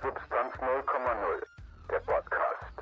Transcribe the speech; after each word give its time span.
Substanz 0.00 0.54
0,0, 0.54 1.42
der 1.90 1.98
Podcast. 2.00 2.72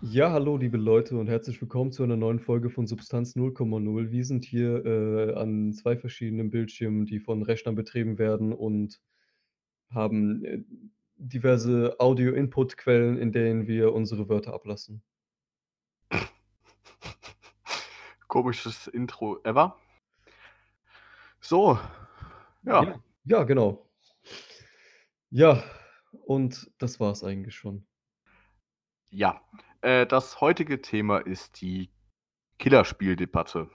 Ja, 0.00 0.32
hallo 0.32 0.56
liebe 0.56 0.76
Leute 0.76 1.16
und 1.16 1.28
herzlich 1.28 1.60
willkommen 1.60 1.92
zu 1.92 2.02
einer 2.02 2.16
neuen 2.16 2.40
Folge 2.40 2.70
von 2.70 2.88
Substanz 2.88 3.36
0,0. 3.36 4.10
Wir 4.10 4.24
sind 4.24 4.44
hier 4.44 4.84
äh, 4.84 5.34
an 5.36 5.72
zwei 5.72 5.96
verschiedenen 5.96 6.50
Bildschirmen, 6.50 7.06
die 7.06 7.20
von 7.20 7.44
Rechnern 7.44 7.76
betrieben 7.76 8.18
werden 8.18 8.52
und 8.52 9.00
haben 9.90 10.44
äh, 10.44 10.64
diverse 11.18 11.94
Audio-Input-Quellen, 12.00 13.16
in 13.16 13.30
denen 13.30 13.68
wir 13.68 13.92
unsere 13.92 14.28
Wörter 14.28 14.54
ablassen. 14.54 15.04
Komisches 18.26 18.88
Intro 18.88 19.38
ever. 19.44 19.76
So, 21.38 21.78
ja. 22.64 22.82
Ja, 22.82 23.00
ja, 23.24 23.44
genau. 23.44 23.86
Ja, 25.30 25.62
und 26.12 26.70
das 26.78 27.00
war's 27.00 27.24
eigentlich 27.24 27.54
schon. 27.54 27.86
Ja, 29.10 29.40
äh, 29.80 30.06
das 30.06 30.40
heutige 30.40 30.82
Thema 30.82 31.18
ist 31.18 31.60
die 31.60 31.90
Killerspieldebatte. 32.58 33.70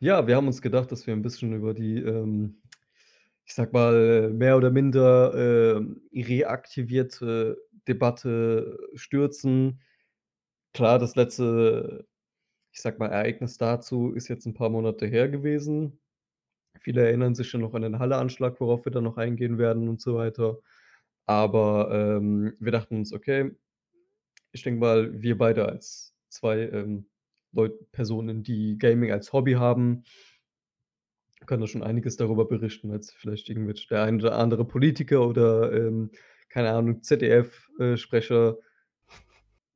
Ja, 0.00 0.26
wir 0.26 0.36
haben 0.36 0.46
uns 0.46 0.62
gedacht, 0.62 0.90
dass 0.92 1.06
wir 1.06 1.14
ein 1.14 1.22
bisschen 1.22 1.52
über 1.52 1.72
die, 1.72 1.98
ähm, 1.98 2.60
ich 3.44 3.54
sag 3.54 3.72
mal, 3.72 4.32
mehr 4.32 4.56
oder 4.56 4.70
minder 4.70 5.76
ähm, 5.76 6.02
reaktivierte 6.12 7.56
Debatte 7.86 8.78
stürzen. 8.94 9.80
Klar, 10.72 10.98
das 10.98 11.14
letzte, 11.16 12.06
ich 12.72 12.82
sag 12.82 12.98
mal, 12.98 13.06
Ereignis 13.08 13.56
dazu 13.58 14.12
ist 14.12 14.28
jetzt 14.28 14.46
ein 14.46 14.54
paar 14.54 14.70
Monate 14.70 15.06
her 15.06 15.28
gewesen. 15.28 15.98
Viele 16.80 17.06
erinnern 17.06 17.34
sich 17.34 17.48
schon 17.48 17.62
noch 17.62 17.74
an 17.74 17.82
den 17.82 17.98
Halle-Anschlag, 17.98 18.60
worauf 18.60 18.84
wir 18.84 18.92
dann 18.92 19.04
noch 19.04 19.16
eingehen 19.16 19.58
werden 19.58 19.88
und 19.88 20.00
so 20.00 20.16
weiter. 20.16 20.58
Aber 21.26 21.90
ähm, 21.92 22.54
wir 22.60 22.72
dachten 22.72 22.96
uns, 22.96 23.12
okay, 23.12 23.50
ich 24.52 24.62
denke 24.62 24.80
mal, 24.80 25.20
wir 25.20 25.36
beide 25.36 25.66
als 25.66 26.14
zwei 26.28 26.60
ähm, 26.68 27.08
Leut 27.52 27.90
Personen, 27.92 28.42
die 28.42 28.78
Gaming 28.78 29.10
als 29.10 29.32
Hobby 29.32 29.54
haben, 29.54 30.04
können 31.46 31.60
da 31.60 31.66
schon 31.66 31.82
einiges 31.82 32.16
darüber 32.16 32.46
berichten, 32.46 32.90
als 32.90 33.12
vielleicht 33.12 33.48
irgendwelche 33.48 33.88
der 33.88 34.02
ein 34.02 34.16
oder 34.16 34.36
andere 34.36 34.64
Politiker 34.64 35.26
oder, 35.26 35.72
ähm, 35.72 36.10
keine 36.48 36.70
Ahnung, 36.70 37.02
ZDF-Sprecher, 37.02 38.56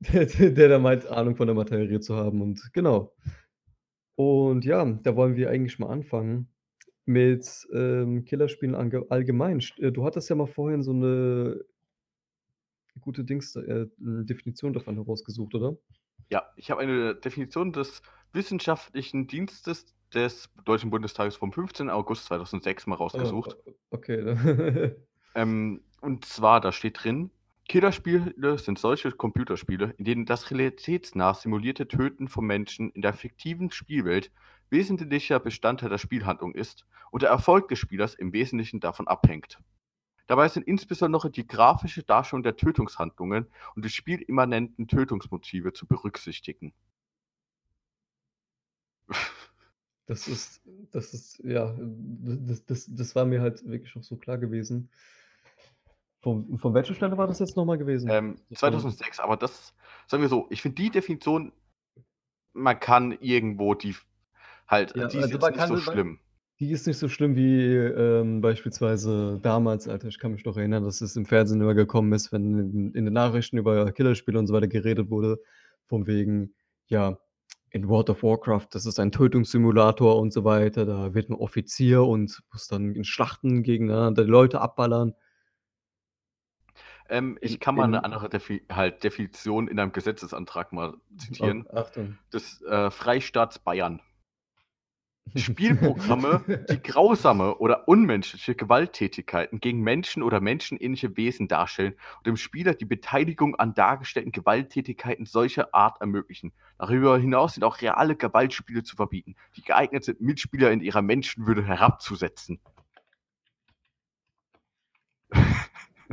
der 0.00 0.26
der 0.50 0.68
da 0.68 0.78
meint, 0.78 1.06
Ahnung 1.06 1.36
von 1.36 1.46
der 1.46 1.54
Materie 1.54 2.00
zu 2.00 2.16
haben 2.16 2.42
und 2.42 2.72
genau. 2.72 3.14
Und 4.14 4.64
ja, 4.64 4.84
da 4.84 5.16
wollen 5.16 5.36
wir 5.36 5.50
eigentlich 5.50 5.78
mal 5.78 5.88
anfangen 5.88 6.48
mit, 7.06 7.66
ähm, 7.74 8.24
Killerspielen 8.24 8.74
ange 8.74 9.06
allgemein. 9.10 9.60
Äh, 9.78 9.92
du 9.92 10.04
hattest 10.04 10.28
ja 10.30 10.36
mal 10.36 10.46
vorhin 10.46 10.82
so 10.82 10.92
'ne 10.92 11.64
gute 13.00 13.24
Dings 13.24 13.56
äh, 13.56 13.86
Definition 13.98 14.72
davon 14.72 14.96
herausgesucht, 14.96 15.54
oder? 15.54 15.76
Ja, 16.30 16.44
ich 16.56 16.70
habe 16.70 16.80
eine 16.80 17.14
Definition 17.16 17.72
des 17.72 18.02
Wissenschaftlichen 18.32 19.26
Dienstes 19.26 19.86
des 20.14 20.48
Deutschen 20.64 20.90
Bundestages 20.90 21.36
vom 21.36 21.52
15. 21.52 21.90
August 21.90 22.26
2006 22.26 22.86
mal 22.86 22.96
Oh, 23.12 23.18
rausgesucht. 23.36 23.58
o 23.66 23.74
okay. 23.90 24.20
Ähm, 25.34 25.84
und 26.00 26.24
zwar, 26.24 26.60
da 26.60 26.72
steht 26.72 27.02
drin: 27.04 27.30
„Killerspiele 27.68 28.58
sind 28.58 28.78
solche 28.78 29.12
Computerspiele, 29.12 29.94
in 29.98 30.04
denen 30.04 30.26
das 30.26 30.50
realitätsnah 30.50 31.34
simulierte 31.34 31.86
Töten 31.88 32.28
von 32.28 32.46
Menschen 32.46 32.90
in 32.90 33.02
der 33.02 33.12
fiktiven 33.14 33.70
Spielwelt 33.70 34.32
wesentlicher 34.70 35.40
Bestandteil 35.40 35.88
der 35.88 35.98
Spielhandlung 35.98 36.54
ist 36.54 36.86
und 37.10 37.22
der 37.22 37.30
Erfolg 37.30 37.68
des 37.68 37.78
Spielers 37.78 38.14
im 38.14 38.32
Wesentlichen 38.32 38.80
davon 38.80 39.08
abhängt. 39.08 39.58
Dabei 40.26 40.48
sind 40.48 40.66
insbesondere 40.66 41.30
die 41.30 41.46
grafische 41.46 42.04
Darstellung 42.04 42.44
der 42.44 42.56
Tötungshandlungen 42.56 43.46
und 43.74 43.84
die 43.84 43.90
spielimmanenten 43.90 44.86
Tötungsmotive 44.86 45.72
zu 45.72 45.86
berücksichtigen.“ 45.86 46.72
Das 50.06 50.26
ist 50.28 50.60
das 50.90 51.14
ist 51.14 51.38
ja, 51.44 51.76
das 51.78 52.64
das 52.64 52.88
das 52.92 53.14
war 53.14 53.24
mir 53.24 53.40
halt 53.40 53.64
wirklich 53.68 53.96
auch 53.96 54.02
so 54.02 54.16
klar 54.16 54.38
gewesen. 54.38 54.90
Von 56.20 56.58
von 56.58 56.74
welcher 56.74 56.94
Stelle 56.94 57.16
war 57.16 57.26
das 57.26 57.38
jetzt 57.38 57.56
noch 57.56 57.64
mal 57.64 57.78
gewesen? 57.78 58.08
Ähm, 58.10 58.36
Das 58.50 58.62
war 58.62 58.70
2006, 58.70 59.20
aber 59.20 59.36
das 59.36 59.74
sagen 60.06 60.22
wir 60.22 60.28
so, 60.28 60.46
ich 60.50 60.62
finde 60.62 60.82
die 60.82 60.90
Definition 60.90 61.52
man 62.52 62.78
kann 62.78 63.12
irgendwo 63.20 63.74
die 63.74 63.94
halt 64.70 64.94
Ja, 64.94 65.04
die 65.04 65.18
ist 65.20 65.32
also 65.32 65.38
man 65.38 65.54
nicht 65.54 65.66
so 65.66 65.76
man 65.84 66.00
schlimm. 66.00 66.20
die 66.60 66.72
ist 66.72 66.86
nicht 66.86 66.98
so 66.98 67.08
schlimm 67.08 67.36
wie, 67.36 67.64
ähm, 67.74 68.40
beispielsweise 68.42 69.38
damals, 69.42 69.88
Alter. 69.88 70.08
Ich 70.08 70.18
kann 70.18 70.32
mich 70.32 70.44
noch 70.44 70.56
erinnern, 70.58 70.84
dass 70.84 71.00
es 71.00 71.16
im 71.16 71.24
Fernsehen 71.26 71.60
immer 71.60 71.74
gekommen 71.74 72.12
ist, 72.12 72.32
wenn 72.32 72.58
in 72.58 72.92
in 72.94 73.04
den 73.06 73.14
Nachrichten 73.14 73.56
über 73.58 73.90
Killerspiele 73.92 74.38
und 74.38 74.46
so 74.46 74.52
weiter 74.54 74.68
geredet 74.68 75.10
wurde, 75.10 75.38
von 75.86 76.06
wegen, 76.06 76.54
ja, 76.86 77.18
in 77.70 77.88
World 77.88 78.10
of 78.10 78.22
Warcraft, 78.22 78.66
das 78.72 78.84
ist 78.86 78.98
ein 79.00 79.12
Tötungssimulator 79.12 80.18
und 80.20 80.32
so 80.32 80.44
weiter. 80.44 80.84
Da 80.86 81.14
wird 81.14 81.30
'n 81.30 81.34
Offizier 81.34 82.04
und 82.04 82.40
muss 82.52 82.66
dann 82.68 82.94
in 82.94 83.04
Schlachten 83.04 83.62
gegeneinander 83.62 84.24
die 84.24 84.30
Leute 84.30 84.60
abballern. 84.60 85.14
Ähm, 87.08 87.38
ich 87.40 87.60
kann 87.60 87.74
mal 87.74 87.88
'ne 87.88 88.02
in 88.02 88.04
andere 88.04 88.28
Defi 88.28 88.64
halt 88.70 89.02
Definition 89.04 89.68
in 89.68 89.78
einem 89.78 89.92
Gesetzesantrag 89.92 90.72
mal 90.72 90.94
Oh, 91.38 91.52
zitieren. 91.52 91.66
Achtung. 91.70 92.18
Des, 92.32 92.62
äh, 92.62 92.90
Freistaats 92.90 93.58
Bayern. 93.58 94.02
Spielprogramme, 95.36 96.64
die 96.70 96.82
grausame 96.82 97.56
oder 97.56 97.88
unmenschliche 97.88 98.54
Gewalttätigkeiten 98.54 99.60
gegen 99.60 99.80
Menschen 99.80 100.22
oder 100.22 100.40
menschenähnliche 100.40 101.16
Wesen 101.16 101.48
darstellen 101.48 101.94
und 102.18 102.26
dem 102.26 102.36
Spieler 102.36 102.74
die 102.74 102.84
Beteiligung 102.84 103.54
an 103.56 103.74
dargestellten 103.74 104.32
Gewalttätigkeiten 104.32 105.26
solcher 105.26 105.74
Art 105.74 106.00
ermöglichen. 106.00 106.52
Darüber 106.78 107.18
hinaus 107.18 107.54
sind 107.54 107.64
auch 107.64 107.80
reale 107.80 108.16
Gewaltspiele 108.16 108.82
zu 108.82 108.96
verbieten, 108.96 109.36
die 109.56 109.62
geeignet 109.62 110.04
sind, 110.04 110.20
Mitspieler 110.20 110.70
in 110.70 110.80
ihrer 110.80 111.02
Menschenwürde 111.02 111.64
herabzusetzen. 111.64 112.60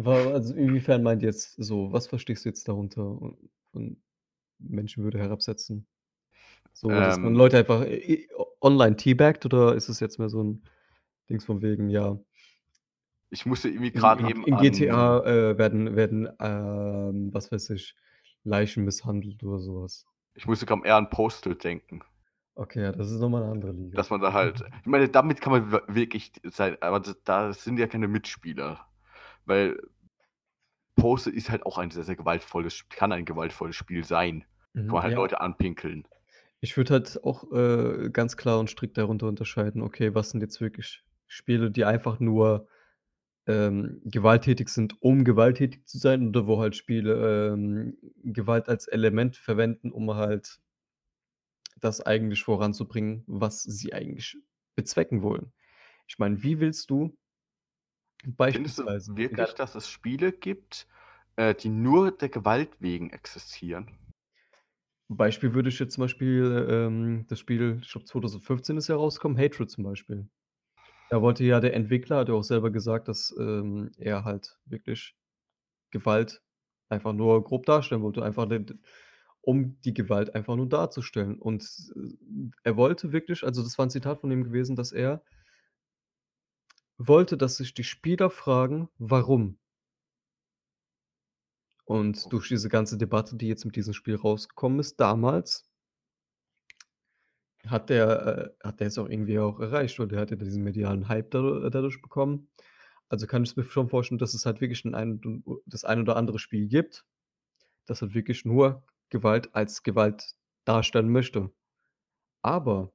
Also 0.03 0.53
inwiefern 0.53 1.01
meint 1.01 1.23
jetzt 1.23 1.55
so 1.57 1.91
was 1.91 2.05
verstehst 2.05 2.45
du 2.45 2.49
jetzt 2.49 2.67
darunter 2.67 3.01
un 3.01 3.49
un 3.73 4.01
Menschenwürde 4.59 5.19
herabsetzen? 5.19 5.87
So, 6.83 7.01
dass 7.01 7.23
man 7.23 7.33
Ähm 7.33 7.33
Leute 7.33 7.57
einfach 7.57 7.83
i 7.87 8.29
online 8.61 8.95
teabaggt 8.97 9.45
oder 9.47 9.73
ist 9.73 9.89
es 9.89 9.99
jetzt 9.99 10.19
mehr 10.19 10.29
so 10.29 10.41
'n 10.41 10.61
Dings 11.29 11.45
von 11.45 11.61
wegen, 11.63 11.89
ja 11.89 12.19
Ich 13.31 13.45
musste 13.45 13.67
irgendwie 13.69 13.89
in 13.93 14.17
eben 14.25 14.43
in 14.45 14.57
GTA, 14.57 15.19
äh, 15.25 15.57
werden 15.57 15.95
werden, 15.95 16.29
ähm, 16.39 17.33
was 17.33 17.51
weiß 17.51 17.71
ich, 17.71 17.95
Leichen 18.43 18.85
misshandelt 18.85 19.43
oder 19.43 19.59
so 19.59 19.81
was. 19.83 20.03
Ich 20.35 20.45
musste 20.45 20.65
grad 20.65 20.85
eher 20.85 20.95
an 20.97 21.09
Postal 21.09 21.55
denken. 21.55 22.03
Okay, 22.57 22.81
ja, 22.81 22.91
das 22.91 23.11
ist 23.11 23.19
noch 23.19 23.29
mal 23.29 23.41
'ne 23.43 23.51
andere 23.51 23.71
Liga. 23.71 23.97
Dass 23.97 24.09
man 24.09 24.21
da 24.21 24.33
halt 24.33 24.63
ich 24.81 24.85
meine, 24.85 25.09
damit 25.09 25.41
kann 25.41 25.51
man 25.53 25.71
wirklich 25.87 26.31
sein 26.43 26.77
aber 26.81 26.99
da 27.23 27.53
sind 27.53 27.79
ja 27.79 27.87
keine 27.87 28.07
Mitspieler, 28.07 28.87
weil 29.45 29.79
Postal 30.97 31.33
ist 31.33 31.49
halt 31.51 31.63
auch 31.65 31.77
ein 31.77 31.91
sehr, 31.91 32.03
sehr 32.03 32.15
gewaltvolles 32.15 32.85
kann 32.89 33.11
ein 33.11 33.23
gewaltvolles 33.25 33.75
Spiel 33.75 34.03
sein, 34.03 34.45
Mhm, 34.75 34.89
wo 34.89 34.95
man 34.95 35.03
halt 35.03 35.13
ja. 35.13 35.17
Leute 35.17 35.39
anpinkeln. 35.41 36.07
Ich 36.61 36.75
würde 36.77 36.93
halt 36.93 37.23
auch, 37.23 37.51
äh, 37.51 38.09
ganz 38.11 38.37
klar 38.37 38.59
und 38.59 38.69
strikt 38.69 38.97
darunter 38.97 39.27
unterscheiden, 39.27 39.81
okay, 39.81 40.15
was 40.15 40.31
sind 40.31 40.41
jetzt 40.41 40.59
wirklich 40.61 41.03
Spiele, 41.27 41.71
die 41.71 41.85
einfach 41.85 42.19
nur, 42.19 42.67
ähm, 43.47 44.01
gewalttätig 44.05 44.69
sind, 44.69 45.01
um 45.01 45.23
gewalttätig 45.23 45.85
zu 45.85 45.97
sein 45.97 46.27
oder 46.27 46.47
wo 46.47 46.59
halt 46.59 46.75
Spiele, 46.75 47.53
ähm, 47.53 47.97
Gewalt 48.23 48.69
als 48.69 48.87
Element 48.87 49.37
verwenden, 49.37 49.91
um 49.91 50.13
halt 50.15 50.59
das 51.79 52.01
eigentlich 52.01 52.43
voranzubringen, 52.43 53.23
was 53.27 53.63
sie 53.63 53.93
eigentlich 53.93 54.37
bezwecken 54.75 55.21
wollen. 55.21 55.53
Ich 56.07 56.19
meine, 56.19 56.41
wie 56.43 56.59
willst 56.59 56.89
du 56.89 57.17
Findest 58.49 58.79
du 58.79 58.83
beispielsweise 58.83 59.11
in 59.11 59.17
wirklich, 59.17 59.53
dass 59.53 59.75
es 59.75 59.89
Spiele 59.89 60.31
gibt, 60.31 60.87
äh, 61.35 61.53
die 61.55 61.69
nur 61.69 62.11
der 62.11 62.29
Gewalt 62.29 62.81
wegen 62.81 63.11
existieren? 63.11 63.97
Beispiel 65.09 65.53
würde 65.53 65.69
ich 65.69 65.79
jetzt 65.79 65.93
zum 65.93 66.03
Beispiel, 66.03 66.67
ähm, 66.69 67.25
das 67.29 67.39
Spiel, 67.39 67.79
ich 67.81 67.91
glaube 67.91 68.05
2015 68.05 68.75
ist 68.77 68.89
ja 68.89 68.95
rausgekommen, 68.95 69.37
Hatred 69.37 69.69
zum 69.71 69.85
Beispiel. 69.85 70.27
Da 71.09 71.21
wollte 71.21 71.43
ja 71.45 71.59
der 71.61 71.75
Entwickler 71.75 72.17
hat 72.19 72.29
ja 72.29 72.35
auch 72.35 72.43
selber 72.43 72.71
gesagt, 72.71 73.07
dass, 73.09 73.35
ähm, 73.39 73.91
er 73.97 74.25
halt 74.25 74.59
wirklich 74.65 75.15
Gewalt 75.91 76.41
einfach 76.89 77.13
nur 77.13 77.43
grob 77.43 77.65
darstellen 77.67 78.03
wollte, 78.03 78.23
einfach 78.23 78.47
d 78.49 78.59
d 78.59 78.75
um 79.41 79.79
die 79.83 79.93
Gewalt 79.95 80.35
einfach 80.35 80.55
nur 80.57 80.69
darzustellen. 80.69 81.39
Und, 81.39 81.63
äh, 81.95 82.49
er 82.63 82.77
wollte 82.77 83.13
wirklich 83.13 83.43
also 83.45 83.63
das 83.63 83.77
war 83.79 83.85
'n 83.87 83.91
Zitat 83.91 84.19
von 84.21 84.31
ihm 84.31 84.43
gewesen, 84.45 84.75
dass 84.77 84.91
er 84.93 85.23
wollte, 86.99 87.37
dass 87.37 87.57
sich 87.57 87.75
die 87.75 87.83
Spieler 87.83 88.31
fragen: 88.31 88.89
„Warum?“ 88.97 89.59
Und 91.87 92.33
durch 92.33 92.49
diese 92.49 92.67
ganze 92.67 92.97
Debatte, 92.97 93.37
die 93.37 93.47
jetzt 93.47 93.63
mit 93.63 93.77
diesem 93.77 93.93
Spiel 93.93 94.15
rausgekommen 94.15 94.79
ist 94.79 94.99
damals 94.99 95.61
hat 97.65 97.89
der 97.89 98.53
äh, 98.61 98.67
hat 98.67 98.79
der 98.79 98.87
es 98.87 98.97
auch 98.97 99.09
irgendwie 99.09 99.39
auch 99.39 99.59
erreicht, 99.59 99.99
und 99.99 100.11
der 100.11 100.19
hat 100.21 100.31
ja 100.31 100.37
diesen 100.37 100.63
medialen 100.63 101.07
Hype 101.07 101.31
dadu 101.31 101.69
dadurch 101.69 102.01
bekommen. 102.01 102.49
Also, 103.09 103.25
kann 103.27 103.43
ich 103.43 103.55
mir 103.55 103.63
schon 103.63 103.89
vorstellen, 103.89 104.19
dass 104.19 104.33
es 104.33 104.45
halt 104.45 104.61
wirklich 104.61 104.83
ein 104.85 105.43
das 105.65 105.85
ein 105.85 106.01
oder 106.01 106.15
andere 106.17 106.39
Spiel 106.39 106.67
gibt, 106.67 107.05
das 107.87 108.01
halt 108.01 108.13
wirklich 108.15 108.45
nur 108.45 108.83
Gewalt 109.09 109.55
als 109.55 109.83
Gewalt 109.83 110.35
darstellen 110.65 111.09
möchte. 111.11 111.51
Aber 112.43 112.93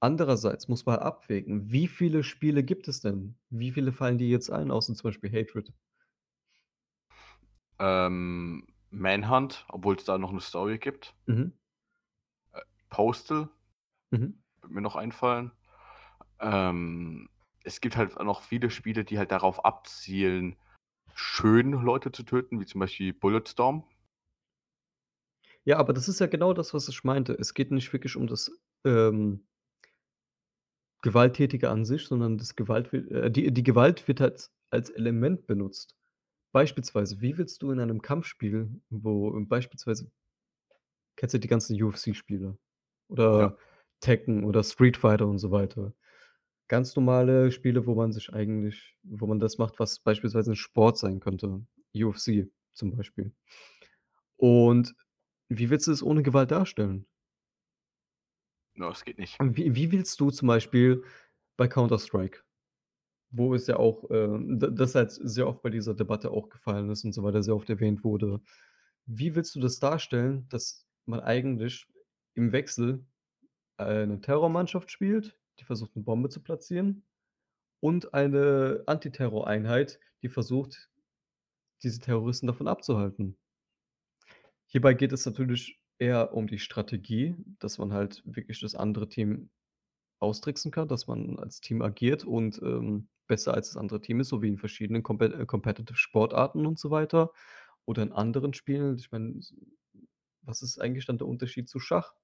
andererseits 0.00 0.68
muss 0.68 0.86
man 0.86 0.98
abwägen, 1.00 1.70
wie 1.72 1.88
viele 1.88 2.24
Spiele 2.24 2.64
gibt 2.64 2.88
es 2.88 3.00
denn? 3.02 3.36
Wie 3.50 3.72
viele 3.72 3.92
fallen 3.92 4.18
dir 4.18 4.28
jetzt 4.28 4.50
ein, 4.50 4.70
außer 4.72 4.94
zum 4.94 5.04
Beispiel 5.10 5.30
Hatred? 5.32 5.72
Ähm, 7.80 8.66
Manhunt, 8.90 9.66
obwohl's 9.68 10.04
da 10.04 10.18
noch 10.18 10.32
'ne 10.32 10.40
Story 10.40 10.78
gibt. 10.78 11.14
Mhm. 11.28 11.56
Äh, 12.54 12.60
Postal 12.90 13.48
Mhm. 14.12 14.36
würde 14.62 14.74
mir 14.74 14.80
noch 14.80 14.96
einfallen. 14.96 15.52
Ähm, 16.40 17.30
es 17.64 17.80
gibt 17.80 17.96
halt 17.96 18.18
noch 18.22 18.42
viele 18.42 18.70
Spiele, 18.70 19.04
die 19.04 19.18
halt 19.18 19.32
darauf 19.32 19.64
abzielen, 19.64 20.56
schön 21.14 21.72
Leute 21.72 22.12
zu 22.12 22.24
töten, 22.24 22.60
wie 22.60 22.66
zum 22.66 22.80
Beispiel 22.80 23.12
Bulletstorm. 23.14 23.84
Ja, 25.68 25.78
aber 25.78 25.92
das 25.92 26.06
ist 26.08 26.20
ja 26.20 26.28
genau 26.28 26.52
das, 26.52 26.72
was 26.74 26.88
ich 26.88 27.02
meinte. 27.02 27.32
Es 27.40 27.52
geht 27.52 27.72
nicht 27.72 27.92
wirklich 27.92 28.14
um 28.14 28.28
das, 28.28 28.52
ähm 28.84 29.46
Gewalttätige 31.04 31.68
an 31.70 31.84
sich, 31.84 32.06
sondern 32.06 32.38
das 32.38 32.56
Gewalt 32.56 32.92
äh, 32.92 33.30
die 33.30 33.52
die 33.52 33.62
Gewalt 33.62 34.08
wird 34.08 34.20
halt 34.20 34.50
als 34.70 34.90
Element 34.90 35.46
benutzt. 35.46 35.95
Beispielsweise, 36.56 37.20
wie 37.20 37.38
willst 37.38 37.62
du 37.62 37.70
in 37.70 37.80
einem 37.80 38.02
Kampfspiel, 38.02 38.80
wo 38.90 39.30
beispielsweise 39.46 40.10
kennst 41.16 41.34
du 41.34 41.38
die 41.38 41.48
ganzen 41.48 41.80
UFC-Spiele 41.82 42.58
Ja. 43.32 43.48
oder 43.48 43.58
Tekken 44.00 44.44
oder 44.44 44.62
Street 44.62 44.96
Fighter 44.96 45.26
und 45.26 45.38
so 45.38 45.50
weiter. 45.50 45.94
Ganz 46.68 46.96
normale 46.96 47.52
Spiele, 47.52 47.86
wo 47.86 47.94
man 47.94 48.12
sich 48.12 48.32
eigentlich 48.34 48.98
wo 49.04 49.26
man 49.26 49.40
das 49.40 49.58
macht, 49.58 49.80
was 49.80 50.00
beispielsweise 50.00 50.52
'n 50.52 50.56
Sport 50.56 50.98
sein 50.98 51.20
könnte, 51.20 51.66
UFC 51.94 52.50
zum 52.74 52.96
Beispiel. 52.96 53.34
Und 54.38 54.94
wie 55.48 55.70
willst 55.70 55.86
du 55.86 55.90
das 55.92 56.02
ohne 56.02 56.22
Gewalt 56.22 56.50
darstellen? 56.50 57.06
Ja, 58.74 58.88
das 58.90 59.04
geht 59.04 59.18
nicht. 59.18 59.42
Wie 59.42 59.74
wie 59.74 59.92
willst 59.92 60.20
du 60.20 60.30
zum 60.30 60.48
Beispiel 60.48 61.02
bei 61.56 61.68
Counter 61.68 61.98
Strike, 61.98 62.42
wo 63.30 63.54
es 63.54 63.66
ja 63.68 63.76
auch, 63.78 64.04
d 64.10 64.68
das 64.72 64.94
halt 64.94 65.12
sehr 65.12 65.46
oft 65.48 65.62
bei 65.62 65.70
dieser 65.70 65.94
Debatte 65.94 66.30
auch 66.30 66.48
gefallen 66.50 66.90
ist 66.90 67.04
und 67.04 67.12
so 67.14 67.22
weiter, 67.22 67.42
sehr 67.42 67.56
oft 67.56 67.70
erwähnt 67.70 68.04
wurde. 68.04 68.40
Wie 69.06 69.34
willst 69.36 69.54
du 69.56 69.60
das 69.60 69.78
darstellen, 69.80 70.46
dass 70.50 70.86
man 71.06 71.20
eigentlich 71.20 71.86
im 72.34 72.52
Wechsel 72.52 73.06
eine 73.78 74.20
Terrormannschaft 74.22 74.90
spielt, 74.92 75.38
die 75.60 75.64
versucht, 75.64 75.96
'ne 75.96 76.02
Bombe 76.04 76.30
zu 76.30 76.42
platzieren, 76.42 77.04
und 77.80 78.14
eine 78.14 78.84
Antiterroreinheit, 78.86 80.00
die 80.22 80.28
versucht, 80.30 80.90
diese 81.84 82.00
Terroristen 82.00 82.46
davon 82.48 82.68
abzuhalten? 82.68 83.36
Hierbei 84.70 84.94
geht 84.94 85.12
es 85.12 85.24
natürlich 85.24 85.80
eher 85.98 86.34
um 86.34 86.46
die 86.48 86.58
Strategie, 86.58 87.36
dass 87.60 87.78
man 87.78 87.92
halt 87.92 88.22
wirklich 88.26 88.60
das 88.60 88.74
andere 88.74 89.08
Team 89.08 89.50
austricksen 90.20 90.72
kann, 90.72 90.88
dass 90.88 91.06
man 91.08 91.38
als 91.38 91.60
Team 91.60 91.82
agiert 91.82 92.24
und, 92.24 92.60
ähm, 92.62 93.08
besser 93.26 93.54
als 93.54 93.68
das 93.68 93.76
andere 93.76 94.00
Team 94.00 94.20
ist, 94.20 94.28
so 94.28 94.42
wie 94.42 94.48
in 94.48 94.58
verschiedenen 94.58 95.02
Compet 95.02 95.32
äh, 95.34 95.46
Competitive 95.46 95.96
Sportarten 95.98 96.66
und 96.66 96.78
so 96.78 96.90
weiter 96.90 97.32
oder 97.86 98.02
in 98.02 98.12
anderen 98.12 98.54
Spielen. 98.54 98.96
Ich 98.98 99.12
meine, 99.12 99.40
was 100.42 100.62
ist 100.62 100.80
eigentlich 100.80 101.06
dann 101.06 101.18
der 101.18 101.26
Unterschied 101.28 101.68
zu 101.68 101.78
Schach? 101.80 102.14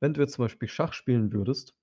Wenn 0.00 0.14
du 0.14 0.20
jetzt 0.22 0.34
zum 0.34 0.44
Beispiel 0.46 0.68
Schach 0.68 0.94
spielen 0.94 1.32
würdest 1.32 1.74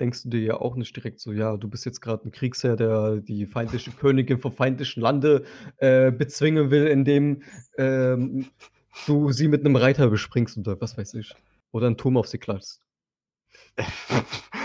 denkst 0.00 0.22
du 0.24 0.28
dir 0.30 0.40
ja 0.42 0.56
auch 0.60 0.76
nicht 0.76 0.94
direkt 0.96 1.20
so: 1.20 1.32
„Ja, 1.32 1.56
du 1.56 1.68
bist 1.68 1.84
jetzt 1.86 2.00
grad 2.00 2.24
'n 2.24 2.32
Kriegsherr, 2.32 2.76
der 2.76 3.16
die 3.20 3.46
feindliche 3.46 3.90
Königin 3.92 4.38
vom 4.40 4.52
feindlichen 4.52 5.02
Lande, 5.02 5.44
äh, 5.78 6.10
bezwingen 6.12 6.70
will, 6.70 6.86
indem, 6.86 7.42
ähm, 7.78 8.46
du 9.06 9.32
sie 9.32 9.48
mit 9.48 9.62
'nem 9.64 9.76
Reiter 9.76 10.08
bespringst 10.10 10.58
oder 10.58 10.80
was 10.80 10.96
weiß 10.98 11.14
ich 11.14 11.34
oder 11.72 11.86
'n 11.88 11.96
Turm 11.96 12.16
auf 12.16 12.28
sie 12.28 12.38
klatschst.“ 12.38 12.80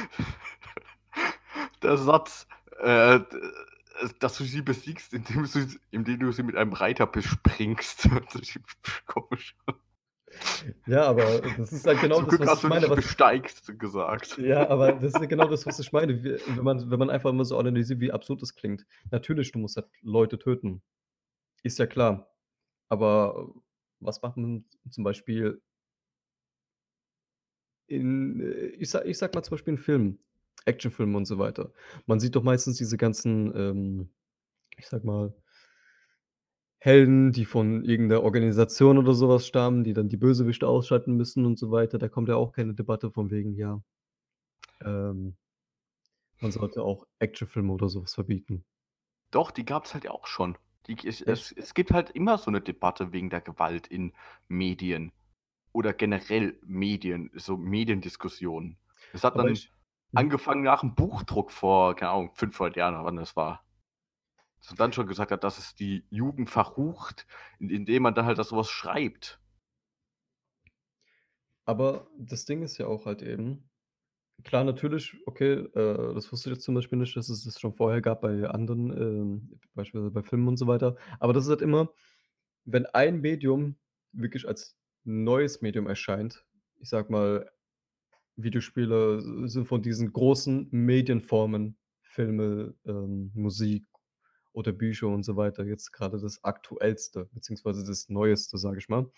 Der 1.81 1.97
Satz, 1.97 2.47
äh, 2.79 3.19
dass 4.19 4.37
du 4.37 4.43
sie 4.43 4.61
besiegst, 4.61 5.13
indem 5.13 5.43
du 5.43 5.67
indem 5.91 6.19
du 6.19 6.31
sie 6.31 6.43
mit 6.43 6.55
einem 6.55 6.73
Reiter 6.73 7.07
bespringst, 7.07 8.09
komisch. 9.05 9.55
Ja, 10.85 11.03
aber 11.03 11.41
das 11.57 11.71
ist 11.71 11.85
halt 11.85 12.01
genau 12.01 12.17
Zum 12.17 12.25
das, 12.25 12.37
Glück 12.37 12.41
was 12.41 12.49
hast 12.49 12.57
ich 12.57 12.61
du 12.61 12.67
meine, 12.69 12.81
nicht 12.81 12.89
was 12.89 12.95
besteigst 12.97 13.79
gesagt. 13.79 14.37
Ja, 14.37 14.69
aber 14.69 14.93
das 14.93 15.13
ist 15.13 15.29
genau 15.29 15.47
das, 15.47 15.65
was 15.65 15.79
ich 15.79 15.91
meine. 15.91 16.23
Wenn 16.23 16.63
man 16.63 16.89
wenn 16.89 16.99
man 16.99 17.09
einfach 17.09 17.29
immer 17.29 17.45
so 17.45 17.57
analysiert, 17.57 17.99
wie 17.99 18.11
absurd 18.11 18.41
das 18.41 18.55
klingt. 18.55 18.85
Natürlich, 19.11 19.51
du 19.51 19.59
musst 19.59 19.75
halt 19.77 19.87
Leute 20.01 20.37
töten. 20.39 20.81
Ist 21.63 21.79
ja 21.79 21.87
klar. 21.87 22.31
Aber 22.89 23.53
was 23.99 24.21
macht 24.21 24.37
man 24.37 24.65
zum 24.89 25.03
Beispiel 25.03 25.61
in 27.87 28.39
äh, 28.41 28.67
ich 28.79 28.89
sa 28.89 29.03
ich 29.03 29.17
sage 29.17 29.33
mal 29.35 29.43
zum 29.43 29.51
Beispiel 29.51 29.73
in 29.73 29.79
Filmen, 29.79 30.19
Actionfilmen 30.65 31.15
und 31.15 31.25
so 31.25 31.37
weiter. 31.39 31.71
Man 32.05 32.19
sieht 32.19 32.35
doch 32.35 32.43
meistens 32.43 32.77
diese 32.77 32.97
ganzen, 32.97 33.51
ähm, 33.55 34.09
ich 34.77 34.87
sage 34.87 35.05
mal 35.07 35.33
Helden, 36.81 37.33
die 37.33 37.43
von 37.43 37.83
irgend 37.83 38.07
'ner 38.07 38.23
Organisation 38.23 38.97
oder 38.97 39.13
so 39.13 39.27
was 39.27 39.45
stammen, 39.45 39.83
die 39.83 39.91
dann 39.93 40.07
die 40.07 40.15
Bösewichte 40.15 40.65
ausschalten 40.65 41.13
müssen 41.17 41.45
und 41.45 41.59
so 41.59 41.71
weiter. 41.71 41.97
Da 41.97 42.07
kommt 42.07 42.29
ja 42.29 42.37
auch 42.37 42.53
keine 42.53 42.73
Debatte 42.73 43.11
von 43.11 43.29
wegen, 43.31 43.53
ja 43.53 43.81
ähm 44.85 45.35
man 46.41 46.51
sollte 46.51 46.83
auch 46.83 47.05
Actionfilme 47.19 47.71
oder 47.73 47.89
so 47.89 48.01
was 48.03 48.13
verbieten. 48.15 48.63
Doch, 49.33 49.51
die 49.51 49.65
gab's 49.65 49.93
halt 49.93 50.03
ja 50.05 50.11
auch 50.11 50.25
schon. 50.27 50.57
Die 50.87 50.97
es 51.07 51.21
es 51.21 51.51
es 51.51 51.73
gibt 51.73 51.91
halt 51.91 52.09
immer 52.11 52.37
so 52.37 52.49
'ne 52.49 52.61
Debatte 52.61 53.11
wegen 53.13 53.29
der 53.29 53.41
Gewalt 53.41 53.85
in 53.87 54.13
Medien 54.47 55.11
oder 55.73 55.93
generell 55.93 56.59
Medien, 56.63 57.31
so 57.35 57.57
Mediendiskussionen. 57.57 58.77
Es 59.13 59.23
hat 59.23 59.37
Aber 59.37 59.49
dann 59.49 59.51
ich 59.51 59.71
mhm. 60.11 60.17
angefangen 60.17 60.63
nach'm 60.63 60.95
Buchdruck 60.95 61.51
vor, 61.51 61.95
keine 61.95 62.11
Ahnung, 62.11 62.31
500 62.33 62.75
Jahren 62.75 62.95
oder 62.95 63.05
wann 63.05 63.15
das 63.15 63.35
war. 63.35 63.65
Dass 64.59 64.71
man 64.71 64.77
dann 64.77 64.93
schon 64.93 65.07
gesagt 65.07 65.31
hat, 65.31 65.43
dass 65.43 65.57
es 65.57 65.75
die 65.75 66.05
Jugend 66.09 66.49
verrucht, 66.49 67.25
in 67.59 67.69
indem 67.69 68.03
man 68.03 68.13
dann 68.13 68.25
halt 68.25 68.37
da 68.37 68.43
so 68.43 68.57
was 68.57 68.69
schreibt. 68.69 69.39
Aber 71.65 72.09
das 72.17 72.45
Ding 72.45 72.63
ist 72.63 72.77
ja 72.77 72.87
auch 72.87 73.05
halt 73.05 73.21
eben 73.21 73.69
klar, 74.43 74.63
natürlich, 74.63 75.15
okay, 75.25 75.53
äh, 75.53 76.13
das 76.13 76.31
wusste 76.31 76.49
ich 76.49 76.55
jetzt 76.55 76.65
zum 76.65 76.75
Beispiel 76.75 76.97
nicht, 76.97 77.15
dass 77.15 77.29
es 77.29 77.43
das 77.43 77.59
schon 77.59 77.73
vorher 77.73 78.01
gab 78.01 78.21
bei 78.21 78.47
anderen, 78.47 78.91
ähm, 78.91 79.59
beispielsweise 79.73 80.11
bei 80.11 80.23
Filmen 80.23 80.47
und 80.47 80.57
so 80.57 80.67
weiter. 80.67 80.95
Aber 81.19 81.33
das 81.33 81.45
ist 81.45 81.49
halt 81.49 81.61
immer, 81.61 81.91
wenn 82.65 82.85
ein 82.87 83.21
Medium 83.21 83.77
wirklich 84.11 84.47
als 84.47 84.77
neues 85.03 85.61
Medium 85.61 85.87
erscheint, 85.87 86.45
ich 86.79 86.89
sage 86.89 87.11
mal, 87.11 87.49
Videospiele 88.43 89.47
sind 89.49 89.67
von 89.67 89.81
diesen 89.81 90.11
großen 90.13 90.67
Medienformen, 90.71 91.77
Filme, 92.01 92.75
ähm, 92.85 93.31
Musik 93.35 93.85
oder 94.53 94.71
Bücher 94.71 95.07
und 95.07 95.23
so 95.23 95.35
weiter 95.37 95.65
jetzt 95.65 95.91
grade 95.93 96.19
das 96.19 96.43
Aktuellste 96.43 97.29
beziehungsweise 97.33 97.85
das 97.85 98.09
Neueste, 98.09 98.57
sage 98.57 98.79
ich 98.79 98.89
mal. 98.89 99.11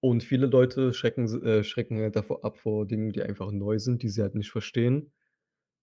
Und 0.00 0.22
viele 0.22 0.46
Leute 0.46 0.92
schrecken 0.92 1.26
äh, 1.42 1.64
schrecken 1.64 1.98
halt 1.98 2.14
davor 2.16 2.44
ab 2.44 2.58
vor 2.58 2.86
Dingen, 2.86 3.12
die 3.12 3.22
einfach 3.22 3.50
neu 3.50 3.78
sind, 3.78 4.02
die 4.02 4.08
sie 4.08 4.22
halt 4.22 4.34
nicht 4.34 4.50
verstehen, 4.50 5.12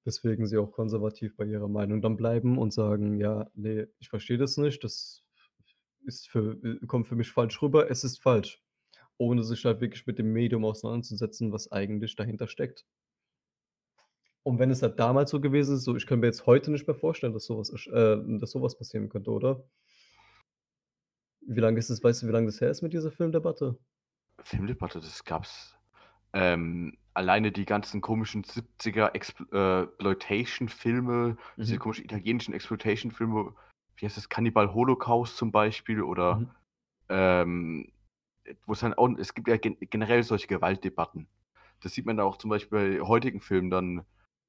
weswegen 0.06 0.48
sie 0.48 0.58
auch 0.58 0.72
konservativ 0.72 1.38
bei 1.38 1.46
ihrer 1.46 1.70
Meinung 1.70 2.02
dann 2.02 2.18
bleiben 2.18 2.58
und 2.60 2.74
sagen: 2.74 3.18
„Ja, 3.20 3.50
ne, 3.56 3.90
ich 4.00 4.10
verstehe 4.10 4.38
das 4.40 4.58
nicht. 4.58 4.84
Das 4.84 5.24
ist 6.06 6.30
für 6.30 6.54
äh, 6.64 6.86
kommt 6.88 7.08
für 7.08 7.16
mich 7.18 7.32
falsch 7.32 7.62
rüber. 7.62 7.90
Es 7.92 8.04
ist 8.06 8.22
falsch.“ 8.22 8.62
Ohne 9.22 9.44
sich 9.44 9.64
halt 9.66 9.82
wirklich 9.82 10.08
mit 10.08 10.18
dem 10.18 10.34
Medium 10.34 10.66
auseinanderzusetzen, 10.66 11.52
was 11.52 11.72
eigentlich 11.72 12.16
dahinter 12.16 12.48
steckt. 12.48 12.86
Und 14.44 14.58
wenn 14.58 14.72
es 14.72 14.82
halt 14.82 15.00
damals 15.00 15.30
so 15.30 15.40
gewesen 15.40 15.76
ist, 15.76 15.84
so 15.84 15.96
ich 15.96 16.08
könnte 16.08 16.22
mir 16.22 16.28
jetzt 16.28 16.48
heute 16.48 16.72
nicht 16.72 16.88
mehr 16.88 16.96
vorstellen, 16.96 17.34
dass 17.34 17.46
so 17.46 17.60
was 17.60 17.72
esch 17.72 17.88
äh, 17.90 18.18
dass 18.40 18.50
so 18.50 18.62
was 18.64 18.76
passieren 18.76 19.10
könnte, 19.10 19.30
oder? 19.30 19.64
Wie 21.42 21.60
lange 21.60 21.78
ist 21.78 21.92
es 21.92 22.04
weißt 22.04 22.24
du, 22.24 22.28
wie 22.28 22.32
lange 22.32 22.48
das 22.48 22.62
her 22.62 22.72
ist 22.72 22.82
mit 22.82 22.94
dieser 22.94 23.12
Filmdebatte? 23.12 23.78
Filmdebatte, 24.44 25.00
das 25.00 25.24
gab's 25.24 25.78
ähm, 26.34 26.98
alleine 27.14 27.52
die 27.52 27.66
ganzen 27.66 28.02
komischen 28.02 28.44
70er 28.44 29.14
Expl 29.14 29.44
äh, 29.52 29.86
Ploitation-Filme, 29.98 31.38
diese 31.58 31.76
Mhm. 31.76 31.80
komischen 31.80 32.06
italienischen 32.06 32.54
Exploitation-Filme, 32.56 33.54
wie 33.98 34.06
heißt 34.06 34.18
das, 34.18 34.30
Cannibal 34.30 34.74
Holocaust 34.74 35.38
zum 35.38 35.52
Beispiel 35.52 36.02
oder, 36.02 36.38
Mhm. 36.38 36.50
ähm, 37.10 37.92
äh, 38.46 38.56
wo's 38.66 38.80
dann 38.82 38.94
auch 38.94 39.10
es 39.18 39.34
gibt 39.34 39.48
ja 39.48 39.58
gen 39.58 39.78
generell 39.80 40.24
solche 40.24 40.48
Gewaltdebatten. 40.48 41.28
Das 41.82 41.94
sieht 41.94 42.06
man 42.06 42.18
da 42.18 42.24
auch 42.24 42.38
zum 42.38 42.50
Beispiel 42.50 43.00
bei 43.00 43.08
heutigen 43.08 43.42
Filmen 43.42 43.70
dann, 43.72 44.06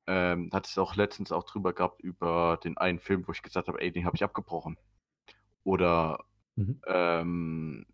ähm, 0.06 0.50
hatte 0.52 0.68
ich's 0.68 0.78
auch 0.78 0.96
letztens 0.96 1.32
auch 1.32 1.44
drüber 1.44 1.72
gehabt 1.75 2.02
über 2.02 2.58
den 2.64 2.78
einen 2.78 2.99
Film, 3.00 3.26
wo 3.28 3.32
ich 3.32 3.42
gesagt 3.42 3.68
habe: 3.68 3.80
„Ey, 3.80 3.92
den 3.92 4.06
habe 4.06 4.16
ich 4.16 4.25
abgebrochen.“ 4.25 4.78
Oder, 5.64 6.25
Mhm. 6.58 6.82
ähm, 6.87 7.87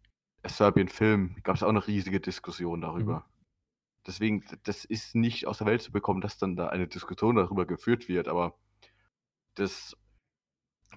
A 0.44 0.48
Serbian 0.50 0.88
Film, 0.88 1.36
gab's 1.44 1.62
auch 1.64 1.72
'ne 1.72 1.86
riesige 1.86 2.20
Diskussion 2.20 2.80
Mhm. 2.96 3.18
darüber. 3.20 3.26
Deswegen, 4.06 4.42
d 4.42 4.56
das 4.64 4.84
ist 4.86 5.14
nicht 5.16 5.46
aus 5.48 5.58
der 5.60 5.68
Welt 5.68 5.82
zu 5.82 5.92
bekommen, 5.92 6.20
dass 6.22 6.38
dann 6.38 6.56
da 6.56 6.68
eine 6.68 6.88
Diskussion 6.88 7.36
darüber 7.36 7.66
geführt 7.66 8.08
wird, 8.08 8.28
aber 8.28 8.58
das 9.56 9.96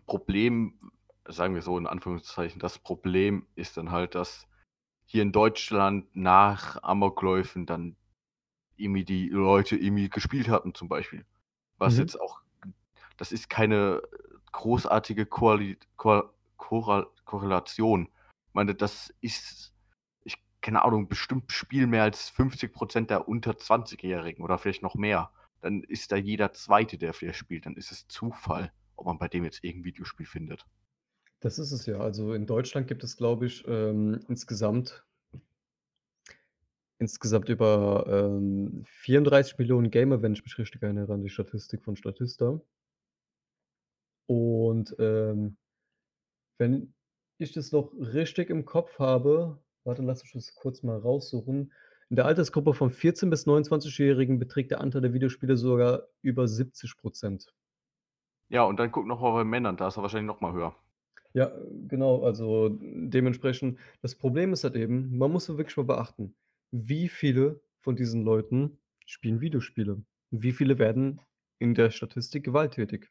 Problem, 0.07 0.79
sagen 1.27 1.55
wir 1.55 1.61
so 1.61 1.77
in 1.77 1.87
Anführungszeichen, 1.87 2.59
das 2.59 2.79
Problem 2.79 3.47
ist 3.55 3.77
dann 3.77 3.91
halt, 3.91 4.15
dass 4.15 4.47
hier 5.11 5.23
in 5.23 5.33
Deutschland 5.33 6.07
nach 6.15 6.81
Amokläufen 6.83 7.65
dann 7.65 7.97
irgendwie 8.77 9.05
die 9.05 9.29
Leute 9.29 9.75
irgendwie 9.77 10.09
gespielt 10.09 10.49
hatten 10.49 10.73
zum 10.75 10.89
Beispiel. 10.89 11.25
Was 11.77 11.95
Mhm. 11.95 12.01
jetzt 12.01 12.21
auch 12.21 12.41
das 13.17 13.31
ist 13.33 13.49
keine 13.49 14.01
großartige 14.53 15.25
Koali 15.27 15.77
Kor 15.97 16.33
Koral 16.57 17.07
Korrelation. 17.25 18.03
Ich 18.49 18.53
meine, 18.53 18.75
das 18.75 19.13
ist 19.21 19.73
ich 20.23 20.35
keine 20.61 20.83
Ahnung, 20.85 21.07
bestimmt 21.09 21.51
spielen 21.51 21.89
mehr 21.91 22.03
als 22.03 22.29
50% 22.29 23.09
der 23.11 23.27
unter 23.27 23.57
20-Jährigen 23.57 24.43
oder 24.43 24.57
vielleicht 24.57 24.83
noch 24.83 24.95
mehr. 24.95 25.31
Dann 25.61 25.83
ist 25.83 26.11
da 26.11 26.17
jeder 26.17 26.53
Zweite, 26.53 26.97
der 26.97 27.13
vielleicht 27.13 27.39
spielt. 27.39 27.65
Dann 27.67 27.75
ist 27.77 27.91
es 27.91 28.07
Zufall, 28.07 28.73
ob 28.95 29.07
man 29.07 29.19
bei 29.19 29.27
dem 29.27 29.43
jetzt 29.45 29.63
irgend 29.63 29.83
'n 29.83 29.85
Videospiel 29.85 30.25
findet. 30.27 30.65
Das 31.43 31.57
ist 31.57 31.71
es 31.71 31.87
ja. 31.87 31.97
Also, 31.99 32.33
in 32.35 32.45
Deutschland 32.45 32.87
gibt 32.87 33.03
es, 33.03 33.17
glaube 33.17 33.47
ich, 33.47 33.67
ähm, 33.67 34.19
insgesamt 34.27 35.03
insgesamt 37.01 37.49
über, 37.49 38.05
ähm, 38.07 38.83
34.000.000 38.85 39.89
Gamer, 39.89 40.21
wenn 40.21 40.33
ich 40.33 40.43
mich 40.43 40.55
richtig 40.59 40.83
erinnere 40.83 41.11
an 41.13 41.23
die 41.23 41.29
Statistik 41.29 41.83
von 41.83 41.95
Statista. 41.95 42.61
Und, 44.29 44.95
ähm 44.99 45.57
wenn 46.59 46.93
ich 47.37 47.53
das 47.53 47.71
noch 47.71 47.91
richtig 47.93 48.49
im 48.49 48.65
Kopf 48.65 48.99
habe 48.99 49.59
warte, 49.83 50.03
lass 50.03 50.21
mich 50.21 50.33
das 50.33 50.53
kurz 50.53 50.83
mal 50.83 50.97
raussuchen. 50.99 51.71
In 52.09 52.15
der 52.15 52.25
Altersgruppe 52.25 52.75
von 52.75 52.91
14 52.91 53.31
bis 53.31 53.47
29-Jährigen 53.47 54.37
beträgt 54.37 54.69
der 54.69 54.79
Anteil 54.81 55.01
der 55.01 55.13
Videospiele 55.13 55.57
sogar 55.57 56.09
über 56.21 56.47
70 56.47 56.93
%. 56.97 57.51
Ja, 58.49 58.63
und 58.65 58.77
dann 58.79 58.91
guck 58.91 59.07
noch 59.07 59.19
mal 59.21 59.31
bei 59.31 59.43
Männern, 59.43 59.77
da 59.77 59.87
ist 59.87 59.97
er 59.97 60.03
wahrscheinlich 60.03 60.27
noch 60.27 60.41
mal 60.41 60.53
höher. 60.53 60.75
Ja, 61.33 61.51
genau, 61.87 62.23
also 62.23 62.77
dementsprechend 62.81 63.79
das 64.01 64.15
Problem 64.15 64.51
ist 64.53 64.63
halt 64.63 64.75
eben, 64.75 65.17
man 65.17 65.31
muss 65.31 65.47
wirklich 65.49 65.77
mal 65.77 65.83
beachten, 65.83 66.35
wie 66.71 67.07
viele 67.07 67.61
von 67.79 67.95
diesen 67.95 68.23
Leuten 68.23 68.79
spielen 69.05 69.39
Videospiele? 69.41 70.03
Wie 70.31 70.51
viele 70.51 70.77
werden 70.77 71.21
in 71.59 71.73
der 71.73 71.89
Statistik 71.91 72.43
gewalttätig? 72.43 73.09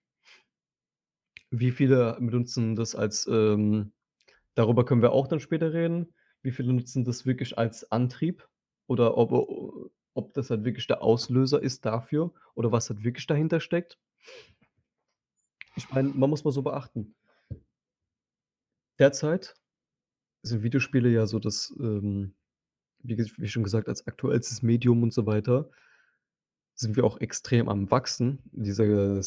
Wie 1.50 1.70
viele 1.70 2.16
benutzen 2.20 2.76
das 2.76 2.94
als, 2.94 3.26
ähm 3.30 3.92
darüber 4.54 4.84
können 4.84 5.02
wir 5.02 5.12
auch 5.12 5.28
dann 5.28 5.40
später 5.40 5.72
reden. 5.72 6.12
Wie 6.42 6.50
viele 6.52 6.72
nutzen 6.72 7.04
das 7.04 7.26
wirklich 7.26 7.58
als 7.58 7.90
Antrieb 7.90 8.48
oder 8.86 9.16
ob 9.16 9.32
ob 10.14 10.34
das 10.34 10.50
halt 10.50 10.64
wirklich 10.64 10.86
der 10.88 11.02
Auslöser 11.02 11.62
ist 11.62 11.86
dafür 11.86 12.32
oder 12.54 12.72
was 12.72 12.90
halt 12.90 13.04
wirklich 13.04 13.26
dahinter 13.26 13.60
steckt? 13.60 13.98
Ich 15.76 15.88
meine, 15.90 16.10
man 16.10 16.30
muss 16.30 16.44
mal 16.44 16.50
so 16.50 16.62
beachten 16.62 17.14
derzeit 19.00 19.56
sind 20.42 20.62
Videospiele 20.64 21.10
ja 21.10 21.26
so 21.26 21.38
das, 21.40 21.74
ähm, 21.80 22.34
wie 23.02 23.18
wie 23.18 23.48
schon 23.48 23.64
gesagt, 23.64 23.88
als 23.88 24.06
aktuellstes 24.06 24.62
Medium 24.62 25.02
und 25.04 25.12
so 25.14 25.26
weiter 25.26 25.70
sind 26.78 26.96
wir 26.96 27.04
auch 27.04 27.20
extrem 27.20 27.68
am 27.68 27.90
Wachsen 27.90 28.38
in 28.52 28.64
dieser 28.64 29.20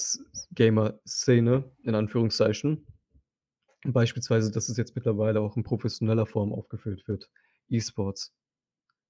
Gamer-Szene 0.56 1.64
in 1.84 1.96
Anführungszeichen. 1.96 2.86
Beispielsweise, 3.86 4.52
dass 4.52 4.70
es 4.70 4.78
jetzt 4.78 4.96
mittlerweile 4.96 5.42
auch 5.42 5.58
in 5.58 5.64
professioneller 5.64 6.26
Form 6.26 6.54
aufgeführt 6.54 7.08
wird. 7.08 7.30
E-Sports 7.70 8.34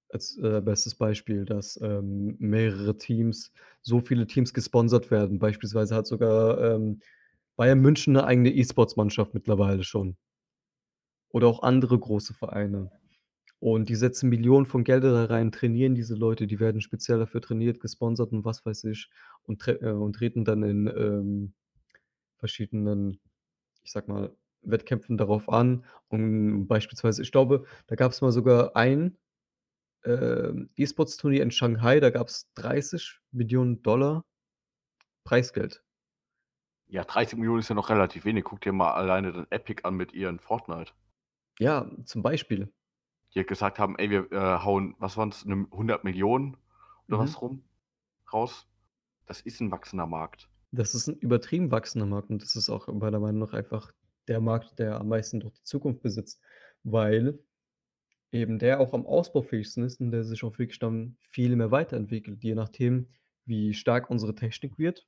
als, 0.10 0.38
äh, 0.40 0.62
bestes 0.62 0.96
Beispiel, 0.96 1.46
dass, 1.46 1.80
ähm, 1.82 2.36
mehrere 2.40 2.98
Teams 2.98 3.52
so 3.84 4.02
viele 4.02 4.28
Teams 4.28 4.54
gesponsert 4.54 5.12
werden. 5.12 5.40
Beispielsweise 5.40 5.96
hat 5.96 6.08
sogar, 6.08 6.60
ähm, 6.76 7.02
Bayern 7.58 7.82
München 7.82 8.14
'ne 8.14 8.26
eigene 8.26 8.52
E-Sports-Mannschaft 8.54 9.34
mittlerweile 9.34 9.84
schon. 9.84 10.18
Oder 11.34 11.48
auch 11.48 11.64
andere 11.64 12.00
große 12.00 12.34
Vereine. 12.34 12.92
Und 13.60 13.90
die 13.90 13.96
setzen 13.96 14.30
Millionen 14.30 14.66
von 14.66 14.84
Gelder 14.86 15.14
da 15.14 15.26
rein, 15.34 15.52
trainieren 15.52 15.96
diese 15.96 16.16
Leute, 16.16 16.48
die 16.48 16.60
werden 16.60 16.82
speziell 16.82 17.20
dafür 17.20 17.42
trainiert, 17.42 17.82
gesponsert 17.82 18.32
und 18.32 18.46
was 18.46 18.66
weiß 18.66 18.86
ich 18.86 19.10
und 19.44 19.68
äh, 19.68 19.92
und 19.92 20.14
treten 20.14 20.46
dann 20.46 20.64
in, 20.64 20.88
ähm, 20.88 21.54
verschiedenen, 22.40 23.22
ich 23.84 23.92
sage 23.92 24.12
mal, 24.12 24.36
Wettkämpfen 24.64 25.18
darauf 25.18 25.50
an. 25.50 25.86
Und 26.10 26.68
beispielsweise 26.68 27.22
ich 27.22 27.32
glaube, 27.32 27.66
da 27.88 27.96
gab's 27.96 28.22
mal 28.22 28.34
sogar 28.34 28.76
ein, 28.76 29.18
ähm, 30.06 30.70
E-Sports-Turnier 30.76 31.44
in 31.44 31.52
Shanghai, 31.52 32.02
da 32.02 32.10
gab's 32.10 32.52
30.000.000 32.56 33.82
$ 33.82 34.24
Preisgeld. 35.24 35.84
Ja, 36.88 37.04
30.000.000 37.04 37.60
ist 37.60 37.70
ja 37.70 37.76
noch 37.76 37.90
relativ 37.90 38.26
wenig. 38.26 38.44
Guck 38.44 38.62
dir 38.62 38.74
mal 38.74 38.94
alleine 38.94 39.32
dann 39.32 39.48
Epic 39.50 39.84
an 39.84 39.96
mit 39.96 40.14
ihren 40.14 40.40
Fortnite. 40.40 40.92
Ja, 41.60 41.90
zum 42.06 42.22
Beispiel. 42.22 42.74
Die 43.34 43.40
halt 43.40 43.48
gesagt 43.48 43.80
haben: 43.80 43.98
„Ey, 43.98 44.10
wir, 44.12 44.32
äh, 44.32 44.60
hauen“ 44.64 44.96
was 45.00 45.18
waren's, 45.18 45.44
'ne 45.46 45.66
100.000.000 45.72 46.58
oder 47.08 47.18
Mhm. 47.18 47.20
was 47.20 47.42
rum 47.42 47.64
raus. 48.34 48.68
Das 49.28 49.42
ist 49.42 49.62
'n 49.62 49.72
wachsender 49.72 50.08
Markt. 50.08 50.50
Das 50.74 50.96
ist 50.96 51.08
'n 51.08 51.14
übertrieben 51.20 51.70
wachsender 51.72 52.08
Markt 52.08 52.32
und 52.32 52.42
das 52.42 52.56
ist 52.56 52.68
auch 52.72 52.88
meiner 52.88 53.20
Meinung 53.20 53.42
nach 53.42 53.54
einfach 53.54 53.92
der 54.28 54.42
Markt, 54.42 54.80
der 54.80 55.00
am 55.00 55.08
meisten 55.08 55.40
doch 55.40 55.52
die 55.52 55.62
Zukunft 55.64 56.02
besitzt, 56.02 56.42
weil 56.84 57.38
eben 58.32 58.60
der 58.60 58.80
auch 58.82 58.94
am 58.94 59.06
ausbaufähigsten 59.06 59.84
ist 59.84 60.02
und 60.02 60.12
der 60.12 60.24
sich 60.26 60.44
auch 60.44 60.60
wirklich 60.60 60.80
dann 60.80 61.18
viel 61.20 61.56
mehr 61.56 61.72
weiterentwickelt, 61.72 62.44
je 62.44 62.56
nachdem, 62.56 63.10
wie 63.46 63.74
stark 63.74 64.10
unsere 64.10 64.36
Technik 64.36 64.80
wird 64.80 65.06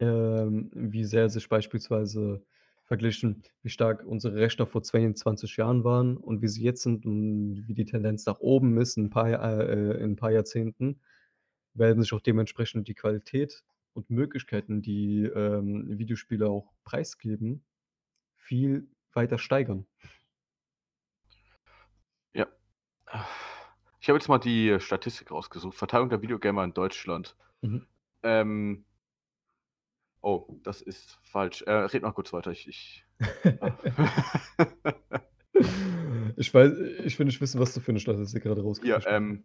ähm, 0.00 0.70
wie 0.74 1.04
sehr 1.04 1.28
sich 1.28 1.48
beispielsweise 1.48 2.44
verglichen, 2.84 3.42
wie 3.62 3.70
stark 3.70 4.04
unsere 4.06 4.36
Rechner 4.36 4.66
vor 4.66 4.82
22 4.82 5.56
Jahren 5.56 5.84
waren 5.84 6.16
und 6.16 6.42
wie 6.42 6.48
sie 6.48 6.62
jetzt 6.64 6.82
sind 6.82 7.06
und 7.06 7.64
wie 7.68 7.74
die 7.74 7.84
Tendenz 7.86 8.26
nach 8.26 8.40
oben 8.40 8.78
ist 8.78 8.96
in 8.98 9.06
'n 9.06 9.10
paar 9.10 9.28
äh, 9.30 10.02
in 10.02 10.12
'n 10.12 10.16
paar 10.16 10.32
Jahrzehnten, 10.32 11.00
werden 11.74 12.02
sich 12.02 12.12
auch 12.14 12.20
dementsprechend 12.20 12.88
die 12.88 12.94
Qualität 12.94 13.64
und 13.94 14.10
Möglichkeiten, 14.10 14.82
die, 14.82 15.24
ähm, 15.24 15.98
Videospiele 15.98 16.48
auch 16.48 16.72
preisgeben, 16.84 17.64
viel 18.36 18.88
weiter 19.14 19.38
steigern. 19.38 19.86
Ja. 22.34 22.46
Ich 24.00 24.08
habe 24.08 24.18
jetzt 24.18 24.28
mal 24.28 24.38
die 24.38 24.78
Statistik 24.80 25.30
rausgesucht. 25.30 25.76
Verteilung 25.76 26.10
der 26.10 26.22
Videogamer 26.22 26.64
in 26.64 26.74
Deutschland. 26.74 27.36
Mhm. 27.62 27.86
Ähm 28.24 28.84
Oh, 30.24 30.46
das 30.62 30.80
ist 30.80 31.18
falsch. 31.22 31.62
Äh, 31.66 31.70
red 31.70 32.02
mal 32.02 32.12
kurz 32.12 32.32
weiter. 32.32 32.50
Ich 32.50 32.66
ich. 32.66 33.04
Ich 36.36 36.52
weiß 36.52 36.72
ich 37.04 37.18
will 37.18 37.26
nicht 37.26 37.40
wissen, 37.40 37.60
was 37.60 37.74
du 37.74 37.80
für 37.80 37.92
'ne 37.92 38.00
Statistik 38.00 38.42
grade 38.42 38.56
Hier, 38.56 38.64
rausgefischt 38.64 39.06
hast. 39.06 39.08
ähm, 39.12 39.44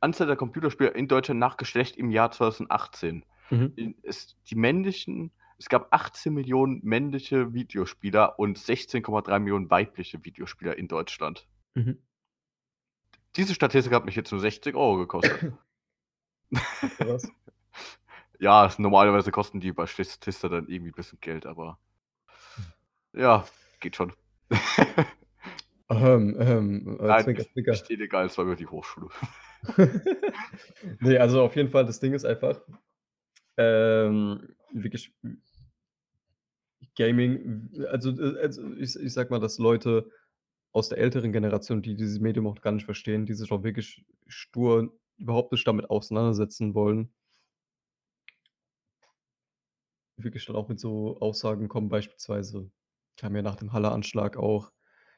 Anzahl 0.00 0.28
der 0.28 0.36
Computerspiele 0.36 0.90
in 0.90 1.08
Deutschland 1.08 1.40
nach 1.40 1.56
Geschlecht 1.56 1.96
im 1.96 2.10
Jahr 2.10 2.30
2018. 2.30 3.24
Mhm. 3.50 3.72
In 3.74 3.94
es 4.02 4.36
die 4.46 4.54
männlichen 4.54 5.32
es 5.58 5.68
gab 5.68 5.92
18.000.000 5.92 6.84
männliche 6.84 7.52
Videospieler 7.52 8.38
und 8.38 8.58
16,3.000.000 8.58 9.70
weibliche 9.70 10.24
Videospieler 10.24 10.78
in 10.78 10.88
Deutschland. 10.88 11.46
Mhm. 11.74 11.98
Diese 13.36 13.54
Statistik 13.54 13.92
hat 13.92 14.04
mich 14.04 14.16
jetzt 14.16 14.30
nur 14.32 14.40
60 14.40 14.74
€ 14.74 14.98
gekostet. 14.98 15.52
Ach 16.54 17.00
was. 17.00 17.28
Ja, 18.40 18.72
normalerweise 18.78 19.30
kosten 19.30 19.60
die 19.60 19.70
bei 19.70 19.86
Statista 19.86 20.48
dann 20.48 20.66
irgendwie 20.66 20.92
bisschen 20.92 21.20
Geld, 21.20 21.44
aber 21.44 21.78
ja, 23.12 23.46
geht 23.80 23.96
schon. 23.96 24.12
Ähm, 25.92 26.36
ähm, 26.38 27.00
äh, 27.00 27.06
Nein, 27.06 27.24
Zwinker, 27.24 27.42
Zwinker. 27.52 27.72
nicht 27.72 27.90
illegal, 27.90 28.26
es 28.26 28.38
war 28.38 28.44
über 28.44 28.54
die 28.54 28.68
Hochschule. 28.68 29.08
Ne, 31.00 31.18
also 31.18 31.42
auf 31.42 31.56
jeden 31.56 31.68
Fall, 31.68 31.84
das 31.84 31.98
Ding 31.98 32.14
ist 32.14 32.24
einfach, 32.24 32.60
ähm, 33.56 34.54
wirklich 34.72 35.12
Gaming, 36.96 37.70
also 37.88 38.10
äh, 38.10 38.38
also 38.40 38.72
ich 38.74 38.94
ich 38.94 39.12
sage 39.12 39.30
mal, 39.30 39.40
dass 39.40 39.58
Leute 39.58 40.08
aus 40.70 40.88
der 40.90 40.98
älteren 40.98 41.32
Generation, 41.32 41.82
die 41.82 41.96
dieses 41.96 42.20
Medium 42.20 42.46
auch 42.46 42.60
gar 42.60 42.70
nicht 42.70 42.84
verstehen, 42.84 43.26
die 43.26 43.34
sich 43.34 43.50
auch 43.50 43.64
wirklich 43.64 44.04
stur 44.28 44.96
überhaupt 45.18 45.50
nicht 45.50 45.66
damit 45.66 45.90
auseinandersetzen 45.90 46.74
wollen 46.74 47.12
wirklich 50.24 50.46
dann 50.46 50.56
auch 50.56 50.68
mit 50.68 50.80
so 50.80 51.18
Aussagen 51.20 51.68
kommen, 51.68 51.88
beispielsweise 51.88 52.70
kam 53.16 53.36
ja 53.36 53.42
nach 53.42 53.56
dem 53.56 53.72
Halle-Anschlag 53.72 54.36
auch 54.36 54.72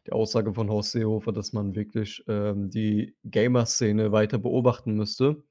die 0.07 0.13
Aussage 0.13 0.55
von 0.55 0.71
Horst 0.71 0.93
Seehofer, 0.93 1.33
dass 1.33 1.53
man 1.53 1.75
wirklich, 1.77 2.25
ähm, 2.29 2.71
die 2.71 3.17
Gamer-Szene 3.25 4.13
weiter 4.13 4.39
beobachten 4.39 4.95
müsste, 4.95 5.45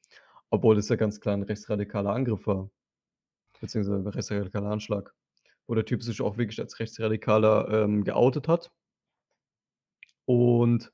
obwohl 0.52 0.76
das 0.76 0.90
ja 0.90 0.96
ganz 0.98 1.22
klar 1.22 1.36
'n 1.36 1.44
rechtsradikaler 1.44 2.12
Angriff 2.14 2.48
war, 2.48 2.70
beziehungsweise 3.62 3.98
'n 4.00 4.08
rechtsradikaler 4.08 4.72
Anschlag, 4.72 5.14
wo 5.68 5.76
der 5.76 5.86
Typ 5.86 6.04
sich 6.04 6.22
auch 6.22 6.38
wirklich 6.38 6.60
als 6.62 6.80
Rechtsradikaler, 6.80 7.70
ähm, 7.86 8.04
geoutet 8.06 8.48
hat. 8.50 8.72
Und 10.28 10.92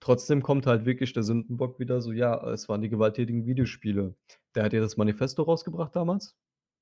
trotzdem 0.00 0.42
kommt 0.42 0.66
halt 0.66 0.86
wirklich 0.86 1.12
der 1.14 1.22
Sündenbock 1.24 1.78
wieder 1.80 2.00
so: 2.02 2.12
„Ja, 2.12 2.42
es 2.50 2.68
waren 2.68 2.82
die 2.82 2.88
gewalttätigen 2.90 3.46
Videospiele.“ 3.46 4.14
Der 4.54 4.64
hat 4.64 4.72
ja 4.74 4.80
das 4.80 4.96
Manifesto 4.98 5.42
rausgebracht 5.44 5.96
damals. 5.96 6.32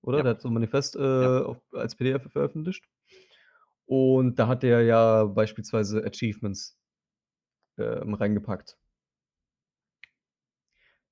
Oder? 0.03 0.21
Ja. 0.21 0.25
Der 0.25 0.33
hat 0.33 0.41
so 0.43 0.49
'n 0.49 0.55
Manifest, 0.55 0.97
äh, 0.97 1.01
Ja. 1.19 1.33
auf 1.45 1.59
als 1.73 1.97
PDF 1.97 2.31
veröffentlicht. 2.33 2.85
Und 3.89 4.39
da 4.39 4.49
hat 4.49 4.63
der 4.63 4.83
ja 4.83 5.25
beispielsweise 5.25 6.05
Achievements, 6.05 6.79
ähm, 7.79 8.15
reingepackt. 8.15 8.77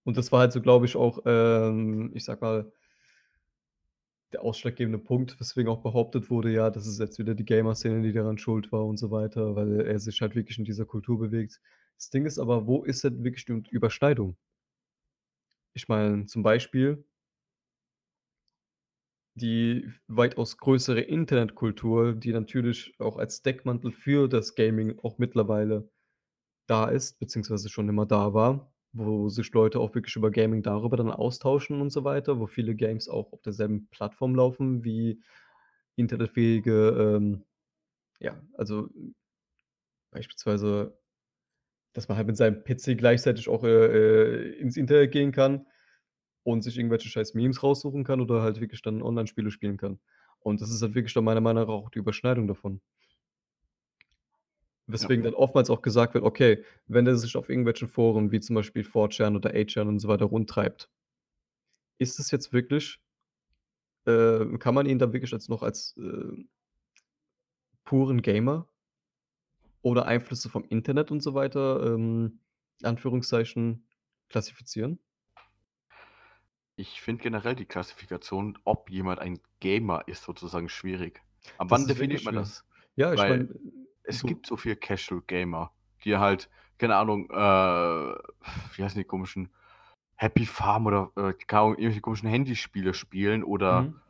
Und 0.07 0.17
das 0.17 0.33
war 0.33 0.41
halt 0.41 0.53
so, 0.53 0.61
glaube 0.63 0.87
ich, 0.87 0.97
auch, 0.97 1.21
ähm, 1.27 2.11
ich 2.15 2.25
sage 2.25 2.41
mal 2.41 2.73
der 4.33 4.43
ausschlaggebende 4.45 4.99
Punkt, 4.99 5.41
weswegen 5.41 5.69
auch 5.71 5.83
behauptet 5.83 6.31
wurde, 6.31 6.53
ja, 6.53 6.71
das 6.71 6.87
ist 6.87 7.01
jetzt 7.01 7.19
wieder 7.19 7.35
die 7.35 7.45
Gamer-Szene, 7.45 8.03
die 8.03 8.13
daran 8.13 8.39
schuld 8.39 8.71
war 8.71 8.87
und 8.87 8.97
so 8.97 9.11
weiter, 9.11 9.57
weil 9.57 9.81
er 9.81 9.99
sich 9.99 10.21
halt 10.21 10.37
wirklich 10.37 10.59
in 10.59 10.65
dieser 10.65 10.85
Kultur 10.87 11.19
bewegt. 11.19 11.61
Das 11.97 12.11
Ding 12.11 12.27
ist 12.27 12.39
aber, 12.39 12.67
wo 12.67 12.85
ist 12.85 13.03
denn 13.03 13.25
wirklich 13.25 13.45
die 13.47 13.63
Überschneidung? 13.71 14.37
Ich 15.77 15.89
meine, 15.89 16.27
zum 16.27 16.43
Beispiel 16.43 17.05
die 19.35 19.89
weitaus 20.09 20.59
größere 20.59 21.01
Internetkultur, 21.01 22.15
die 22.15 22.33
natürlich 22.33 22.95
auch 22.99 23.17
als 23.19 23.43
Deckmantel 23.43 23.93
für 23.93 24.29
das 24.29 24.55
Gaming 24.55 24.99
auch 24.99 25.19
mittlerweile 25.19 25.89
da 26.67 26.89
ist, 26.89 27.19
beziehungsweise 27.19 27.69
schon 27.69 27.89
immer 27.89 28.07
da 28.07 28.35
war, 28.35 28.73
wo 28.93 29.29
sich 29.29 29.53
Leute 29.53 29.81
auch 29.81 29.95
wirklich 29.95 30.17
über 30.17 30.31
Gaming 30.31 30.63
darüber 30.63 30.97
dann 30.97 31.11
austauschen 31.11 31.81
und 31.81 31.91
so 31.91 32.05
weiter, 32.05 32.41
wo 32.41 32.47
viele 32.47 32.75
Games 32.75 33.09
auch 33.09 33.33
auf 33.33 33.43
derselben 33.43 33.89
Plattform 33.91 34.35
laufen 34.35 34.85
wie 34.85 35.23
internetfähige, 35.97 37.17
ähm 37.19 37.45
ja, 38.21 38.41
also 38.55 38.89
beispielsweise, 40.11 40.99
dass 41.93 42.09
man 42.09 42.17
halt 42.17 42.27
mit 42.27 42.37
seinem 42.37 42.63
PC 42.65 42.97
gleichzeitig 42.97 43.49
auch, 43.49 43.65
äh, 43.65 43.69
äh, 43.69 44.53
ins 44.61 44.77
Internet 44.77 45.13
gehen 45.13 45.33
kann 45.33 45.67
und 46.45 46.63
sich 46.63 46.79
irgendwelche 46.79 47.09
scheiß 47.09 47.35
Memes 47.35 47.63
raussuchen 47.63 48.05
kann 48.05 48.21
oder 48.21 48.43
halt 48.43 48.61
wirklich 48.61 48.83
dann 48.83 49.03
Online-Spiele 49.03 49.51
spielen 49.51 49.77
kann. 49.77 50.01
Und 50.41 50.61
das 50.61 50.71
ist 50.71 50.83
halt 50.83 50.95
wirklich 50.95 51.15
dann 51.15 51.25
meiner 51.25 51.41
Meinung 51.41 51.65
nach 51.65 51.71
auch 51.73 51.91
die 51.91 51.99
Überschneidung 51.99 52.47
davon. 52.49 52.81
Weswegen 54.87 55.23
Ja. 55.23 55.25
dann 55.25 55.33
oftmals 55.33 55.71
auch 55.71 55.81
gesagt 55.81 56.13
wird: 56.13 56.23
„Okay, 56.23 56.65
wenn 56.87 57.07
der 57.07 57.17
sich 57.17 57.35
auf 57.37 57.49
irgendwelchen 57.49 57.89
Foren 57.89 58.31
wie 58.31 58.41
zum 58.41 58.57
Beispiel 58.57 58.85
4chan 58.85 59.35
oder 59.37 59.55
8chan 59.55 59.89
und 59.89 60.01
so 60.01 60.09
weiter 60.09 60.27
rumtreibt“ 60.27 60.91
ist 62.01 62.19
es 62.19 62.31
jetzt 62.31 62.53
wirklich 62.53 62.99
äh, 64.07 64.59
kann 64.59 64.75
man 64.75 64.87
ihn 64.87 64.99
da 64.99 65.13
wirklich 65.13 65.33
als 65.33 65.49
noch 65.49 65.63
als, 65.63 65.97
äh 65.99 66.45
puren 67.85 68.23
Gamer 68.23 68.67
oder 69.83 70.07
Einflüsse 70.07 70.49
vom 70.51 70.65
Internet 70.65 71.11
und 71.11 71.23
so 71.23 71.35
weiter, 71.35 71.95
ähm, 71.95 72.41
Anführungszeichen, 72.83 73.87
klassifizieren? 74.29 75.01
Ich 76.81 77.03
finde 77.03 77.23
generell 77.23 77.55
die 77.55 77.67
Klassifikation, 77.67 78.59
ob 78.65 78.89
jemand 78.89 79.19
ein 79.21 79.39
Gamer 79.61 80.09
ist, 80.09 80.23
sozusagen 80.25 80.71
schwierig. 80.71 81.23
Ab 81.59 81.69
Das 81.69 81.71
wann 81.71 81.87
definiert 81.87 82.25
man 82.25 82.35
das? 82.35 82.65
Ja, 82.97 83.13
ich 83.13 83.27
meine, 83.27 83.47
es 84.03 84.17
so 84.21 84.27
gibt 84.27 84.47
so 84.47 84.57
viele 84.57 84.77
Casual 84.77 85.21
Gamer, 85.27 85.73
die 86.05 86.17
halt, 86.17 86.49
keine 86.79 86.97
Ahnung, 86.97 87.29
äh, 87.31 87.35
wie 87.35 88.83
heißen 88.83 88.99
die 88.99 89.05
komischen 89.05 89.53
Happy 90.17 90.47
Farm 90.47 90.87
oder, 90.87 91.13
äh, 91.17 91.35
irgendwelche 91.51 92.01
komischen 92.01 92.31
Handyspiele 92.31 92.95
spielen 92.95 93.45
oder, 93.45 93.91
Mhm. 93.91 94.01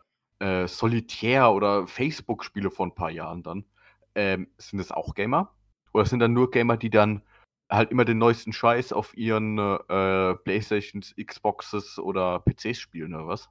äh, 0.41 0.69
Solitär 0.69 1.53
oder 1.53 1.89
Facebook-Spiele 1.89 2.71
vor 2.71 2.87
'n 2.87 2.95
paar 2.95 3.11
Jahren 3.11 3.43
dann. 3.43 3.67
Ähm, 4.15 4.49
sind 4.59 4.79
das 4.79 4.93
auch 4.93 5.15
Gamer? 5.15 5.57
Oder 5.93 6.07
sind 6.07 6.21
dann 6.21 6.35
nur 6.35 6.50
Gamer, 6.53 6.77
die 6.77 6.91
dann 6.91 7.23
halt 7.71 7.91
immer 7.93 8.05
den 8.05 8.19
neuesten 8.19 8.53
Scheiß 8.53 8.93
auf 8.93 9.17
ihren, 9.17 9.59
äh, 9.59 10.35
Playstations, 10.37 11.15
Xboxes 11.17 11.99
oder 11.99 12.41
PCs 12.41 12.79
spielen 12.81 13.15
oder 13.15 13.27
was? 13.29 13.49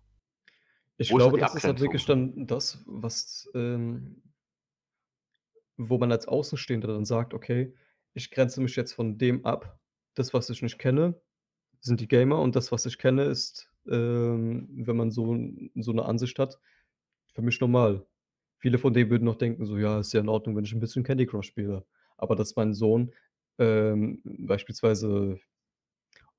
Ich 1.01 1.11
Wo 1.11 1.17
ist 1.17 1.29
glaube, 1.29 1.37
die 1.37 1.43
das 1.43 1.55
ist 1.55 1.65
halt 1.65 1.79
wirklich 1.79 2.05
Abgrenzung? 2.05 2.05
dann 2.05 2.45
das, 2.45 2.83
was, 2.85 3.49
ähm 3.55 4.21
wo 5.77 5.97
man 5.97 6.11
als 6.11 6.27
Außenstehender 6.27 6.87
dann 6.89 7.05
sagt: 7.05 7.33
„Okay, 7.33 7.73
ich 8.13 8.31
grenze 8.31 8.61
mich 8.61 8.75
jetzt 8.75 8.93
von 8.93 9.17
dem 9.17 9.45
ab. 9.45 9.79
Das, 10.15 10.33
was 10.33 10.49
ich 10.49 10.61
nicht 10.61 10.77
kenne, 10.79 11.21
sind 11.81 12.01
die 12.01 12.07
Gamer 12.07 12.39
und 12.41 12.55
das, 12.55 12.71
was 12.71 12.85
ich 12.87 12.97
kenne, 12.97 13.25
ist, 13.25 13.71
ähm, 13.89 14.69
wenn 14.71 14.97
man 14.97 15.11
so 15.11 15.25
so 15.75 15.93
'ne 15.93 16.05
Ansicht 16.05 16.39
hat, 16.39 16.59
für 17.33 17.41
mich 17.43 17.61
normal.“ 17.61 18.07
Viele 18.59 18.79
von 18.79 18.93
denen 18.93 19.09
würden 19.11 19.25
noch 19.25 19.37
denken 19.37 19.65
so: 19.65 19.77
„Ja, 19.77 19.99
ist 20.01 20.13
ja 20.13 20.21
in 20.21 20.29
Ordnung, 20.29 20.55
wenn 20.57 20.65
ich 20.65 20.73
'n 20.73 20.79
bisschen 20.81 21.03
Candy 21.03 21.27
Crush 21.27 21.47
spiele.“ 21.47 21.85
Aber 22.17 22.35
dass 22.35 22.55
mein 22.57 22.73
Sohn, 22.73 23.13
ähm, 23.59 24.21
beispielsweise 24.23 25.39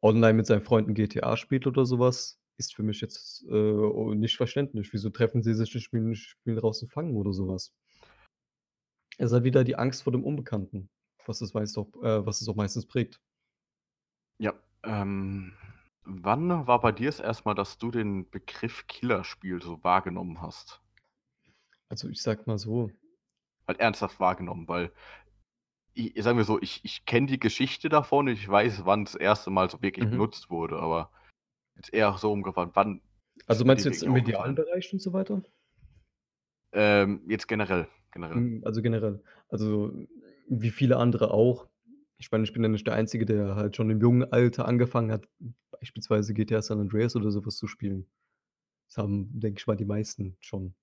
online 0.02 0.34
mit 0.34 0.46
seinen 0.46 0.62
Freunden 0.62 0.94
GTA 0.94 1.36
spielt 1.36 1.66
oder 1.66 1.84
so 1.86 1.98
was, 1.98 2.40
ist 2.58 2.74
für 2.74 2.82
mich 2.82 3.00
jetzt, 3.00 3.44
äh, 3.50 4.14
nicht 4.14 4.36
verständlich. 4.36 4.92
Wieso 4.92 5.10
treffen 5.10 5.42
sie 5.42 5.54
sich 5.54 5.74
und 5.74 5.80
spielen 5.82 6.14
spielen 6.14 6.56
draußen 6.56 6.88
Fangen 6.88 7.16
oder 7.16 7.32
so 7.32 7.48
was? 7.48 7.72
Es 9.18 9.26
ist 9.26 9.32
halt 9.32 9.44
wieder 9.44 9.64
die 9.64 9.76
Angst 9.76 10.02
vor 10.02 10.12
dem 10.12 10.24
Unbekannten, 10.24 10.88
was 11.26 11.40
es 11.42 11.54
meist 11.54 11.76
auch 11.78 11.88
äh, 12.02 12.24
was 12.24 12.40
es 12.40 12.48
auch 12.48 12.56
meistens 12.56 12.86
prägt. 12.86 13.20
Ja, 14.38 14.54
ähm, 14.84 15.52
wann 16.04 16.66
war 16.66 16.80
bei 16.80 16.92
dir 16.92 17.06
das 17.08 17.20
erste 17.20 17.44
Mal, 17.44 17.54
dass 17.54 17.76
du 17.76 17.90
den 17.90 18.28
Begriff 18.30 18.86
Killerspiel 18.86 19.60
so 19.60 19.84
wahrgenommen 19.84 20.40
hast? 20.40 20.80
Also, 21.88 22.08
ich 22.08 22.22
sage 22.22 22.42
mal 22.46 22.58
so 22.58 22.90
Halt 23.68 23.80
ernsthaft 23.80 24.18
wahrgenommen, 24.20 24.66
weil 24.68 24.92
i 25.96 26.20
sagen 26.22 26.38
wir 26.38 26.44
so, 26.44 26.60
ich 26.60 26.80
ich 26.84 27.04
kenne 27.04 27.26
die 27.26 27.38
Geschichte 27.40 27.88
davon, 27.88 28.28
ich 28.28 28.48
weiß, 28.48 28.84
wann 28.84 29.04
das 29.04 29.14
erste 29.14 29.50
Mal 29.50 29.70
so 29.70 29.80
wirklich 29.82 30.06
Mhm. 30.06 30.12
benutzt 30.12 30.50
wurde, 30.50 30.78
aber 30.78 31.10
jetzt 31.76 31.92
eher 31.94 32.16
so 32.18 32.32
umgefragt, 32.32 32.72
wann 32.74 33.00
Also, 33.46 33.64
meinst 33.64 33.84
du 33.84 33.88
jetzt 33.90 34.02
im 34.02 34.12
medialen? 34.12 34.56
Bereich 34.56 34.92
und 34.92 35.00
so 35.02 35.12
weiter? 35.12 35.42
Ähm, 36.72 37.22
jetzt 37.28 37.48
generell 37.48 37.88
generell. 38.12 38.36
Hm, 38.36 38.62
also, 38.64 38.82
generell. 38.82 39.22
Also, 39.48 39.92
wie 40.48 40.70
viele 40.70 40.96
andere 40.96 41.30
auch. 41.32 41.68
Ich 42.18 42.30
meine, 42.30 42.44
ich 42.44 42.52
bin 42.52 42.62
ja 42.62 42.68
nicht 42.68 42.86
der 42.86 42.94
Einzige, 42.94 43.24
der 43.24 43.56
halt 43.56 43.76
schon 43.76 43.90
im 43.90 44.00
jungen 44.00 44.30
Alter 44.32 44.66
angefangen 44.68 45.10
hat, 45.10 45.26
beispielsweise 45.70 46.34
GTA 46.34 46.62
San 46.62 46.80
Andreas 46.80 47.16
oder 47.16 47.30
so 47.30 47.44
was 47.46 47.56
zu 47.56 47.66
spielen. 47.66 48.06
Das 48.88 48.98
haben, 48.98 49.30
denke 49.40 49.60
ich 49.60 49.66
mal, 49.66 49.76
die 49.76 49.84
meisten 49.86 50.36
schon. 50.40 50.74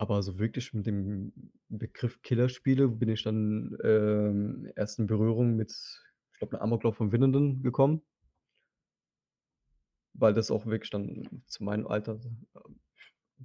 Aber 0.00 0.22
so 0.22 0.38
wirklich 0.38 0.72
mit 0.74 0.86
dem 0.86 1.32
Begriff 1.68 2.22
Killerspiele 2.22 2.86
bin 2.86 3.08
ich 3.08 3.24
dann, 3.24 3.76
ähm, 3.82 4.70
erst 4.76 5.00
in 5.00 5.08
Berührung 5.08 5.56
mit, 5.56 5.72
ich 6.32 6.38
glaube, 6.38 6.56
'n 6.56 6.60
Amoklauf 6.62 6.96
von 6.96 7.10
Winnenden 7.10 7.64
gekommen. 7.64 8.02
Weil 10.14 10.34
das 10.34 10.50
auch 10.50 10.66
wirklich 10.66 10.90
dann 10.90 11.42
zu 11.46 11.64
meinem 11.64 11.86
Alter 11.86 12.18
ähm, 12.24 12.46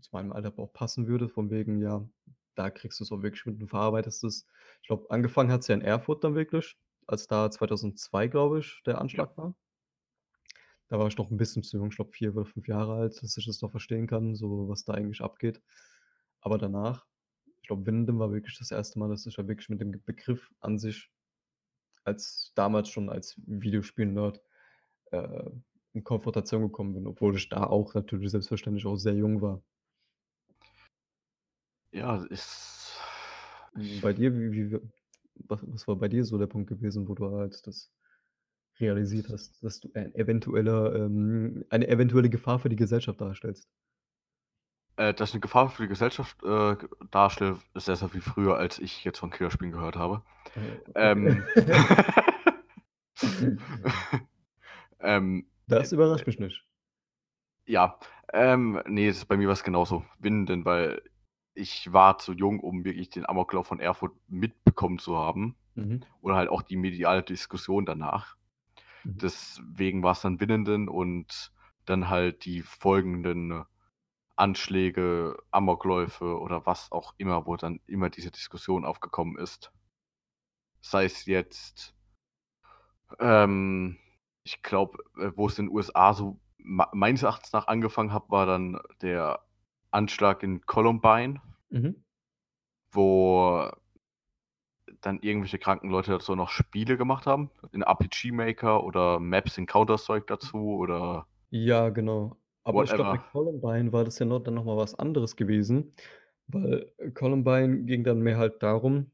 zu 0.02 0.10
meinem 0.14 0.32
Alter 0.34 0.54
auch 0.60 0.74
passen 0.74 1.08
würde, 1.08 1.30
von 1.30 1.52
wegen, 1.52 1.82
ja, 1.82 2.08
da 2.56 2.70
kriegst 2.72 3.00
du's 3.00 3.12
auch 3.12 3.22
wirklich 3.24 3.46
mit 3.46 3.62
und 3.62 3.70
verarbeitest 3.70 4.24
es. 4.26 4.48
Ich 4.82 4.88
glaube, 4.88 5.10
angefangen 5.12 5.52
hat's 5.52 5.68
ja 5.68 5.76
in 5.76 5.82
Erfurt 5.82 6.24
dann 6.24 6.36
wirklich, 6.36 6.78
als 7.08 7.28
da 7.28 7.52
2002, 7.52 8.28
glaube 8.28 8.60
ich, 8.60 8.82
der. 8.86 9.00
Anschlag 9.02 9.38
war. 9.38 9.56
Da 10.92 11.00
war 11.00 11.08
ich 11.08 11.18
noch 11.18 11.32
'n 11.32 11.38
bisschen 11.38 11.64
zu 11.64 11.78
jung, 11.78 11.90
ich 11.90 11.96
glaube 11.96 12.12
4 12.12 12.32
oder 12.36 12.46
5 12.46 12.68
Jahre 12.68 12.94
alt, 12.96 13.22
dass 13.24 13.38
ich 13.38 13.46
das 13.46 13.62
noch 13.62 13.72
verstehen 13.72 14.08
kann, 14.08 14.36
so 14.36 14.68
was 14.70 14.84
da 14.84 14.94
eigentlich 14.94 15.22
abgeht. 15.22 15.62
Aber 16.44 16.58
danach 16.58 17.06
ich 17.64 17.68
glaube, 17.68 17.86
Winnenden 17.86 18.20
war 18.20 18.34
wirklich 18.34 18.60
das 18.60 18.72
1. 18.72 18.98
Mal, 18.98 19.08
dass 19.08 19.26
ich 19.26 19.36
da 19.36 19.48
wirklich 19.48 19.70
mit 19.70 19.80
dem 19.80 19.92
Begriff 20.04 20.52
an 20.60 20.78
sich 20.78 21.10
als 22.04 22.52
damals 22.56 22.90
schon 22.90 23.10
als 23.10 23.40
Videospiel-Nerd, 23.48 24.42
äh, 25.12 25.50
in 25.94 26.04
Konfrontation 26.04 26.64
gekommen 26.64 26.94
bin, 26.94 27.08
obwohl 27.08 27.38
ich 27.38 27.48
da 27.48 27.64
auch 27.64 27.94
natürlich 27.94 28.32
selbstverständlich 28.32 28.86
auch 28.86 28.98
sehr 28.98 29.14
jung 29.14 29.42
war. 29.42 29.64
Ja, 31.94 32.26
ist 32.26 33.00
bei 34.02 34.12
dir, 34.12 34.36
wie 34.36 34.52
wie 34.52 34.80
was 35.48 35.62
was 35.64 35.88
war 35.88 35.96
bei 35.96 36.10
dir 36.10 36.26
so 36.26 36.38
der 36.38 36.48
Punkt 36.48 36.68
gewesen, 36.68 37.08
wo 37.08 37.16
du 37.16 37.32
halt 37.32 37.66
das 37.66 37.94
realisiert 38.78 39.30
hast, 39.30 39.64
dass 39.64 39.80
du 39.80 39.90
ein 39.94 40.14
eventueller 40.16 40.96
ähm, 40.96 41.64
eine 41.70 41.88
eventuelle 41.88 42.30
Gefahr 42.30 42.60
für 42.60 42.70
die 42.70 42.76
Gesellschaft 42.76 43.22
darstellst? 43.22 43.70
Äh, 45.00 45.14
dass 45.14 45.30
ich 45.30 45.36
'ne 45.36 45.40
Gefahr 45.42 45.70
für 45.70 45.84
die 45.84 45.88
Gesellschaft, 45.90 46.38
äh, 46.44 46.76
g 46.76 46.88
darstelle, 47.10 47.58
ist 47.74 47.86
sehr, 47.86 47.96
sehr 47.96 48.10
viel 48.10 48.22
früher, 48.22 48.58
als 48.58 48.78
ich 48.80 49.04
jetzt 49.04 49.20
von 49.20 49.32
Killerspielen 49.32 49.72
gehört 49.72 49.96
habe. 49.96 50.22
Äh. 50.56 50.60
Ähm 50.96 51.44
ähm, 55.00 55.48
äh, 55.70 55.70
Das 55.70 55.92
äh 55.92 55.96
überrascht 55.96 56.28
mich 56.28 56.40
nicht. 56.40 56.64
Ja, 57.68 57.98
ähm, 58.34 58.82
ne, 58.88 59.08
das 59.08 59.26
bei 59.26 59.38
mir 59.38 59.48
war's 59.48 59.64
genauso. 59.64 60.04
Winnenden, 60.20 60.66
weil 60.66 61.02
ich 61.54 61.92
war 61.94 62.18
zu 62.18 62.34
jung, 62.34 62.60
um 62.60 62.84
wirklich 62.84 63.10
den 63.10 63.26
Amoklauf 63.28 63.68
von 63.68 63.80
Erfurt 63.80 64.14
mitbekommen 64.28 65.00
zu 65.00 65.18
haben 65.18 65.56
Mhm. 65.76 66.02
oder 66.22 66.36
halt 66.36 66.50
auch 66.50 66.62
die 66.62 66.76
mediale 66.78 67.24
Diskussion 67.24 67.86
danach. 67.86 68.36
Mhm. 69.06 69.18
Deswegen 69.22 70.04
war's 70.04 70.22
dann 70.22 70.40
Winnenden 70.40 70.90
und 70.90 71.52
dann 71.86 72.10
halt 72.10 72.46
die 72.46 72.62
folgenden 72.64 73.64
Anschläge, 74.36 75.38
Amokläufe 75.52 76.40
oder 76.40 76.66
was 76.66 76.92
auch 76.92 77.14
immer, 77.18 77.46
wo 77.46 77.56
dann 77.56 77.80
immer 77.88 78.10
diese 78.10 78.32
Diskussion 78.32 78.86
aufgekommen 78.86 79.38
ist. 79.38 79.72
Sei 80.82 81.06
es 81.06 81.26
jetzt 81.26 81.94
ähm, 83.20 83.98
ich 84.44 84.62
glaube, 84.62 84.98
äh, 85.18 85.32
wo 85.36 85.48
es 85.48 85.60
in 85.60 85.70
USA 85.70 86.14
so 86.14 86.40
mei 86.58 86.86
meines 86.94 87.24
Erachtens 87.24 87.54
nach 87.54 87.68
angefangen 87.68 88.14
hat, 88.14 88.30
war 88.30 88.46
dann 88.46 88.80
der 89.02 89.40
Anschlag 89.92 90.44
in 90.44 90.66
Columbine, 90.66 91.42
Mhm. 91.70 92.04
wo 92.92 93.70
dann 95.02 95.20
irgendwelche 95.20 95.60
kranken 95.60 95.90
Leute 95.90 96.12
dazu 96.12 96.36
noch 96.36 96.50
Spiele 96.50 96.98
gemacht 96.98 97.26
haben, 97.28 97.50
in 97.72 97.82
RPG 97.84 98.32
Maker 98.32 98.84
oder 98.84 99.20
Maps 99.20 99.58
in 99.58 99.66
Counter-Strike 99.66 100.26
dazu 100.28 100.76
oder 100.76 101.28
Ja, 101.50 101.90
genau. 101.90 102.38
Aber 102.66 102.84
ich 102.84 102.96
glaube, 102.96 103.12
bei 103.12 103.18
whatever. 103.18 103.24
Columbine 103.32 103.92
war 103.92 104.06
das 104.06 104.20
ja 104.20 104.26
noch 104.26 104.40
dann 104.40 104.54
noch 104.56 104.66
mal 104.66 104.78
was 104.78 104.96
anderes 104.96 105.36
gewesen, 105.36 105.94
weil, 106.48 106.92
Columbine 107.14 107.84
ging 107.86 108.04
dann 108.04 108.22
mehr 108.22 108.38
halt 108.38 108.62
darum 108.64 109.12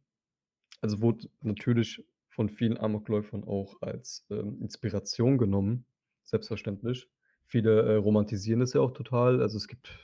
also, 0.81 1.01
wurde 1.01 1.29
natürlich 1.41 2.05
von 2.29 2.49
vielen 2.49 2.77
Amokläufern 2.77 3.43
auch 3.45 3.81
als, 3.81 4.27
ähm, 4.31 4.61
Inspiration 4.61 5.37
genommen, 5.37 5.85
selbstverständlich. 6.25 7.09
Viele, 7.47 7.81
äh, 7.83 7.95
romantisieren 7.95 8.61
das 8.61 8.73
ja 8.73 8.81
auch 8.81 8.91
total. 8.91 9.41
Also, 9.41 9.57
es 9.57 9.67
gibt 9.67 9.99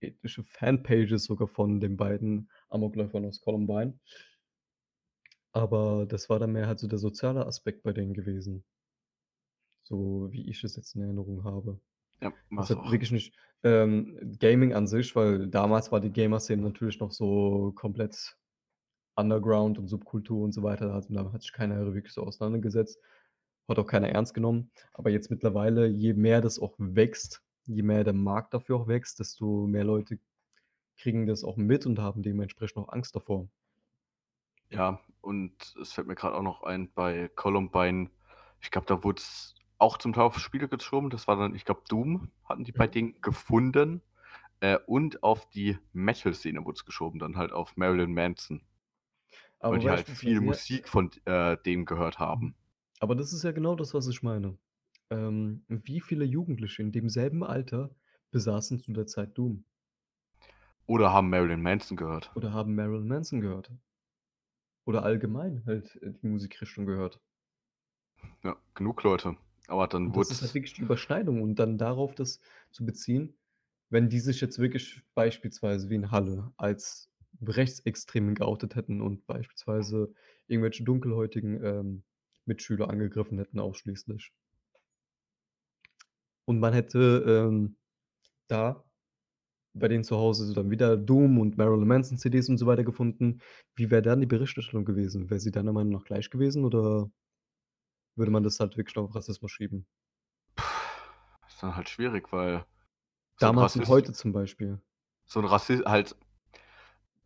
ethische 0.00 0.44
Fanpages 0.44 1.24
sogar 1.24 1.48
von 1.48 1.80
den 1.80 1.96
beiden 1.98 2.50
Amokläufern 2.70 3.24
aus 3.26 3.40
Columbine. 3.42 3.98
Aber 5.54 6.06
das 6.06 6.28
war 6.30 6.38
dann 6.38 6.52
mehr 6.52 6.68
halt 6.68 6.78
so 6.78 6.86
der 6.86 6.98
soziale 7.00 7.46
Aspekt 7.46 7.82
bei 7.82 7.92
denen 7.92 8.14
gewesen. 8.14 8.64
So 9.88 10.32
wie 10.32 10.50
ich 10.50 10.64
es 10.64 10.74
jetzt 10.74 10.96
in 10.96 11.02
Erinnerung 11.02 11.44
habe. 11.44 11.80
Ja, 12.20 12.32
Das 12.56 12.70
war's 12.70 12.70
hat 12.70 12.78
auch. 12.78 12.90
wirklich 12.90 13.12
nicht 13.12 13.34
ähm, 13.64 14.18
Gaming 14.40 14.74
an 14.74 14.86
sich, 14.86 15.14
weil 15.16 15.48
damals 15.48 15.92
war 15.92 16.00
die 16.00 16.12
Gamer-Szene 16.12 16.62
natürlich 16.62 17.00
noch 17.00 17.12
so 17.12 17.72
komplett 17.74 18.36
Underground 19.16 19.78
und 19.78 19.88
Subkultur 19.88 20.44
und 20.44 20.52
so 20.52 20.62
weiter. 20.62 20.88
Da 20.88 20.94
hat 20.94 21.06
da 21.10 21.32
hat 21.32 21.42
sich 21.42 21.52
keiner 21.52 21.94
wirklich 21.94 22.12
so 22.14 22.22
auseinandergesetzt, 22.22 23.00
hat 23.68 23.78
auch 23.78 23.86
keiner 23.86 24.10
ernst 24.10 24.34
genommen. 24.34 24.70
Aber 24.92 25.10
jetzt 25.10 25.30
mittlerweile, 25.30 25.86
je 25.88 26.14
mehr 26.14 26.40
das 26.40 26.58
auch 26.58 26.74
wächst, 26.78 27.42
je 27.66 27.82
mehr 27.82 28.04
der 28.04 28.12
Markt 28.14 28.54
dafür 28.54 28.76
auch 28.76 28.88
wächst, 28.88 29.20
desto 29.20 29.66
mehr 29.66 29.84
Leute 29.84 30.18
kriegen 30.98 31.26
das 31.26 31.44
auch 31.44 31.56
mit 31.56 31.86
und 31.86 31.98
haben 32.00 32.22
dementsprechend 32.22 32.78
auch 32.78 32.90
Angst 32.92 33.16
davor. 33.16 33.48
Ja, 34.70 35.00
und 35.20 35.74
es 35.80 35.92
fällt 35.92 36.06
mir 36.06 36.14
grad 36.14 36.32
auch 36.34 36.42
noch 36.42 36.62
ein, 36.62 36.92
bei 36.92 37.28
Columbine, 37.34 38.10
ich 38.60 38.70
glaube, 38.70 38.86
da 38.86 39.02
wurd's 39.04 39.55
auch 39.78 39.98
zum 39.98 40.12
Teil 40.12 40.24
auf 40.24 40.38
Spiele 40.38 40.68
geschoben. 40.68 41.10
Das 41.10 41.28
war 41.28 41.36
dann, 41.36 41.54
ich 41.54 41.64
glaube, 41.64 41.82
Doom 41.88 42.30
hatten 42.44 42.64
die 42.64 42.72
bei 42.72 42.86
Mhm. 42.86 42.88
denen 42.88 43.20
gefunden, 43.20 44.02
äh, 44.60 44.78
und 44.86 45.22
auf 45.22 45.48
die 45.50 45.78
Metal-Szene 45.92 46.64
wurd's 46.64 46.84
geschoben, 46.86 47.18
dann 47.20 47.36
halt 47.36 47.52
auf 47.52 47.76
Marilyn 47.76 48.14
Manson. 48.14 48.62
Weil 49.68 49.78
Aber 49.78 49.78
die 49.78 49.90
halt 49.90 50.08
viel 50.08 50.40
Musik 50.40 50.88
von 50.88 51.10
äh, 51.24 51.56
dem 51.64 51.84
gehört 51.84 52.18
haben. 52.18 52.56
Aber 53.00 53.14
das 53.14 53.32
ist 53.32 53.42
ja 53.42 53.52
genau 53.52 53.74
das, 53.74 53.94
was 53.94 54.06
ich 54.06 54.22
meine. 54.22 54.58
Ähm, 55.08 55.64
wie 55.68 56.00
viele 56.02 56.26
Jugendliche 56.26 56.82
in 56.82 56.92
demselben 56.92 57.42
Alter 57.42 57.94
besaßen 58.32 58.80
zu 58.80 58.92
der 58.92 59.06
Zeit 59.06 59.38
Doom? 59.38 59.64
Oder 60.86 61.12
haben 61.12 61.30
Marilyn 61.30 61.62
Manson 61.62 61.96
gehört. 61.96 62.32
Oder 62.34 62.52
haben 62.52 62.76
Marilyn 62.76 63.08
Manson 63.08 63.40
gehört. 63.40 63.72
Oder 64.86 65.02
allgemein 65.02 65.66
halt, 65.66 65.96
äh, 66.00 66.14
die 66.14 66.28
Musikrichtung 66.28 66.86
gehört. 66.86 67.20
Ja, 68.42 68.56
genug 68.74 69.02
Leute. 69.02 69.36
Aber 69.68 69.88
dann 69.88 70.08
Und 70.08 70.16
das 70.16 70.30
ist 70.30 70.42
halt 70.42 70.54
wirklich 70.54 70.74
die 70.74 70.82
Überschneidung 70.82 71.42
und 71.42 71.56
dann 71.56 71.78
darauf 71.78 72.14
das 72.14 72.40
zu 72.70 72.84
beziehen, 72.84 73.36
wenn 73.90 74.08
die 74.08 74.20
sich 74.20 74.40
jetzt 74.40 74.58
wirklich 74.58 75.02
beispielsweise 75.14 75.90
wie 75.90 75.96
in 75.96 76.10
Halle 76.10 76.52
als 76.56 77.10
Rechtsextreme 77.42 78.34
geoutet 78.34 78.76
hätten 78.76 79.00
und 79.00 79.26
beispielsweise 79.26 80.12
irgendwelche 80.46 80.84
dunkelhäutigen, 80.84 81.62
ähm, 81.64 82.02
Mitschüler 82.46 82.88
angegriffen 82.90 83.38
hätten 83.38 83.58
ausschließlich. 83.58 84.32
Und 86.44 86.60
man 86.60 86.72
hätte, 86.72 87.24
ähm, 87.26 87.76
da 88.48 88.84
bei 89.74 89.88
denen 89.88 90.04
zu 90.04 90.16
Hause 90.16 90.54
dann 90.54 90.70
wieder 90.70 90.96
Doom 90.96 91.38
und 91.38 91.58
Marilyn 91.58 91.86
Manson 91.86 92.18
CDs 92.18 92.48
und 92.48 92.58
so 92.58 92.66
weiter 92.66 92.84
gefunden. 92.84 93.40
Wie 93.74 93.90
wäre 93.90 94.02
dann 94.02 94.20
die 94.20 94.26
Berichterstattung 94.26 94.84
gewesen? 94.84 95.28
Wäre 95.30 95.40
sie 95.40 95.50
deiner 95.50 95.72
Meinung 95.72 95.92
nach 95.92 96.04
gleich 96.04 96.30
gewesen 96.30 96.64
oder 96.64 97.10
würde 98.16 98.30
man 98.32 98.42
das 98.42 98.60
halt 98.60 98.76
wirklich 98.76 98.96
auf 98.96 99.14
Rassismus 99.14 99.50
schieben? 99.52 99.86
Ist 101.48 101.62
dann 101.62 101.74
halt 101.76 101.88
schwierig, 101.88 102.32
weil 102.32 102.66
so 103.38 103.48
Damals 103.48 103.76
und 103.76 103.82
Rassist 103.82 103.88
heute 103.88 104.12
zum 104.12 104.32
Beispiel. 104.32 104.78
so 105.26 105.40
'n 105.40 105.46
Rassi 105.46 105.78
halt 105.84 106.16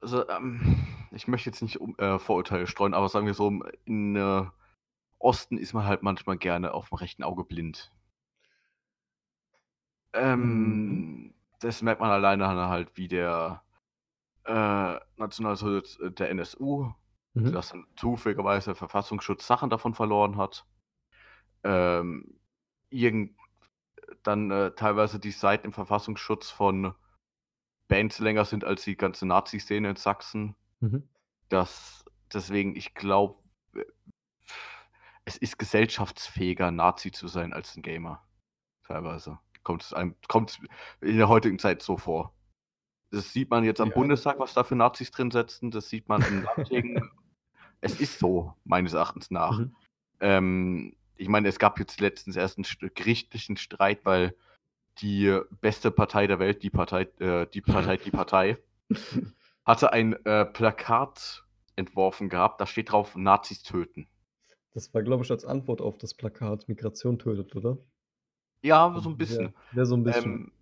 also, 0.00 0.28
ähm, 0.28 0.76
ich 1.10 1.28
möchte 1.28 1.50
jetzt 1.50 1.62
nicht 1.62 1.80
um 1.80 1.94
äh, 1.98 2.18
Vorurteile 2.18 2.66
streuen, 2.66 2.94
aber 2.94 3.08
sagen 3.08 3.26
wir 3.26 3.34
so, 3.34 3.48
im 3.48 3.62
in, 3.84 4.16
äh, 4.16 4.44
Osten 5.18 5.58
ist 5.58 5.74
man 5.74 5.86
halt 5.86 6.02
manchmal 6.02 6.38
gerne 6.38 6.74
aufm 6.74 6.96
rechten 6.96 7.24
Auge 7.24 7.44
blind. 7.44 7.92
Mhm. 10.36 10.80
Ähm, 10.92 11.34
das 11.60 11.82
merkt 11.82 12.00
man 12.00 12.10
alleine 12.10 12.46
an 12.46 12.58
halt, 12.68 12.96
wie 12.96 13.08
der, 13.08 13.62
äh, 14.44 14.98
Nationalsozialist 15.18 16.00
äh, 16.00 16.12
der 16.12 16.30
NSU, 16.30 16.92
Mhm. 17.34 17.50
dass 17.52 17.70
dann 17.70 17.86
zufälligerweise 17.96 18.74
Verfassungsschutz 18.76 19.46
Sachen 19.46 19.70
davon 19.70 19.94
verloren 19.94 20.36
hat. 20.38 20.66
Ähm, 21.64 22.38
irgend 22.90 23.36
dann, 24.22 24.50
äh, 24.50 24.72
teilweise 24.72 25.18
die 25.18 25.30
Seiten 25.30 25.66
im 25.66 25.72
Verfassungsschutz 25.72 26.50
von 26.50 26.94
Bands 27.88 28.18
länger 28.18 28.44
sind 28.44 28.64
als 28.64 28.84
die 28.84 28.96
ganze 28.96 29.26
Nazi-Szene 29.26 29.90
in 29.90 29.96
Sachsen. 29.96 30.56
Mhm. 30.80 31.08
Das 31.48 32.04
deswegen, 32.32 32.76
ich 32.76 32.94
glaube, 32.94 33.42
äh, 33.74 33.84
es 35.24 35.36
ist 35.36 35.58
gesellschaftsfähiger, 35.58 36.70
Nazi 36.70 37.12
zu 37.12 37.28
sein 37.28 37.52
als 37.52 37.76
'n 37.76 37.82
Gamer. 37.82 38.26
Teilweise 38.84 39.38
kommt's 39.62 39.92
einem 39.92 40.16
kommt's 40.28 40.58
in 41.00 41.16
der 41.18 41.28
heutigen 41.28 41.58
Zeit 41.58 41.82
so 41.82 41.96
vor. 41.96 42.34
Das 43.10 43.32
sieht 43.32 43.50
man 43.50 43.64
jetzt 43.64 43.80
am 43.80 43.88
Ja, 43.88 43.94
Bundestag, 43.94 44.38
was 44.38 44.54
da 44.54 44.64
für 44.64 44.76
Nazis 44.76 45.10
drin 45.10 45.30
sitzen. 45.30 45.70
Das 45.70 45.88
sieht 45.88 46.08
man 46.08 46.22
in 46.22 46.42
Landtägen. 46.42 47.10
Es 47.82 47.98
ist 47.98 48.18
so, 48.18 48.54
meines 48.64 48.92
Erachtens 48.92 49.30
nach. 49.30 49.58
Mhm. 49.58 49.74
Ähm, 50.20 50.96
ich 51.20 51.28
meine, 51.28 51.48
es 51.48 51.58
gab 51.58 51.78
jetzt 51.78 52.00
letztens 52.00 52.36
erst 52.36 52.58
'n 52.58 52.64
st 52.64 52.80
gerichtlichen 52.94 53.56
Streit, 53.56 54.04
weil 54.04 54.36
die 55.00 55.40
beste 55.62 55.90
Partei 55.92 56.26
der 56.28 56.38
Welt, 56.40 56.62
die 56.64 56.70
Partei 56.70 57.02
äh, 57.20 57.46
die 57.48 57.62
Partei 57.62 57.96
Die 57.98 58.10
Partei 58.12 58.58
hatte 59.64 59.92
ein, 59.94 60.12
äh, 60.26 60.44
Plakat 60.44 61.44
entworfen 61.74 62.28
gehabt, 62.28 62.60
da 62.60 62.66
steht 62.66 62.92
drauf: 62.92 63.16
„Nazis 63.16 63.62
töten.“ 63.62 64.06
Das 64.72 64.92
war, 64.92 65.04
glaube 65.04 65.22
ich, 65.22 65.30
als 65.30 65.44
Antwort 65.44 65.80
auf 65.80 65.96
das 65.96 66.12
Plakat 66.14 66.66
„Migration 66.68 67.20
tötet“, 67.20 67.54
oder? 67.54 67.78
Ja, 68.62 68.98
so 69.00 69.08
'n 69.10 69.16
Mhm, 69.16 69.24
ja, 69.28 69.38
bisschen. 69.38 69.54
ja, 69.72 69.84
so 69.84 69.94
'n 69.94 70.04
bisschen. 70.04 70.40
Ähm, 70.40 70.52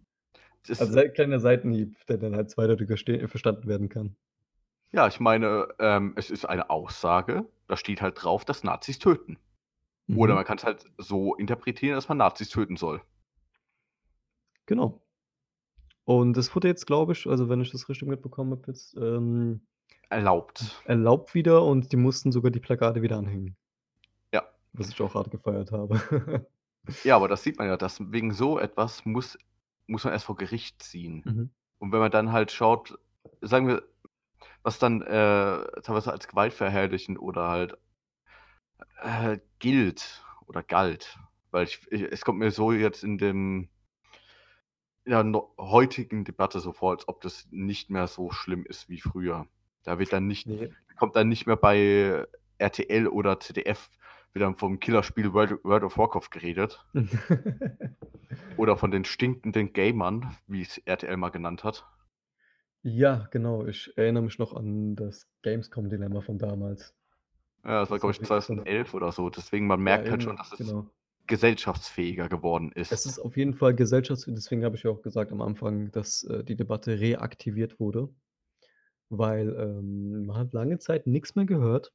Also, 0.76 0.92
sei 0.94 1.08
kleiner 1.10 1.40
Seitenhieb, 1.40 1.96
der 2.08 2.18
dann 2.18 2.36
halt 2.36 2.50
zweideutig 2.50 2.88
verstanden 2.88 3.68
werden 3.68 3.88
kann. 3.90 4.16
Ja, 4.90 5.06
ich 5.08 5.18
meine, 5.20 5.68
ähm, 5.78 6.12
es 6.16 6.30
ist 6.30 6.44
eine 6.44 6.68
Aussage, 6.70 7.46
da 7.68 7.76
steht 7.78 8.00
halt 8.02 8.22
drauf, 8.22 8.44
dass 8.44 8.64
Nazis 8.64 8.98
töten. 8.98 9.38
Oder 10.14 10.34
Mhm. 10.34 10.36
man 10.36 10.44
kann's 10.44 10.64
halt 10.64 10.84
so 10.98 11.34
interpretieren, 11.36 11.94
dass 11.96 12.08
man 12.08 12.18
Nazis 12.18 12.48
töten 12.50 12.76
soll. 12.76 13.02
Genau. 14.66 15.02
Und 16.04 16.36
das 16.36 16.54
wurde 16.54 16.68
jetzt, 16.68 16.86
glaube 16.86 17.12
ich 17.12 17.26
also, 17.26 17.48
wenn 17.48 17.60
ich 17.60 17.70
das 17.70 17.88
richtig 17.88 18.08
mitbekommen 18.08 18.52
habe 18.52 18.62
jetzt, 18.68 18.94
ähm 18.96 19.60
Erlaubt. 20.10 20.82
erlaubt 20.84 21.34
wieder 21.34 21.64
und 21.64 21.92
die 21.92 21.96
mussten 21.96 22.32
sogar 22.32 22.50
die 22.50 22.60
Plakate 22.60 23.02
wieder 23.02 23.18
anhängen. 23.18 23.56
Ja. 24.32 24.48
Was 24.72 24.88
ich 24.90 25.00
auch 25.02 25.14
hart 25.14 25.30
gefeiert 25.30 25.72
habe. 25.72 26.00
Ja, 27.04 27.16
aber 27.16 27.28
das 27.28 27.42
sieht 27.42 27.58
man 27.58 27.66
ja, 27.68 27.76
dass 27.76 28.00
wegen 28.12 28.32
so 28.32 28.58
etwas 28.58 29.04
muss 29.04 29.36
muss 29.86 30.04
man 30.04 30.12
erst 30.14 30.24
vor 30.26 30.36
Gericht 30.36 30.82
ziehen. 30.82 31.22
Mhm. 31.24 31.50
Und 31.78 31.92
wenn 31.92 32.00
man 32.00 32.10
dann 32.10 32.32
halt 32.32 32.50
schaut, 32.50 32.98
sagen 33.42 33.68
wir, 33.68 33.82
was 34.62 34.78
dann, 34.78 35.02
äh, 35.02 35.80
teilweise 35.82 36.12
als 36.12 36.28
gewaltverherrlichend 36.28 37.18
oder 37.20 37.48
halt, 37.48 37.78
äh, 39.02 39.38
gilt 39.58 40.24
oder 40.46 40.62
galt, 40.62 41.18
weil 41.50 41.64
ich 41.64 41.80
i 41.92 42.04
es 42.04 42.24
kommt 42.24 42.38
mir 42.38 42.50
so 42.50 42.72
jetzt 42.72 43.04
in 43.04 43.18
dem 43.18 43.68
in 45.04 45.12
der 45.12 45.24
no 45.24 45.54
heutigen 45.58 46.24
Debatte 46.24 46.60
so 46.60 46.72
vor, 46.72 46.92
als 46.92 47.08
ob 47.08 47.20
das 47.22 47.48
nicht 47.50 47.90
mehr 47.90 48.06
so 48.08 48.30
schlimm 48.30 48.64
ist 48.66 48.88
wie 48.88 49.00
früher. 49.00 49.46
Da 49.84 49.98
wird 49.98 50.12
dann 50.12 50.26
nicht 50.26 50.46
Ne. 50.46 50.70
kommt 50.96 51.16
dann 51.16 51.28
nicht 51.28 51.46
mehr 51.46 51.56
bei 51.56 52.26
RTL 52.58 53.08
oder 53.08 53.40
ZDF 53.40 53.90
dann 54.34 54.56
vom 54.56 54.78
Killerspiel 54.80 55.32
World 55.32 55.64
World 55.64 55.82
of 55.84 55.98
Warcraft 55.98 56.30
geredet. 56.30 56.84
Oder 58.56 58.76
von 58.76 58.90
den 58.90 59.04
stinkenden 59.04 59.72
Gamern, 59.72 60.36
wie's 60.46 60.78
RTL 60.84 61.16
mal 61.16 61.30
genannt 61.30 61.64
hat. 61.64 61.86
Ja, 62.82 63.28
genau. 63.30 63.66
Ich 63.66 63.96
erinnere 63.96 64.22
mich 64.24 64.38
noch 64.38 64.52
an 64.54 64.96
das 64.96 65.28
Gamescom-Dilemma 65.42 66.20
von 66.22 66.38
damals. 66.38 66.94
Ja, 67.64 67.80
das 67.80 67.90
war, 67.90 67.98
glaube 67.98 68.12
ich, 68.12 68.20
wirklich 68.20 68.44
so 68.46 68.54
'ne 68.54 68.68
2011 68.68 68.94
oder 68.94 69.10
so. 69.12 69.30
Deswegen, 69.30 69.66
man 69.66 69.80
Ja, 69.86 69.98
merkt 69.98 70.10
halt 70.10 70.22
schon, 70.22 70.36
dass 70.36 70.52
es 70.52 70.76
genau. 70.76 70.92
gesellschaftsfähiger 71.26 72.28
geworden 72.28 72.72
Es 72.90 73.04
ist. 73.04 73.06
ist 73.06 73.18
auf 73.18 73.36
jeden 73.36 73.52
Fall 73.54 73.74
gesellschafts 73.74 74.24
deswegen 74.26 74.64
habe 74.64 74.76
ich 74.76 74.82
ja 74.84 74.90
auch 74.90 75.02
gesagt 75.02 75.30
am 75.32 75.42
Anfang, 75.42 75.90
dass, 75.90 76.22
äh, 76.24 76.42
die 76.42 76.56
Debatte 76.56 76.98
reaktiviert 76.98 77.78
wurde, 77.80 78.08
weil, 79.10 79.50
ähm, 79.58 80.26
man 80.26 80.36
hat 80.38 80.54
lange 80.54 80.78
Zeit 80.78 81.06
nix 81.06 81.34
mehr 81.36 81.46
gehört, 81.46 81.94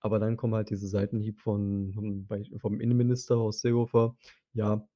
aber 0.00 0.18
dann 0.20 0.36
kommen 0.36 0.54
halt 0.54 0.70
diese 0.70 0.88
Seitenhieb 0.88 1.40
von 1.40 1.92
vom 1.94 2.26
bei 2.26 2.44
vom 2.58 2.80
Innenminister 2.80 3.38
Horst 3.38 3.62
Seehofer: 3.62 4.16
„Ja, 4.54 4.88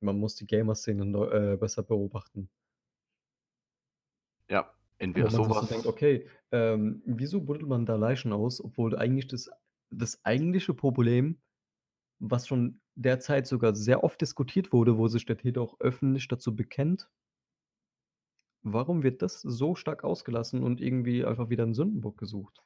man 0.00 0.18
muss 0.20 0.36
die 0.36 0.46
Gamer-Szene 0.46 1.04
äh, 1.54 1.58
besser 1.58 1.82
beobachten.“ 1.84 2.50
Ja, 4.48 4.72
Wo 5.14 5.22
entweder 5.22 5.30
man 5.30 5.42
so 5.42 5.44
sich 5.44 5.56
so 5.56 5.66
denkt: 5.66 5.86
„Okay, 5.86 6.26
ähm, 6.52 7.02
wieso 7.06 7.40
buddelt 7.42 7.68
man 7.68 7.86
da 7.86 7.96
Leichen 7.96 8.32
aus, 8.32 8.62
obwohl 8.62 8.96
eigentlich 8.96 9.26
das 9.28 9.50
das 9.90 10.22
eigentliche 10.24 10.74
Problem, 10.74 11.38
was 12.20 12.48
schon 12.48 12.80
derzeit 12.96 13.46
sogar 13.48 13.74
sehr 13.76 14.04
oft 14.04 14.20
diskutiert 14.20 14.72
wurde, 14.72 14.98
wo 14.98 15.08
sich 15.08 15.26
der 15.26 15.38
Täter 15.38 15.62
auch 15.62 15.76
öffentlich 15.80 16.28
dazu 16.28 16.56
bekennt 16.56 17.08
warum 18.64 19.04
wird 19.04 19.22
das 19.22 19.40
so 19.40 19.76
stark 19.76 20.02
ausgelassen 20.02 20.64
und 20.64 20.80
irgendwie 20.80 21.24
einfach 21.24 21.48
wieder 21.48 21.62
'n 21.64 21.74
Sündenbock 21.74 22.18
gesucht? 22.18 22.62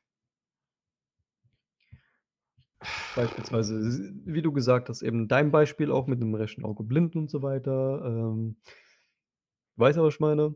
Beispielsweise, 3.16 4.10
wie 4.24 4.40
du 4.40 4.52
gesagt 4.52 4.88
hast, 4.88 5.02
eben 5.02 5.28
dein 5.28 5.50
Beispiel 5.50 5.90
auch 5.92 6.06
mit 6.06 6.18
'nem 6.20 6.34
rechten 6.34 6.64
Auge 6.64 6.82
blind 6.82 7.14
und 7.14 7.30
so 7.30 7.42
weiter, 7.42 8.02
ähm 8.06 8.56
weißt 9.78 9.98
du, 9.98 10.02
was 10.02 10.14
ich 10.14 10.20
meine? 10.20 10.54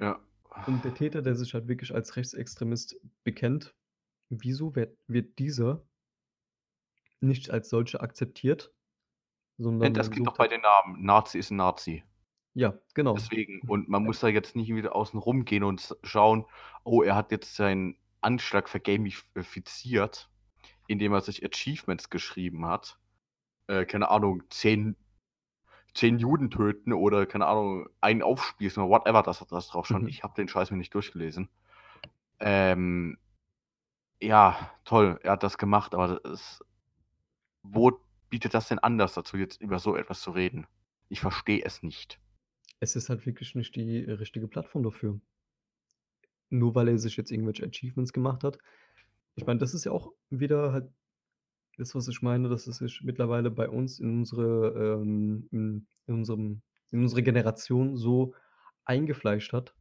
Ja. 0.00 0.22
Und 0.66 0.84
der 0.84 0.94
Täter, 0.94 1.22
der 1.22 1.34
sich 1.34 1.54
halt 1.54 1.68
wirklich 1.68 1.94
als 1.94 2.16
Rechtsextremist 2.16 3.00
bekennt, 3.24 3.74
wieso 4.30 4.74
werd 4.76 4.96
wird 5.08 5.38
dieser 5.38 5.86
nicht 7.22 7.50
als 7.50 7.68
solcher 7.70 8.02
akzeptiert, 8.02 8.74
sondern 9.58 9.94
das 9.94 10.10
geht 10.10 10.26
doch 10.26 10.36
bei 10.36 10.48
halt 10.48 10.48
den 10.48 10.60
Namen. 10.60 11.02
Nazi 11.04 11.38
ist 11.38 11.50
'n 11.50 11.56
Nazi. 11.56 12.04
Ja, 12.54 12.78
genau. 12.94 13.30
Deswegen. 13.30 13.60
Und 13.66 13.88
man 13.88 14.04
muss 14.04 14.20
da 14.20 14.28
jetzt 14.28 14.56
nicht 14.56 14.74
wieder 14.74 14.94
außen 14.96 15.18
rumgehen 15.18 15.64
und 15.64 15.80
s 15.80 15.94
schauen: 16.02 16.46
„Oh, 16.84 17.02
er 17.02 17.14
hat 17.14 17.30
jetzt 17.30 17.54
seinen 17.56 17.98
Anschlag 18.20 18.68
vergamif 18.68 19.26
äh, 19.34 19.42
fiziert, 19.42 20.30
indem 20.88 21.12
er 21.14 21.20
sich 21.22 21.44
Achievements 21.44 22.10
geschrieben 22.10 22.66
hat.“ 22.66 22.98
Äh, 23.68 23.86
keine 23.86 24.10
Ahnung, 24.10 24.44
10 24.50 24.96
10 25.94 26.18
Juden 26.18 26.50
töten 26.50 26.92
oder, 26.92 27.26
keine 27.26 27.46
Ahnung, 27.46 27.88
einen 28.00 28.22
aufspießen 28.22 28.82
oder 28.82 28.90
whatever, 28.90 29.22
das 29.22 29.44
das 29.48 29.68
drauf 29.68 29.86
stand. 29.86 30.04
Mhm. 30.04 30.08
Ich 30.08 30.22
habe 30.22 30.34
den 30.34 30.48
Scheiß 30.48 30.70
mir 30.70 30.76
nicht 30.76 30.94
durchgelesen. 30.94 31.48
Ähm 32.40 33.18
ja, 34.20 34.70
toll, 34.84 35.18
er 35.22 35.32
hat 35.32 35.42
das 35.42 35.58
gemacht, 35.58 35.94
aber 35.94 36.24
es 36.24 36.62
wo 37.62 37.92
bietet 38.28 38.54
das 38.54 38.68
denn 38.68 38.78
Anlass 38.78 39.14
dazu, 39.14 39.36
jetzt 39.36 39.60
über 39.60 39.78
so 39.78 39.96
etwas 39.96 40.20
zu 40.20 40.30
reden? 40.30 40.66
Ich 41.08 41.20
verstehe 41.20 41.62
es 41.64 41.82
nicht. 41.82 42.18
Es 42.80 42.96
ist 42.96 43.08
halt 43.08 43.24
wirklich 43.26 43.54
nicht 43.54 43.76
die 43.76 43.98
richtige 44.00 44.48
Plattform 44.48 44.82
dafür. 44.82 45.20
Nur 46.50 46.74
weil 46.74 46.88
er 46.88 46.98
sich 46.98 47.16
jetzt 47.16 47.30
irgendwelche 47.30 47.64
Achievements 47.64 48.12
gemacht 48.12 48.42
hat. 48.44 48.58
Ich 49.34 49.46
meine, 49.46 49.60
das 49.60 49.74
ist 49.74 49.84
ja 49.84 49.92
auch 49.92 50.12
wieder 50.30 50.72
halt 50.72 50.90
das, 51.78 51.94
was 51.94 52.08
ich 52.08 52.22
meine, 52.22 52.48
dass 52.48 52.66
es 52.66 52.78
sich 52.78 53.02
mittlerweile 53.04 53.50
bei 53.50 53.68
uns 53.68 54.00
in 54.00 54.18
unsere, 54.18 54.98
ähm 55.00 55.48
in 55.52 55.86
in 56.06 56.14
unserem 56.14 56.62
in 56.90 57.00
unsere 57.02 57.22
Generation 57.22 57.96
so 57.96 58.34
eingefleischt 58.84 59.52
hat. 59.52 59.74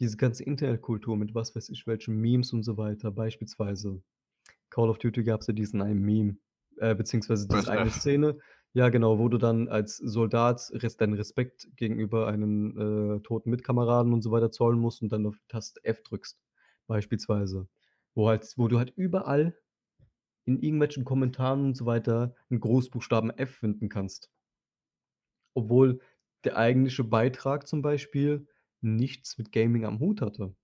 Diese 0.00 0.16
ganze 0.16 0.44
Internetkultur 0.44 1.16
mit 1.16 1.34
was 1.34 1.54
weiß 1.56 1.70
ich 1.70 1.86
welchen 1.86 2.20
Memes 2.20 2.52
und 2.52 2.62
so 2.62 2.76
weiter. 2.76 3.10
Beispielsweise 3.10 4.02
Call 4.70 4.90
of 4.90 4.98
Duty 4.98 5.24
gab's 5.24 5.46
ja 5.48 5.54
diesen 5.54 5.82
einen 5.82 6.00
Meme, 6.02 6.36
äh, 6.78 6.94
beziehungsweise 6.94 7.48
diese 7.48 7.70
eine 7.70 7.90
USF. 7.90 7.92
Szene 7.92 8.38
ja 8.74 8.90
genau, 8.90 9.18
wo 9.18 9.28
du 9.28 9.38
dann 9.38 9.68
als 9.68 9.96
Soldat 9.96 10.70
deinen 11.00 11.14
Respekt 11.14 11.68
gegenüber 11.76 12.28
einem, 12.28 13.16
äh, 13.16 13.20
toten 13.20 13.50
Mitkameraden 13.50 14.12
und 14.12 14.22
so 14.22 14.30
weiter 14.30 14.50
zollen 14.50 14.78
musst 14.78 15.02
und 15.02 15.10
dann 15.12 15.26
auf 15.26 15.36
Taste 15.48 15.80
F 15.84 16.02
drückst, 16.02 16.40
beispielsweise. 16.86 17.68
Wo 18.14 18.28
halt 18.28 18.52
wo 18.56 18.68
du 18.68 18.78
halt 18.78 18.92
überall 18.96 19.56
in 20.48 20.60
irgendwelchen 20.60 21.04
Kommentaren 21.04 21.64
und 21.66 21.76
so 21.76 21.86
weiter 21.86 22.34
'n 22.50 22.60
Großbuchstaben 22.60 23.30
F 23.30 23.50
finden 23.56 23.88
kannst. 23.90 24.28
Obwohl 25.56 26.00
der 26.44 26.56
eigentliche 26.56 27.04
Beitrag 27.04 27.66
zum 27.66 27.82
Beispiel 27.82 28.46
nichts 28.80 29.38
mit 29.38 29.52
Gaming 29.52 29.84
am 29.84 29.98
Hut 29.98 30.20
hatte. 30.20 30.54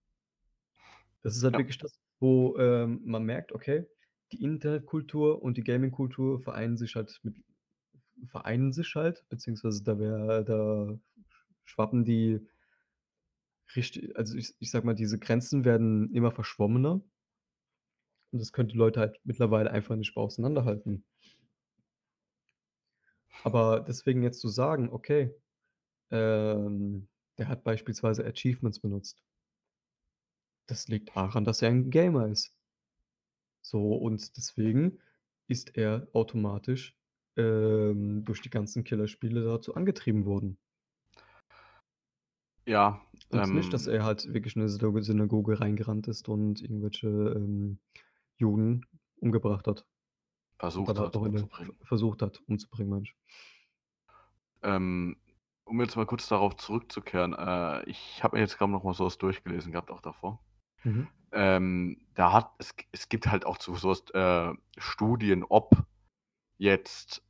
Das 1.24 1.36
ist 1.36 1.42
halt 1.42 1.56
Ja. 1.56 1.58
wirklich 1.58 1.78
das, 1.78 1.98
wo, 2.20 2.54
ähm, 2.58 3.00
man 3.04 3.24
merkt, 3.24 3.52
okay, 3.52 3.86
die 4.30 4.42
Internetkultur 4.42 5.42
und 5.42 5.56
die 5.56 5.62
Gaming-Kultur 5.64 6.38
vereinen 6.38 6.76
sich 6.76 6.96
halt 6.96 7.18
mit 7.22 7.36
vereinen 8.26 8.72
sich 8.72 8.94
halt, 8.96 9.26
beziehungsweise 9.30 9.84
da 9.84 9.98
wär 9.98 10.44
da 10.44 10.98
schwappen 11.64 12.04
die 12.04 12.46
richt 13.76 13.98
also, 14.16 14.36
ich 14.36 14.54
ich 14.60 14.70
sage 14.70 14.86
mal, 14.86 14.94
diese 14.94 15.18
Grenzen 15.18 15.64
werden 15.64 16.12
immer 16.12 16.30
verschwommener. 16.30 17.00
Und 18.34 18.40
das 18.40 18.52
können 18.52 18.68
die 18.68 18.76
Leute 18.76 19.00
halt 19.00 19.18
mittlerweile 19.24 19.70
einfach 19.72 19.96
nicht 19.96 20.14
mehr 20.16 20.24
auseinanderhalten. 20.24 21.06
Aber 23.42 23.80
deswegen 23.80 24.22
jetzt 24.22 24.40
zu 24.40 24.48
sagen: 24.48 24.90
„Okay, 24.92 25.34
ähm, 26.10 27.08
der 27.38 27.48
hat 27.48 27.64
beispielsweise 27.64 28.24
Achievements 28.26 28.80
benutzt.“ 28.80 29.22
Das 30.66 30.88
liegt 30.88 31.16
daran, 31.16 31.44
dass 31.44 31.62
er 31.62 31.70
'n 31.70 31.88
Gamer 31.88 32.28
ist. 32.28 32.52
So, 33.62 33.94
und 33.96 34.36
deswegen 34.36 35.00
ist 35.48 35.76
er 35.76 36.06
automatisch, 36.12 36.96
ähm, 37.36 38.24
durch 38.24 38.40
die 38.42 38.50
ganzen 38.50 38.84
Killerspiele 38.84 39.42
dazu 39.44 39.74
angetrieben 39.74 40.24
worden. 40.24 40.58
Ja, 42.66 43.00
Und 43.30 43.52
nicht, 43.52 43.72
dass 43.72 43.86
ähm 43.86 43.86
er 43.86 44.04
halt 44.04 44.32
wirklich 44.32 44.56
in 44.56 44.62
'ne 44.62 44.68
Synago 44.68 45.00
Synagoge 45.00 45.60
reingerannt 45.60 46.08
ist 46.08 46.28
und 46.28 46.62
irgendwelche, 46.62 47.08
ähm, 47.08 47.78
Juden 48.44 48.86
umgebracht 49.20 49.66
hat. 49.66 49.86
Versucht 50.58 50.98
hat, 50.98 51.16
umzubringen. 51.16 51.76
versucht 51.82 52.22
hat, 52.22 52.42
umzubringen, 52.46 52.90
meine 52.90 53.02
ich. 53.04 53.16
Ähm, 54.62 55.16
um 55.64 55.80
jetzt 55.80 55.96
mal 55.96 56.06
kurz 56.06 56.28
darauf 56.28 56.56
zurückzukehren, 56.56 57.32
äh, 57.32 57.82
ich 57.88 58.22
habe 58.22 58.36
mir 58.36 58.42
jetzt 58.42 58.58
grad 58.58 58.68
noch 58.68 58.84
mal 58.84 58.94
so 58.94 59.06
was 59.06 59.18
durchgelesen 59.18 59.72
gehabt 59.72 59.90
auch 59.90 60.02
davor. 60.02 60.44
Mhm. 60.84 61.08
Ähm, 61.32 62.06
da 62.14 62.32
hat 62.32 62.52
es 62.58 62.74
es 62.92 63.08
gibt 63.08 63.26
halt 63.26 63.46
auch 63.46 63.58
zu 63.58 63.74
so 63.74 63.88
was 63.88 64.10
äh, 64.10 64.54
Studien, 64.78 65.42
ob 65.48 65.74
jetzt 66.58 67.22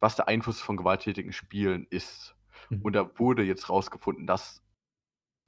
was 0.00 0.16
der 0.16 0.28
Einfluss 0.28 0.60
von 0.60 0.76
gewalttätigen 0.76 1.32
Spielen 1.32 1.86
ist. 1.88 2.36
Mhm. 2.68 2.82
Und 2.82 2.92
da 2.92 3.18
wurde 3.18 3.42
jetzt 3.42 3.70
rausgefunden, 3.70 4.26
dass 4.26 4.62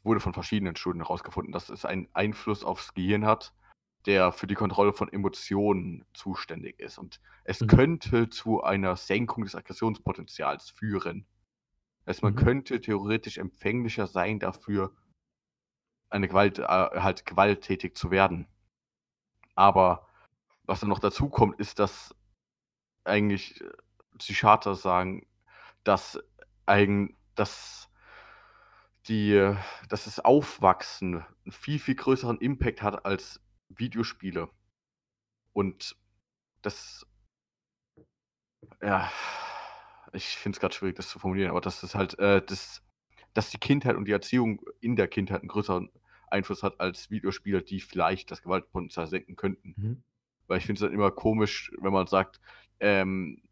wurde 0.02 0.20
von 0.20 0.34
verschiedenen 0.34 0.76
Studien 0.76 1.02
rausgefunden, 1.02 1.52
dass 1.52 1.70
es 1.70 1.84
einen 1.84 2.08
Einfluss 2.12 2.62
aufs 2.62 2.94
Gehirn 2.94 3.24
hat, 3.24 3.54
der 4.06 4.32
für 4.32 4.46
die 4.46 4.54
Kontrolle 4.54 4.92
von 4.92 5.12
Emotionen 5.12 6.04
zuständig 6.14 6.80
ist. 6.80 6.98
Und 6.98 7.20
es 7.44 7.60
Mhm. 7.60 7.68
könnte 7.68 8.28
zu 8.30 8.62
einer 8.62 8.96
Senkung 8.96 9.44
des 9.44 9.54
Aggressionspotenzials 9.54 10.70
führen. 10.70 11.26
Heißt, 12.08 12.22
man 12.22 12.34
Mhm. 12.34 12.36
könnte 12.36 12.80
theoretisch 12.80 13.38
empfänglicher 13.38 14.06
sein 14.08 14.40
dafür 14.40 14.94
eine 16.10 16.28
Gewalt 16.28 16.58
äh, 16.60 16.64
halt 16.64 17.26
gewalttätig 17.26 17.94
zu 17.96 18.10
werden. 18.10 18.46
Aber 19.56 20.06
was 20.64 20.80
dann 20.80 20.88
noch 20.88 21.00
dazukommt, 21.00 21.58
ist, 21.60 21.78
dass 21.78 22.14
eigentlich, 23.04 23.60
äh, 23.62 23.70
Psychiater 24.18 24.74
sagen, 24.76 25.26
dass 25.84 26.20
eigen 26.66 27.16
dass 27.36 27.90
die 29.08 29.54
dass 29.88 30.04
das 30.04 30.20
Aufwachsen 30.20 31.24
'n 31.46 31.52
viel, 31.52 31.78
viel 31.78 31.94
größeren 31.94 32.38
Impact 32.38 32.82
hat 32.82 33.04
als 33.04 33.40
Videospiele. 33.68 34.48
Und 35.54 35.96
das 36.62 37.06
ja, 38.82 39.10
ich 40.12 40.26
finde 40.36 40.56
es 40.56 40.60
grad 40.60 40.74
schwierig, 40.74 40.96
das 40.96 41.08
zu 41.08 41.18
formulieren, 41.18 41.50
aber 41.50 41.60
das 41.60 41.82
ist 41.82 41.94
halt, 41.94 42.18
äh, 42.18 42.42
das 42.44 42.82
dass 43.34 43.50
die 43.50 43.58
Kindheit 43.58 43.96
und 43.96 44.04
die 44.06 44.12
Erziehung 44.12 44.60
in 44.80 44.94
der 44.96 45.08
Kindheit 45.08 45.42
'n 45.42 45.48
größeren 45.48 45.90
Einfluss 46.28 46.62
hat 46.62 46.78
als 46.80 47.10
Videospiele, 47.10 47.62
die 47.62 47.80
vielleicht 47.80 48.30
das 48.30 48.42
Gewaltpotenzial 48.42 49.08
senken 49.08 49.34
könnten. 49.36 49.76
Mhm. 49.76 50.02
Weil 50.48 50.58
ich 50.58 50.66
finde 50.66 50.78
es 50.78 50.82
dann 50.82 50.94
immer 50.94 51.10
komisch, 51.10 51.72
wenn 51.80 51.92
man 51.92 52.06
sagt, 52.06 52.40
ähm, 52.80 53.42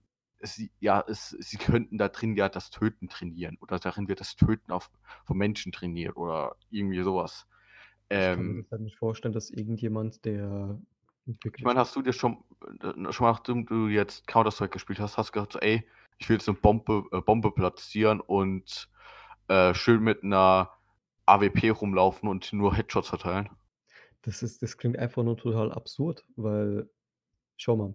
sie 0.41 0.71
ja, 0.81 1.05
es 1.09 1.31
sie 1.31 1.59
könnten 1.59 1.99
da 1.99 2.09
drin 2.09 2.37
ja 2.37 2.49
das 2.49 2.71
Töten 2.71 3.09
trainieren 3.09 3.59
oder 3.61 3.79
darin 3.79 4.09
wird 4.09 4.21
das 4.21 4.37
Töten 4.37 4.73
auf 4.73 4.91
von 5.27 5.39
Menschen 5.39 5.73
trainiert 5.73 6.17
oder 6.17 6.57
irgendwie 6.71 7.03
so 7.03 7.21
was. 8.13 8.27
Ich 8.27 8.31
kann 8.31 8.47
mir 8.47 8.55
Ähm 8.55 8.63
das 8.63 8.71
halt 8.71 8.83
nicht 8.83 8.97
vorstellen, 8.97 9.35
dass 9.35 9.51
irgendjemand, 9.51 10.25
der 10.25 10.81
Ich 11.57 11.65
meine, 11.65 11.81
hast 11.81 11.95
du 11.97 12.03
dir 12.03 12.13
schon 12.13 12.45
äh, 12.83 13.13
schon 13.13 13.27
nachdem 13.27 13.67
du 13.67 13.89
jetzt 13.89 14.27
Counter-Strike 14.27 14.71
gespielt 14.73 15.01
hast, 15.01 15.19
hast 15.19 15.29
du 15.31 15.33
gedacht 15.35 15.53
so: 15.53 15.59
„Ey, 15.61 15.87
ich 16.19 16.29
will 16.29 16.37
jetzt 16.37 16.49
'ne 16.49 16.55
Bombe 16.55 17.05
äh, 17.13 17.21
Bombe 17.21 17.51
platzieren 17.53 18.21
und, 18.21 18.89
äh, 19.49 19.75
schön 19.75 20.03
mit 20.03 20.25
'ner 20.25 20.71
AWP 21.27 21.71
rumlaufen 21.71 22.29
und 22.29 22.53
nur 22.53 22.75
Headshots 22.75 23.09
verteilen?“ 23.11 23.51
Das 24.25 24.43
ist 24.43 24.63
das 24.63 24.77
klingt 24.79 24.99
einfach 24.99 25.25
nur 25.25 25.37
total 25.37 25.73
absurd, 25.73 26.25
weil 26.37 26.89
schau 27.57 27.77
mal, 27.77 27.95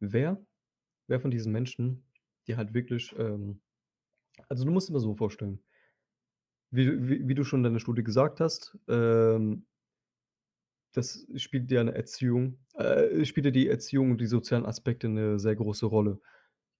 wer 0.00 0.44
wer 1.08 1.20
von 1.20 1.30
diesen 1.32 1.52
Menschen, 1.52 2.04
die 2.48 2.56
halt 2.56 2.74
wirklich, 2.74 3.14
ähm 3.18 3.60
also, 4.48 4.64
du 4.66 4.72
musst 4.72 4.88
dir 4.88 4.94
mal 4.94 5.00
so 5.00 5.14
vorstellen 5.16 5.60
wie 6.76 6.84
du 6.86 7.08
wie 7.08 7.28
wie 7.28 7.34
du 7.34 7.44
schon 7.44 7.60
in 7.60 7.64
deiner 7.64 7.80
Studie 7.80 8.04
gesagt 8.04 8.40
hast, 8.40 8.76
ähm 8.88 9.64
das 10.94 11.26
spielt 11.36 11.70
ja 11.70 11.82
'ne 11.84 11.94
Erziehung 11.94 12.58
äh, 12.74 13.24
spielt 13.24 13.46
ja 13.46 13.52
die 13.52 13.68
Erziehung 13.68 14.12
und 14.12 14.20
die 14.20 14.26
sozialen 14.26 14.64
Aspekte 14.66 15.08
'ne 15.08 15.38
sehr 15.38 15.54
große 15.56 15.86
Rolle. 15.86 16.20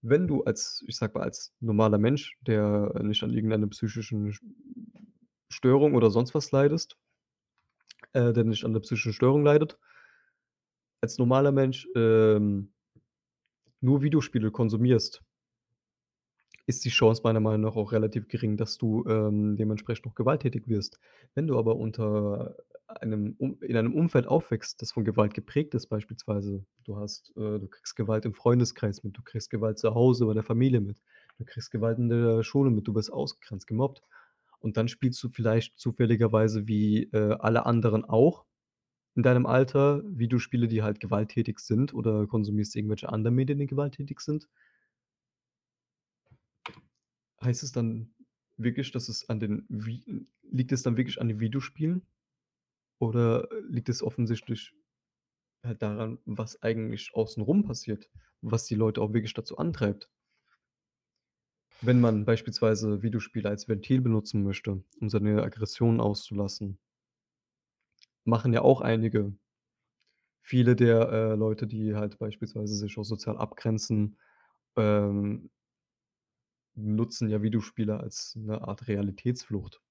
Wenn 0.01 0.27
du 0.27 0.43
als 0.43 0.83
ich 0.87 0.97
sage 0.97 1.17
mal, 1.19 1.25
als 1.25 1.53
normaler 1.59 1.97
Mensch, 1.99 2.37
der 2.41 2.93
nicht 3.03 3.23
an 3.23 3.31
irgendeiner 3.33 3.67
psychischen 3.67 4.33
sch 4.33 4.41
Störung 5.51 5.95
oder 5.95 6.11
sonst 6.11 6.35
was 6.35 6.51
leidest 6.51 6.95
äh, 8.15 8.33
der 8.33 8.43
nicht 8.43 8.63
an 8.65 8.71
'ner 8.71 8.79
psychischen 8.79 9.13
Störung 9.13 9.43
leidet 9.43 9.77
als 11.03 11.17
normaler 11.19 11.51
Mensch, 11.51 11.87
ähm 11.95 12.71
nur 13.83 14.01
Videospiele 14.01 14.49
konsumierst 14.51 15.21
ist 16.67 16.85
die 16.85 16.89
Chance 16.89 17.21
meiner 17.23 17.39
Meinung 17.39 17.61
nach 17.61 17.75
auch 17.77 17.91
relativ 17.93 18.27
gering, 18.27 18.57
dass 18.57 18.77
du, 18.77 19.05
ähm, 19.07 19.55
dementsprechend 19.57 20.05
auch 20.07 20.15
gewalttätig 20.15 20.67
wirst. 20.67 20.99
Wenn 21.33 21.47
du 21.47 21.57
aber 21.57 21.77
unter 21.77 22.55
einem 22.87 23.35
Um 23.39 23.57
in 23.61 23.75
einem 23.75 23.93
Umfeld 23.93 24.27
aufwächst, 24.27 24.81
das 24.81 24.91
von 24.93 25.03
Gewalt 25.03 25.33
geprägt 25.33 25.73
ist 25.75 25.87
beispielsweise, 25.87 26.65
du 26.85 26.97
hast 26.97 27.31
äh, 27.37 27.59
du 27.59 27.67
kriegst 27.67 27.95
Gewalt 27.95 28.25
im 28.25 28.33
Freundeskreis 28.33 29.03
mit, 29.03 29.17
du 29.17 29.21
kriegst 29.23 29.49
Gewalt 29.49 29.77
zu 29.79 29.93
Hause 29.95 30.25
bei 30.25 30.33
der 30.33 30.43
Familie 30.43 30.81
mit, 30.81 31.01
du 31.37 31.45
kriegst 31.45 31.71
Gewalt 31.71 31.97
in 31.97 32.09
der 32.09 32.43
Schule 32.43 32.69
mit, 32.71 32.87
du 32.87 32.95
wirst 32.95 33.11
ausgegrenzt, 33.11 33.67
gemobbt. 33.67 34.01
Und 34.59 34.77
dann 34.77 34.87
spielst 34.87 35.23
du 35.23 35.29
vielleicht 35.29 35.77
zufälligerweise 35.79 36.67
wie, 36.67 37.03
äh, 37.13 37.37
alle 37.39 37.65
anderen 37.65 38.05
auch 38.05 38.45
in 39.15 39.23
deinem 39.23 39.45
Alter 39.45 40.03
Videospiele, 40.05 40.67
die 40.67 40.83
halt 40.83 40.99
gewalttätig 40.99 41.59
sind 41.59 41.93
oder 41.93 42.27
konsumierst 42.27 42.75
irgendwelche 42.75 43.09
anderen 43.09 43.35
Medien, 43.35 43.59
die 43.59 43.67
gewalttätig 43.67 44.19
sind. 44.21 44.47
Heißt 47.41 47.63
es 47.63 47.71
dann 47.71 48.13
wirklich, 48.57 48.91
dass 48.91 49.09
es 49.09 49.29
an 49.29 49.39
den 49.39 49.65
Vi 49.69 50.27
liegt 50.49 50.71
es 50.71 50.83
dann 50.83 50.97
wirklich 50.97 51.19
an 51.21 51.27
den 51.27 51.39
Videospielen? 51.39 52.05
Oder 52.99 53.49
liegt 53.69 53.89
es 53.89 54.03
offensichtlich 54.03 54.73
halt 55.63 55.81
daran, 55.81 56.19
was 56.25 56.61
eigentlich 56.63 57.13
außen 57.13 57.43
rum 57.43 57.63
passiert, 57.63 58.09
was 58.41 58.65
die 58.65 58.75
Leute 58.75 59.01
auch 59.01 59.13
wirklich 59.13 59.33
dazu 59.33 59.57
antreibt? 59.57 60.09
Wenn 61.81 61.99
man 61.99 62.23
beispielsweise 62.23 63.01
Videospiele 63.01 63.49
als 63.49 63.67
Ventil 63.67 63.99
benutzen 64.01 64.43
möchte, 64.43 64.83
um 64.99 65.09
seine 65.09 65.41
Aggressionen 65.41 65.99
auszulassen 65.99 66.77
machen 68.25 68.53
ja 68.53 68.61
auch 68.61 68.81
einige. 68.81 69.33
Viele 70.41 70.75
der, 70.75 71.09
äh, 71.11 71.35
Leute, 71.35 71.67
die 71.67 71.95
halt 71.95 72.17
beispielsweise 72.19 72.75
sich 72.75 72.97
auch 72.97 73.03
sozial 73.03 73.37
abgrenzen, 73.37 74.17
ähm 74.77 75.49
nutzen 76.77 77.29
ja 77.29 77.41
Videospiele 77.41 77.99
als 77.99 78.35
'ne 78.35 78.61
Art 78.61 78.87
Realitätsflucht. 78.87 79.81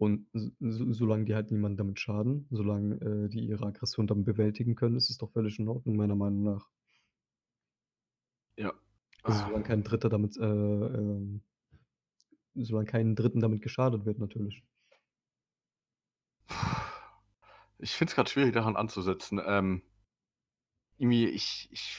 Und 0.00 0.28
so 0.60 0.92
solange 0.92 1.24
die 1.24 1.34
halt 1.34 1.50
niemandem 1.50 1.78
damit 1.78 1.98
schaden, 1.98 2.46
solange, 2.50 2.94
äh, 3.00 3.28
die 3.28 3.40
ihre 3.40 3.66
Aggression 3.66 4.06
dann 4.06 4.24
bewältigen 4.24 4.76
können, 4.76 4.96
ist 4.96 5.10
es 5.10 5.18
doch 5.18 5.32
völlig 5.32 5.58
in 5.58 5.68
Ordnung, 5.68 5.96
meiner 5.96 6.14
Meinung 6.14 6.44
nach. 6.44 6.68
Ja. 8.58 8.72
Also, 9.22 9.44
solange 9.46 9.64
kein 9.64 9.82
Dritter 9.84 10.08
damit, 10.08 10.36
äh, 10.36 10.42
ähm 10.44 11.42
solange 12.54 12.86
keinen 12.86 13.14
Dritten 13.14 13.40
damit 13.40 13.62
geschadet 13.62 14.04
wird 14.04 14.18
natürlich. 14.18 14.62
Ich 17.80 17.92
finde 17.92 18.10
es 18.10 18.14
grad 18.16 18.28
schwierig, 18.30 18.52
daran 18.54 18.76
anzusetzen. 18.76 19.40
Ähm 19.44 19.82
irgendwie, 20.98 21.28
ich 21.28 21.68
ich 21.70 21.96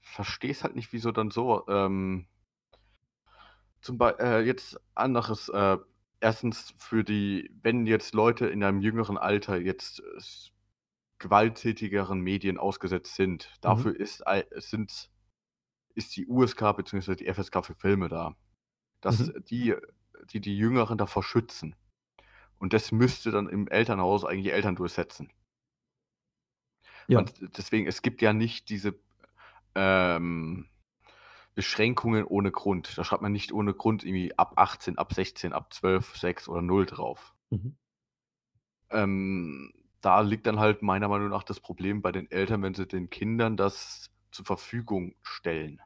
verstehe 0.00 0.50
es 0.50 0.64
halt 0.64 0.74
nicht, 0.74 0.92
wieso 0.92 1.12
dann 1.12 1.30
so, 1.30 1.66
ähm 1.68 2.26
zum 3.88 3.96
Bei 3.96 4.10
äh, 4.18 4.40
jetzt 4.42 4.78
anderes, 4.94 5.48
äh, 5.48 5.78
1. 6.20 6.74
für 6.78 7.04
die 7.04 7.50
wenn 7.62 7.86
jetzt 7.86 8.12
Leute 8.14 8.46
in 8.46 8.62
einem 8.62 8.80
jüngeren 8.82 9.16
Alter 9.16 9.56
jetzt 9.58 10.00
s 10.18 10.50
gewalttätigeren 11.18 12.20
Medien 12.20 12.58
ausgesetzt 12.58 13.14
sind, 13.16 13.52
Mhm. 13.64 13.92
dafür 13.92 13.96
ist 13.96 14.26
ei 14.26 14.44
sind 14.56 15.10
ist 15.94 16.16
die 16.16 16.26
USK 16.28 16.74
beziehungsweise 16.74 17.16
die 17.16 17.26
FSK 17.32 17.62
für 17.64 17.74
Filme 17.76 18.08
da, 18.08 18.36
dass 19.02 19.28
Mhm. 19.28 19.32
die 19.50 19.76
die 20.32 20.40
die 20.40 20.58
Jüngeren 20.58 20.98
davor 20.98 21.22
schützen. 21.24 21.76
Und 22.58 22.72
das 22.74 22.92
müsste 22.92 23.30
dann 23.32 23.48
im 23.48 23.68
Elternhaus 23.68 24.24
eigentlich 24.24 24.44
die 24.46 24.52
Eltern 24.52 24.76
durchsetzen. 24.76 25.32
Ja. 27.08 27.18
Und 27.18 27.34
deswegen, 27.56 27.86
es 27.86 28.02
gibt 28.02 28.22
ja 28.22 28.32
nicht 28.32 28.68
diese, 28.68 28.98
ähm, 29.74 30.68
Beschränkungen 31.58 32.24
ohne 32.24 32.52
Grund. 32.52 32.96
Da 32.96 33.02
schreibt 33.02 33.20
man 33.22 33.32
nicht 33.32 33.52
ohne 33.52 33.74
Grund 33.74 34.04
irgendwie 34.04 34.38
ab 34.38 34.52
18, 34.54 34.96
ab 34.96 35.12
16, 35.12 35.52
ab 35.52 35.74
12, 35.74 36.16
6 36.16 36.48
oder 36.48 36.62
0 36.62 36.86
drauf. 36.86 37.34
Mhm. 37.50 37.76
Ähm, 38.90 39.72
da 40.00 40.20
liegt 40.20 40.46
dann 40.46 40.58
halt 40.60 40.82
meiner 40.82 41.08
Meinung 41.08 41.30
nach 41.30 41.42
das 41.44 41.60
Problem 41.60 42.02
bei 42.02 42.12
den 42.12 42.30
Eltern, 42.30 42.62
wenn 42.62 42.74
sie 42.74 42.86
den 42.86 43.10
Kindern 43.10 43.56
das 43.56 44.10
zur 44.30 44.44
Verfügung 44.44 45.14
stellen. 45.22 45.80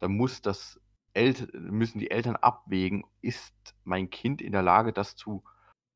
Dann 0.00 0.12
muss 0.16 0.42
das 0.42 0.80
Elt 1.14 1.52
müssen 1.54 2.00
die 2.00 2.10
Eltern 2.10 2.36
abwägen: 2.36 3.04
„Ist 3.22 3.76
mein 3.84 4.10
Kind 4.10 4.42
in 4.42 4.52
der 4.52 4.62
Lage, 4.62 4.92
das 4.92 5.16
zu 5.16 5.44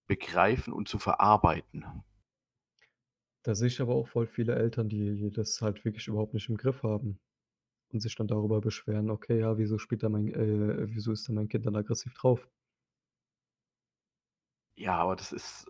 begreifen 0.09 0.73
und 0.73 0.89
zu 0.89 0.99
verarbeiten?“ 0.99 1.87
Da 3.45 3.55
sehe 3.55 3.69
ich 3.69 3.81
aber 3.81 3.95
auch 3.95 4.09
voll 4.09 4.27
viele 4.27 4.57
Eltern, 4.57 4.89
die 4.89 5.31
das 5.31 5.63
halt 5.63 5.85
wirklich 5.85 6.09
überhaupt 6.09 6.35
nicht 6.35 6.49
im 6.49 6.57
Griff 6.57 6.83
haben 6.83 7.21
und 7.93 8.01
sich 8.01 8.15
dann 8.17 8.27
darüber 8.29 8.61
beschweren: 8.61 9.11
„Okay, 9.11 9.39
ja, 9.41 9.59
wieso 9.59 9.79
spielt 9.79 10.03
da 10.03 10.09
mein 10.09 10.29
äh, 10.35 10.87
wieso 10.95 11.13
ist 11.13 11.29
da 11.29 11.33
mein 11.33 11.49
Kind 11.49 11.67
dann 11.67 11.77
aggressiv 11.77 12.15
drauf?“ 12.15 12.49
Ja, 14.79 14.97
aber 14.99 15.17
das 15.17 15.33
ist 15.33 15.67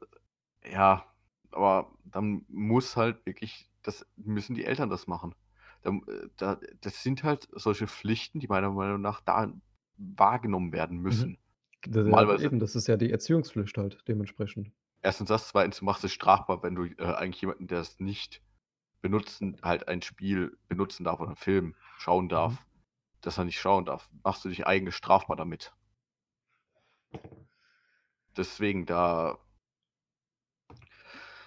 ja, 0.64 1.06
aber 1.50 1.92
dann 2.04 2.44
muss 2.48 2.96
halt 2.96 3.26
wirklich 3.26 3.70
das 3.82 4.06
müssen 4.16 4.54
die 4.54 4.64
Eltern 4.64 4.90
das 4.90 5.06
machen. 5.08 5.34
Äh, 5.82 5.92
da 6.36 6.58
das 6.80 7.02
sind 7.02 7.24
halt 7.24 7.48
solche 7.52 7.88
Pflichten, 7.88 8.40
die 8.40 8.48
meiner 8.48 8.70
Meinung 8.70 9.00
nach 9.00 9.20
da 9.20 9.52
wahrgenommen 9.96 10.72
werden 10.72 10.98
Mhm. 11.08 11.30
müssen. 11.30 11.38
D 11.86 12.00
ja, 12.12 12.26
Normalerweise 12.26 12.44
eben, 12.44 12.58
das 12.60 12.76
ist 12.76 12.86
ja 12.88 12.96
die 12.96 13.10
Erziehungspflicht 13.10 13.76
halt 13.78 14.02
dementsprechend. 14.08 14.72
1. 15.04 15.24
das, 15.24 15.48
2. 15.48 15.80
du 15.80 15.84
machst 15.84 16.04
es 16.04 16.12
strafbar, 16.12 16.62
wenn 16.62 16.74
du, 16.76 16.84
äh, 16.84 17.14
eigentlich 17.14 17.40
jemanden, 17.42 17.66
der 17.66 17.80
es 17.80 17.98
nicht 17.98 18.40
benutzen 19.02 19.58
halt 19.62 19.88
ein 19.88 20.02
Spiel 20.02 20.58
benutzen 20.68 21.04
darf 21.04 21.20
oder 21.20 21.30
'n 21.32 21.36
Film 21.36 21.76
schauen 21.98 22.28
Mhm. 22.30 22.56
darf, 22.56 22.66
dass 23.22 23.38
er 23.38 23.44
nicht 23.44 23.60
schauen 23.60 23.86
darf, 23.86 24.10
machst 24.24 24.44
du 24.44 24.50
dich 24.50 24.66
eigentlich 24.66 24.96
strafbar 24.96 25.36
damit. 25.36 25.74
Deswegen 28.36 28.86
da 28.86 29.38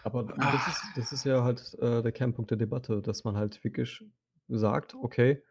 Aber 0.05 0.23
das 0.37 0.67
ist 0.67 0.95
das 0.95 1.11
ist 1.11 1.23
ja 1.23 1.43
halt, 1.43 1.73
äh, 1.79 2.01
der 2.03 2.11
Kernpunkt 2.11 2.51
der 2.51 2.57
Debatte, 2.57 3.01
dass 3.01 3.23
man 3.23 3.35
halt 3.37 3.63
wirklich 3.63 4.03
sagt: 4.47 4.93
„Okay, 4.95 5.41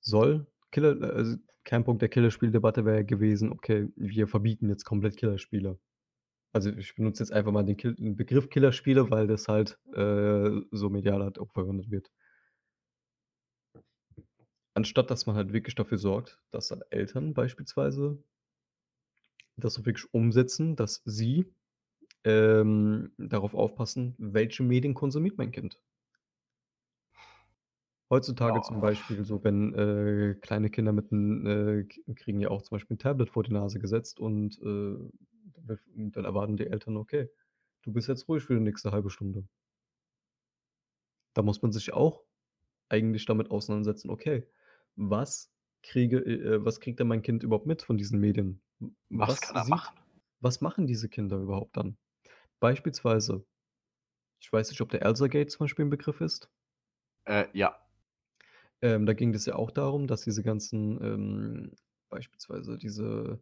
soll 0.00 0.46
Killer“ 0.72 1.00
äh, 1.02 1.06
also, 1.16 1.36
Kernpunkt 1.64 2.02
der 2.02 2.08
Killerspieldebatte 2.10 2.84
wäre 2.84 2.98
ja 2.98 3.02
gewesen: 3.04 3.52
„Okay, 3.52 3.88
wir 3.96 4.28
verbieten 4.28 4.68
jetzt 4.70 4.84
komplett 4.84 5.16
Killerspiele.“ 5.16 5.78
Also, 6.56 6.70
ich 6.70 6.94
benutze 6.94 7.22
jetzt 7.22 7.32
einfach 7.32 7.52
mal 7.52 7.64
den 7.64 7.76
Kill 7.76 7.94
den 7.96 8.16
Begriff 8.16 8.48
Killerspiele, 8.48 9.10
weil 9.10 9.26
das 9.26 9.46
halt, 9.46 9.78
äh, 9.94 10.50
so 10.70 10.88
medial 10.88 11.22
halt 11.22 11.38
auch 11.38 11.52
verwendet 11.52 11.90
wird. 11.90 12.08
Anstatt 14.74 15.10
dass 15.10 15.26
man 15.26 15.36
halt 15.36 15.52
wirklich 15.52 15.74
dafür 15.74 15.98
sorgt, 15.98 16.40
dass 16.50 16.68
dann 16.68 16.82
Eltern 16.90 17.34
beispielsweise 17.34 18.22
das 19.58 19.78
auch 19.78 19.86
wirklich 19.86 20.12
umsetzen, 20.12 20.76
dass 20.76 21.02
sie, 21.06 21.46
ähm, 22.24 23.12
darauf 23.18 23.54
aufpassen, 23.54 24.14
welche 24.18 24.62
Medien 24.64 24.94
konsumiert 24.94 25.38
mein 25.38 25.52
Kind. 25.52 25.80
Heutzutage 28.10 28.60
zum 28.60 28.78
Ja. 28.78 28.80
Beispiel 28.80 29.24
so, 29.24 29.42
wenn, 29.42 29.74
äh, 29.74 30.34
kleine 30.40 30.70
Kinder 30.70 30.92
mit 30.92 31.10
'n 31.10 31.44
äh, 31.46 32.14
kriegen 32.14 32.38
ja 32.40 32.50
auch 32.50 32.62
zum 32.62 32.76
Beispiel 32.76 32.94
'n 32.96 32.98
Tablet 33.00 33.30
vor 33.30 33.42
die 33.42 33.52
Nase 33.52 33.80
gesetzt 33.80 34.20
und, 34.20 34.56
äh, 34.62 34.96
dann 35.66 36.24
erwarten 36.24 36.56
die 36.56 36.66
Eltern: 36.66 36.96
„Okay, 36.96 37.30
du 37.82 37.92
bist 37.92 38.08
jetzt 38.08 38.28
ruhig 38.28 38.44
für 38.44 38.54
die 38.54 38.60
nächste 38.62 38.92
1/2 38.92 39.10
Stunde.“ 39.10 39.48
Da 41.36 41.42
muss 41.42 41.60
man 41.60 41.70
sich 41.70 41.92
auch 41.92 42.24
eigentlich 42.88 43.26
damit 43.26 43.50
auseinandersetzen: 43.50 44.10
„Okay, 44.10 44.48
was 44.96 45.52
kriege 45.82 46.18
äh, 46.20 46.56
äh, 46.56 46.64
was 46.64 46.80
kriegt 46.80 47.00
denn 47.00 47.08
mein 47.08 47.22
Kind 47.22 47.42
überhaupt 47.44 47.66
mit 47.66 47.82
von 47.82 47.98
diesen 47.98 48.20
Medien? 48.20 48.62
Was 49.10 49.40
was 49.40 49.40
kann 49.40 49.56
er 49.56 49.64
sieht 49.64 49.66
machen? 49.66 49.96
was 50.40 50.60
machen 50.62 50.86
diese 50.86 51.08
Kinder 51.10 51.38
überhaupt 51.38 51.76
dann?“ 51.78 51.98
Beispielsweise 52.60 53.46
ich 54.40 54.52
weiß 54.52 54.70
nicht, 54.70 54.80
ob 54.82 54.90
der 54.90 55.02
Elsa-Gate 55.02 55.50
zum 55.52 55.60
Beispiel 55.66 55.84
'n 55.86 55.90
Begriff 55.90 56.20
ist. 56.22 56.48
Äh, 57.26 57.48
ja. 57.52 57.76
Ähm, 58.82 59.06
da 59.06 59.14
ging 59.14 59.32
es 59.34 59.46
ja 59.46 59.54
auch 59.56 59.70
darum, 59.70 60.06
dass 60.06 60.22
diese 60.22 60.42
ganzen, 60.42 61.02
ähm 61.02 61.72
beispielsweise 62.08 62.78
diese 62.78 63.40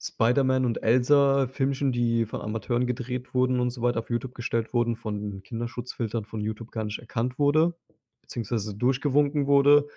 Spider-Man 0.00 0.64
und 0.66 0.82
Elsa-Filmchen, 0.82 1.92
die 1.92 2.26
von 2.26 2.40
Amateuren 2.42 2.86
gedreht 2.86 3.34
wurden 3.34 3.60
und 3.60 3.70
so 3.70 3.82
weiter, 3.82 4.00
auf 4.00 4.10
YouTube 4.10 4.34
gestellt 4.34 4.72
wurden, 4.74 4.96
von 4.96 5.42
Kinderschutzfiltern 5.42 6.24
von 6.24 6.40
YouTube 6.40 6.70
gar 6.70 6.84
nicht 6.84 6.98
erkannt 6.98 7.38
wurde, 7.38 7.74
beziehungsweise 8.22 8.74
durchgewunken 8.76 9.46
wurde 9.46 9.88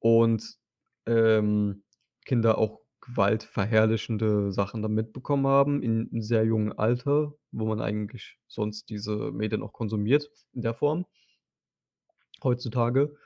und, 0.00 0.58
ähm, 1.06 1.82
Kinder 2.26 2.58
auch 2.58 2.80
gewaltverherrlichende 3.00 4.52
Sachen 4.52 4.82
dann 4.82 4.92
mitbekommen 4.94 5.46
haben 5.46 5.82
in 5.82 6.08
'nem 6.10 6.22
sehr 6.22 6.44
jungen 6.44 6.72
Alter, 6.72 7.34
wo 7.52 7.66
man 7.66 7.80
eigentlich 7.80 8.38
sonst 8.48 8.90
diese 8.90 9.30
Medien 9.32 9.62
auch 9.62 9.72
konsumiert 9.72 10.28
in 10.52 10.62
der 10.62 10.74
Form 10.74 11.06
heutzutage. 12.42 13.16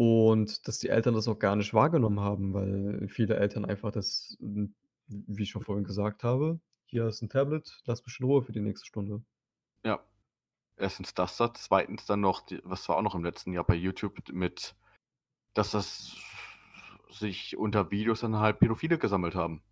Und 0.00 0.68
dass 0.68 0.78
die 0.78 0.88
Eltern 0.90 1.14
das 1.14 1.26
auch 1.28 1.38
gar 1.38 1.56
nicht 1.56 1.72
wahrgenommen 1.72 2.20
haben, 2.20 2.52
weil 2.52 3.08
viele 3.08 3.36
Eltern 3.36 3.64
einfach 3.64 3.90
das, 3.92 4.36
hm, 4.40 4.74
wie 5.08 5.42
ich 5.44 5.50
schon 5.50 5.62
vorhin 5.64 5.84
gesagt 5.84 6.24
habe, 6.24 6.60
„Hier 6.86 7.04
hast 7.04 7.22
'n 7.22 7.28
Tablet, 7.30 7.80
lass 7.86 8.04
mich 8.06 8.18
in 8.20 8.26
Ruhe 8.26 8.42
für 8.42 8.52
die 8.52 8.60
nächste 8.60 8.86
Stunde.“ 8.86 9.24
Ja. 9.84 10.00
1. 10.76 11.14
das 11.14 11.36
da, 11.38 11.54
2. 11.54 12.06
dann 12.06 12.20
noch 12.20 12.42
die 12.46 12.60
was 12.64 12.88
war 12.88 12.96
auch 12.98 13.02
noch 13.02 13.14
im 13.14 13.24
letzten 13.24 13.52
Jahr 13.52 13.64
bei 13.64 13.74
YouTube 13.74 14.18
mit 14.32 14.76
dass 15.54 15.72
das 15.72 16.16
sich 17.10 17.56
unter 17.58 17.90
Videos 17.92 18.20
dann 18.20 18.36
halt 18.38 18.60
Pädophile 18.60 18.98
gesammelt 18.98 19.34
haben. 19.36 19.62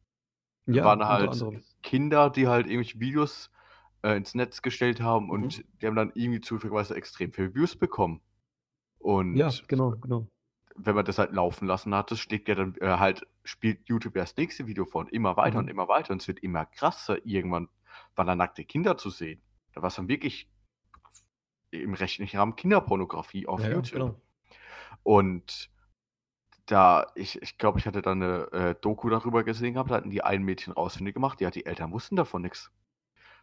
Da 0.72 0.82
Ja, 0.82 0.84
waren 0.84 1.04
unter 1.06 1.28
halt 1.28 1.30
anderem. 1.30 1.64
Kinder, 1.82 2.30
die 2.30 2.48
halt 2.48 2.66
irgendwelche 2.66 3.00
Videos, 3.00 3.50
äh, 4.02 4.16
ins 4.16 4.34
Netz 4.34 4.62
gestellt 4.62 5.00
haben 5.02 5.30
Mhm. 5.32 5.54
und 5.54 5.64
die 5.82 5.86
haben 5.88 5.96
dann 5.96 6.12
irgendwie 6.14 6.40
zufälligerweise 6.42 6.96
extrem 6.96 7.32
viele 7.32 7.54
Views 7.54 7.76
bekommen. 7.76 8.22
Und 9.00 9.34
Ja, 9.34 9.60
genau, 9.66 9.96
genau. 10.00 10.28
Wenn 10.76 10.94
man 10.96 11.04
das 11.04 11.18
halt 11.18 11.32
laufen 11.32 11.66
lassen 11.68 11.94
hat, 11.94 12.10
das 12.10 12.18
schlägt 12.20 12.48
ja 12.48 12.54
dann, 12.56 12.74
äh, 12.80 12.86
halt 12.98 13.26
spielt 13.44 13.88
YouTube 13.88 14.16
ja 14.16 14.22
das 14.22 14.36
nächste 14.36 14.66
Video 14.66 14.84
vor 14.86 15.02
und 15.02 15.12
immer 15.12 15.36
weiter 15.36 15.58
und 15.60 15.68
Mhm. 15.68 15.70
immer 15.70 15.88
weiter 15.88 16.12
und 16.12 16.22
es 16.22 16.28
wird 16.28 16.40
immer 16.40 16.66
krasser. 16.66 17.24
Irgendwann 17.26 17.68
waren 18.16 18.26
da 18.26 18.36
nackte 18.36 18.64
Kinder 18.64 18.96
zu 18.98 19.10
sehen. 19.10 19.42
Da 19.74 19.82
war's 19.82 19.96
dann 19.96 20.08
wirklich 20.08 20.48
im 21.72 21.94
rechtlichen 21.94 22.38
Rahmen 22.38 22.56
Kinderpornografie 22.56 23.46
auf 23.46 23.66
Ja, 23.66 23.68
YouTube. 23.68 24.04
genau. 24.04 24.20
Und 25.04 25.70
da 26.66 27.06
ich 27.14 27.42
ich 27.42 27.58
glaube, 27.58 27.78
ich 27.78 27.86
hatte 27.86 28.02
da 28.02 28.14
'ne, 28.14 28.48
äh, 28.52 28.74
Doku 28.80 29.10
darüber 29.10 29.44
gesehen 29.44 29.74
gehabt, 29.74 29.90
da 29.90 29.96
hatten 29.96 30.10
die 30.10 30.22
ein 30.24 30.42
Mädchen 30.44 30.74
ausfindig 30.74 31.14
gemacht, 31.14 31.40
ja, 31.40 31.50
die 31.50 31.66
Eltern 31.66 31.92
wussten 31.92 32.16
davon 32.16 32.42
nix. 32.42 32.72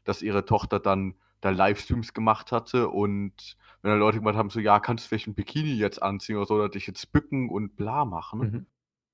Dass 0.05 0.21
ihre 0.23 0.45
Tochter 0.45 0.79
dann 0.79 1.15
da 1.41 1.51
Livestreams 1.51 2.13
gemacht 2.13 2.51
hatte 2.51 2.89
und 2.89 3.57
wenn 3.81 3.91
dann 3.91 3.99
Leute 3.99 4.19
gemeint 4.19 4.37
haben, 4.37 4.49
so: 4.49 4.59
„Ja, 4.59 4.79
kannst 4.79 5.05
du 5.05 5.09
vielleicht 5.09 5.27
'n 5.27 5.35
Bikini 5.35 5.73
jetzt 5.75 6.01
anziehen 6.01 6.37
oder 6.37 6.45
so 6.45 6.55
oder 6.55 6.69
dich 6.69 6.87
jetzt 6.87 7.11
bücken 7.11 7.49
und 7.49 7.75
bla 7.75 8.05
machen?“ 8.05 8.49
Mhm. 8.49 8.65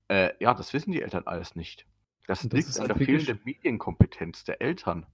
Äh, 0.08 0.32
ja, 0.40 0.54
das 0.54 0.72
wissen 0.74 0.92
die 0.92 1.02
Eltern 1.02 1.24
alles 1.26 1.56
nicht. 1.56 1.86
Das 2.26 2.50
das 2.50 2.66
liegt 2.66 2.68
ist 2.68 2.80
an 2.80 2.88
halt 2.88 2.88
der 2.88 2.96
fehlenden 2.98 3.40
Medienkompetenz 3.44 4.44
der 4.44 4.62
Eltern. 4.62 5.06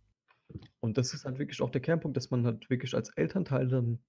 Und 0.80 0.98
das 0.98 1.14
ist 1.14 1.24
halt 1.24 1.38
wirklich 1.38 1.60
auch 1.62 1.70
der 1.70 1.80
Kernpunkt, 1.80 2.16
dass 2.16 2.30
man 2.30 2.44
halt 2.46 2.68
wirklich 2.70 2.94
als 2.94 3.10
Elternteil 3.10 3.68
dann 3.68 4.00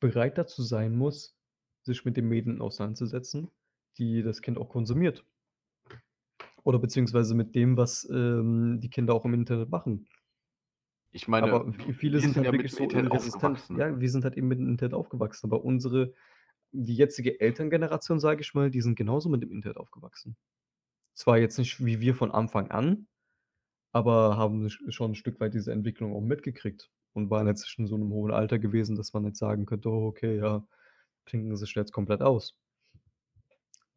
bereit 0.00 0.38
dazu 0.38 0.62
sein 0.62 0.96
muss, 0.96 1.38
sich 1.84 2.04
mit 2.04 2.16
den 2.16 2.28
Medien 2.28 2.60
auseinanderzusetzen, 2.62 3.50
die 3.98 4.22
das 4.22 4.42
Kind 4.42 4.58
auch 4.58 4.68
konsumiert. 4.70 5.24
Oder 6.64 6.78
beziehungsweise 6.78 7.34
mit 7.34 7.54
dem, 7.56 7.76
was, 7.76 8.08
ähm, 8.10 8.78
die 8.80 8.90
Kinder 8.90 9.14
auch 9.14 9.24
im 9.24 9.34
Internet 9.34 9.70
machen. 9.70 10.06
Ich 11.14 11.26
meine, 11.26 11.60
Aber 11.60 11.72
viele 11.96 12.20
wir 12.20 12.28
sind 12.28 12.36
sind 12.36 12.36
halt 12.36 12.50
ja 12.50 12.52
wirklich 12.52 12.74
so 12.74 12.86
resistent. 12.88 13.08
aufgewachsen. 13.08 13.76
Ja, 13.76 13.98
wir 14.00 14.10
sind 14.10 14.24
halt 14.24 14.36
eben 14.36 14.48
mit 14.48 14.58
dem 14.58 14.68
Internet 14.68 14.94
aufgewachsen, 14.94 15.46
aber 15.46 15.64
unsere 15.64 16.12
die 16.72 16.94
jetzige 16.96 17.40
Elterngeneration, 17.40 18.20
sage 18.20 18.42
ich 18.42 18.54
mal, 18.54 18.70
die 18.70 18.82
sind 18.82 18.96
genauso 18.96 19.28
mit 19.30 19.42
dem 19.42 19.52
Internet 19.52 19.78
aufgewachsen. 19.78 20.36
Zwar 21.14 21.38
jetzt 21.38 21.58
nicht 21.58 21.84
wie 21.84 22.00
wir 22.00 22.14
von 22.14 22.32
Anfang 22.32 22.70
an, 22.70 23.08
aber 23.92 24.36
haben 24.38 24.70
sch 24.70 24.82
schon 24.90 25.12
'n 25.12 25.16
Stück 25.16 25.40
weit 25.40 25.54
diese 25.54 25.72
Entwicklung 25.72 26.14
auch 26.16 26.22
mitgekriegt 26.22 26.90
und 27.14 27.30
waren 27.30 27.48
jetzt 27.48 27.78
in 27.78 27.86
so 27.88 27.98
'nem 27.98 28.12
hohen 28.12 28.32
Alter 28.32 28.58
gewesen, 28.60 28.96
dass 28.96 29.12
man 29.14 29.24
jetzt 29.26 29.38
sagen 29.40 29.66
könnte: 29.66 29.90
„Oh, 29.90 30.06
okay, 30.08 30.38
ja, 30.38 30.66
klinken 31.26 31.56
sich 31.56 31.74
jetzt 31.76 31.92
komplett 31.92 32.22
aus.“ 32.22 32.52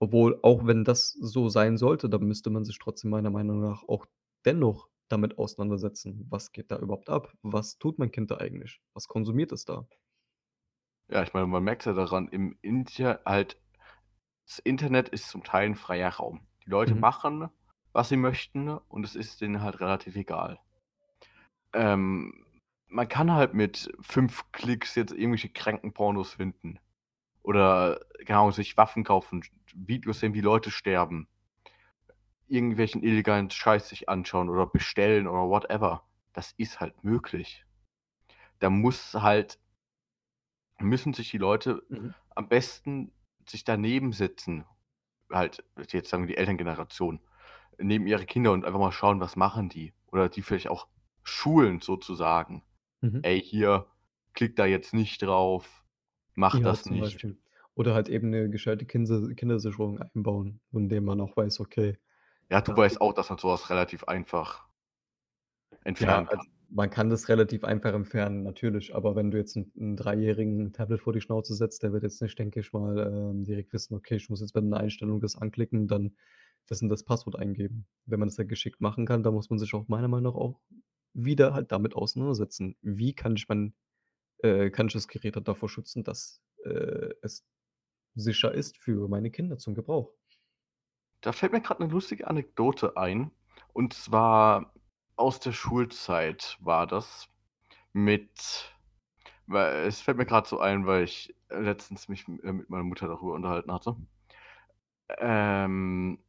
Obwohl, 0.03 0.39
auch 0.41 0.66
wenn 0.66 0.84
das 0.84 1.12
so 1.12 1.47
sein 1.47 1.78
sollte, 1.78 2.09
dann 2.09 2.24
müsste 2.24 2.49
man 2.49 2.66
sich 2.66 2.80
trotzdem 2.80 3.12
meiner 3.12 3.30
Meinung 3.30 3.62
nach 3.62 3.84
auch 3.88 4.07
dennoch 4.45 4.89
damit 5.12 5.38
auseinandersetzen. 5.38 6.26
Was 6.30 6.51
geht 6.51 6.72
da 6.72 6.80
überhaupt 6.80 7.09
ab? 7.09 7.34
Was 7.43 7.78
tut 7.80 7.99
mein 7.99 8.12
Kind 8.12 8.32
da 8.32 8.38
eigentlich? 8.38 8.82
Was 8.93 9.07
konsumiert 9.07 9.51
es 9.51 9.66
da? 9.66 9.88
Ja, 11.09 11.22
ich 11.24 11.34
meine, 11.34 11.45
man 11.47 11.64
merkt's 11.64 11.86
ja 11.86 11.93
daran, 11.93 12.28
im 12.30 12.57
Inter 12.62 13.22
halt 13.26 13.57
das 14.47 14.59
Internet 14.59 15.09
ist 15.09 15.30
zum 15.30 15.43
Teil 15.43 15.68
'n 15.70 15.76
freier 15.76 16.09
Raum. 16.12 16.47
Die 16.66 16.70
Leute 16.72 16.95
Mhm. 16.95 17.01
machen, 17.01 17.49
was 17.93 18.09
sie 18.09 18.18
möchten 18.18 18.70
und 18.70 19.05
es 19.05 19.16
ist 19.16 19.41
denen 19.41 19.62
halt 19.62 19.80
relativ 19.82 20.16
egal. 20.16 20.59
Ähm, 21.74 22.45
man 22.88 23.07
kann 23.07 23.32
halt 23.32 23.53
mit 23.53 23.91
5 24.01 24.51
Klicks 24.51 24.95
jetzt 24.95 25.14
irgendwelche 25.14 25.49
kranken 25.49 25.93
Pornos 25.93 26.34
finden 26.34 26.80
oder, 27.43 28.01
Ahnung, 28.30 28.51
sich 28.53 28.78
Waffen 28.78 29.03
kaufen, 29.05 29.43
Videos 29.74 30.20
sehen, 30.22 30.34
wie 30.36 30.41
Leute 30.41 30.72
sterben. 30.72 31.28
Irgendwelchen 32.52 33.04
illegalen 33.04 33.49
Scheiß 33.49 33.89
sich 33.89 34.10
anschauen 34.10 34.49
oder 34.49 34.68
bestellen 34.68 35.28
oder 35.28 35.49
whatever. 35.49 36.04
Das 36.34 36.54
ist 36.58 36.80
halt 36.82 37.04
möglich. 37.04 37.66
Da 38.60 38.70
muss 38.70 39.14
halt 39.16 39.60
müssen 40.80 41.14
sich 41.14 41.30
die 41.32 41.38
Leute 41.38 41.84
Mhm. 41.89 42.12
am 42.36 42.47
besten 42.49 43.12
sich 43.47 43.64
daneben 43.64 44.14
setzen, 44.14 44.66
halt 45.32 45.64
jetzt 45.91 46.10
sagen 46.10 46.24
wir 46.24 46.28
die 46.36 46.38
Elterngeneration, 46.38 47.22
neben 47.80 48.08
ihre 48.08 48.26
Kinder 48.26 48.52
und 48.52 48.66
einfach 48.66 48.80
mal 48.80 48.91
schauen, 48.91 49.20
was 49.20 49.36
machen 49.36 49.70
die? 49.70 49.93
Oder 50.12 50.30
die 50.30 50.41
vielleicht 50.41 50.70
auch 50.70 50.88
schulen 51.24 51.82
sozusagen. 51.82 52.64
Mhm. 53.04 53.24
„Ey, 53.24 53.41
hier, 53.41 53.88
klick 54.34 54.56
da 54.58 54.66
jetzt 54.66 54.93
nicht 54.93 55.22
drauf, 55.24 55.86
mach 56.36 56.60
Ja, 56.60 56.62
das 56.62 56.89
nicht.“ 56.89 57.22
Beispiel. 57.22 57.39
Oder 57.76 57.93
halt 57.93 58.10
eben 58.10 58.30
'ne 58.30 58.49
gescheite 58.49 58.86
Kindersicherung 58.86 59.99
einbauen, 59.99 60.60
von 60.72 60.89
dem 60.89 61.06
man 61.06 61.22
auch 61.22 61.38
weiß, 61.38 61.60
okay, 61.62 61.97
Ja, 62.52 62.60
du 62.62 62.76
weißt 62.76 62.99
auch, 63.02 63.14
dass 63.14 63.30
man 63.30 63.39
so 63.39 63.47
was 63.47 63.70
relativ 63.70 64.04
einfach 64.04 64.68
Ja, 65.99 66.20
entfernen 66.20 66.28
also, 66.28 66.43
kann. 66.43 66.52
man 66.70 66.89
kann 66.89 67.10
das 67.10 67.28
relativ 67.30 67.64
einfach 67.64 67.93
entfernen, 67.93 68.43
natürlich, 68.43 68.95
aber 68.95 69.16
wenn 69.16 69.30
du 69.30 69.38
jetzt 69.38 69.56
'n 69.58 69.72
'n 69.76 69.95
Dreijährigen 69.97 70.74
Tablet 70.74 71.02
vor 71.02 71.14
die 71.14 71.22
Schnauze 71.22 71.54
setzt, 71.54 71.84
der 71.84 71.91
wird 71.93 72.04
jetzt 72.04 72.22
nicht, 72.22 72.39
denke 72.39 72.60
ich 72.62 72.72
mal, 72.74 72.97
ähm, 72.97 73.43
direkt 73.43 73.74
wissen: 73.74 73.93
„Okay, 73.95 74.16
ich 74.16 74.30
muss 74.30 74.41
jetzt 74.41 74.54
bei 74.54 74.62
'ner 74.62 74.78
Einstellung 74.78 75.20
das 75.20 75.36
anklicken, 75.36 75.88
dann 75.88 76.16
das 76.68 76.82
und 76.82 76.89
das 76.89 77.04
Passwort 77.04 77.36
eingeben.“ 77.38 77.86
Wenn 78.06 78.20
man 78.20 78.30
das 78.30 78.38
halt 78.38 78.49
geschickt 78.49 78.82
machen 78.82 79.06
kann, 79.06 79.22
dann 79.24 79.34
muss 79.34 79.49
man 79.49 79.60
sich 79.60 79.74
auch 79.74 79.88
meiner 79.89 80.08
Meinung 80.08 80.34
nach 80.34 80.39
auch 80.39 80.60
wieder 81.14 81.54
halt 81.54 81.72
damit 81.72 81.95
auseinandersetzen. 81.95 82.76
Wie 82.82 83.14
kann 83.14 83.36
ich 83.36 83.47
mein 83.49 83.74
äh, 84.39 84.72
kann 84.72 84.88
ich 84.88 84.93
das 84.93 85.08
Gerät 85.10 85.36
halt 85.38 85.47
davor 85.49 85.70
schützen, 85.70 86.04
dass, 86.06 86.41
äh, 86.66 87.12
es 87.24 87.45
sicher 88.16 88.54
ist 88.54 88.78
für 88.80 89.08
meine 89.10 89.32
Kinder 89.32 89.58
zum 89.60 89.76
Gebrauch? 89.76 90.16
Da 91.24 91.32
fällt 91.34 91.51
mir 91.53 91.61
grad 91.61 91.80
'ne 91.80 91.86
lustige 91.88 92.28
Anekdote 92.28 92.97
ein. 92.97 93.32
Und 93.74 93.93
zwar 93.93 94.74
aus 95.15 95.39
der 95.39 95.51
Schulzeit 95.51 96.57
war 96.61 96.88
das 96.88 97.30
mit 97.93 98.76
weil 99.47 99.86
es 99.88 100.01
fällt 100.01 100.17
mir 100.17 100.26
grad 100.28 100.47
so 100.47 100.59
ein, 100.59 100.88
weil 100.88 101.03
ich 101.05 101.36
letztens 101.49 102.09
mich, 102.09 102.28
äh, 102.43 102.53
mit 102.53 102.69
meiner 102.69 102.84
Mutter 102.86 103.07
darüber 103.07 103.34
unterhalten 103.36 103.72
hatte. 103.74 103.95
Ähm, 105.19 106.19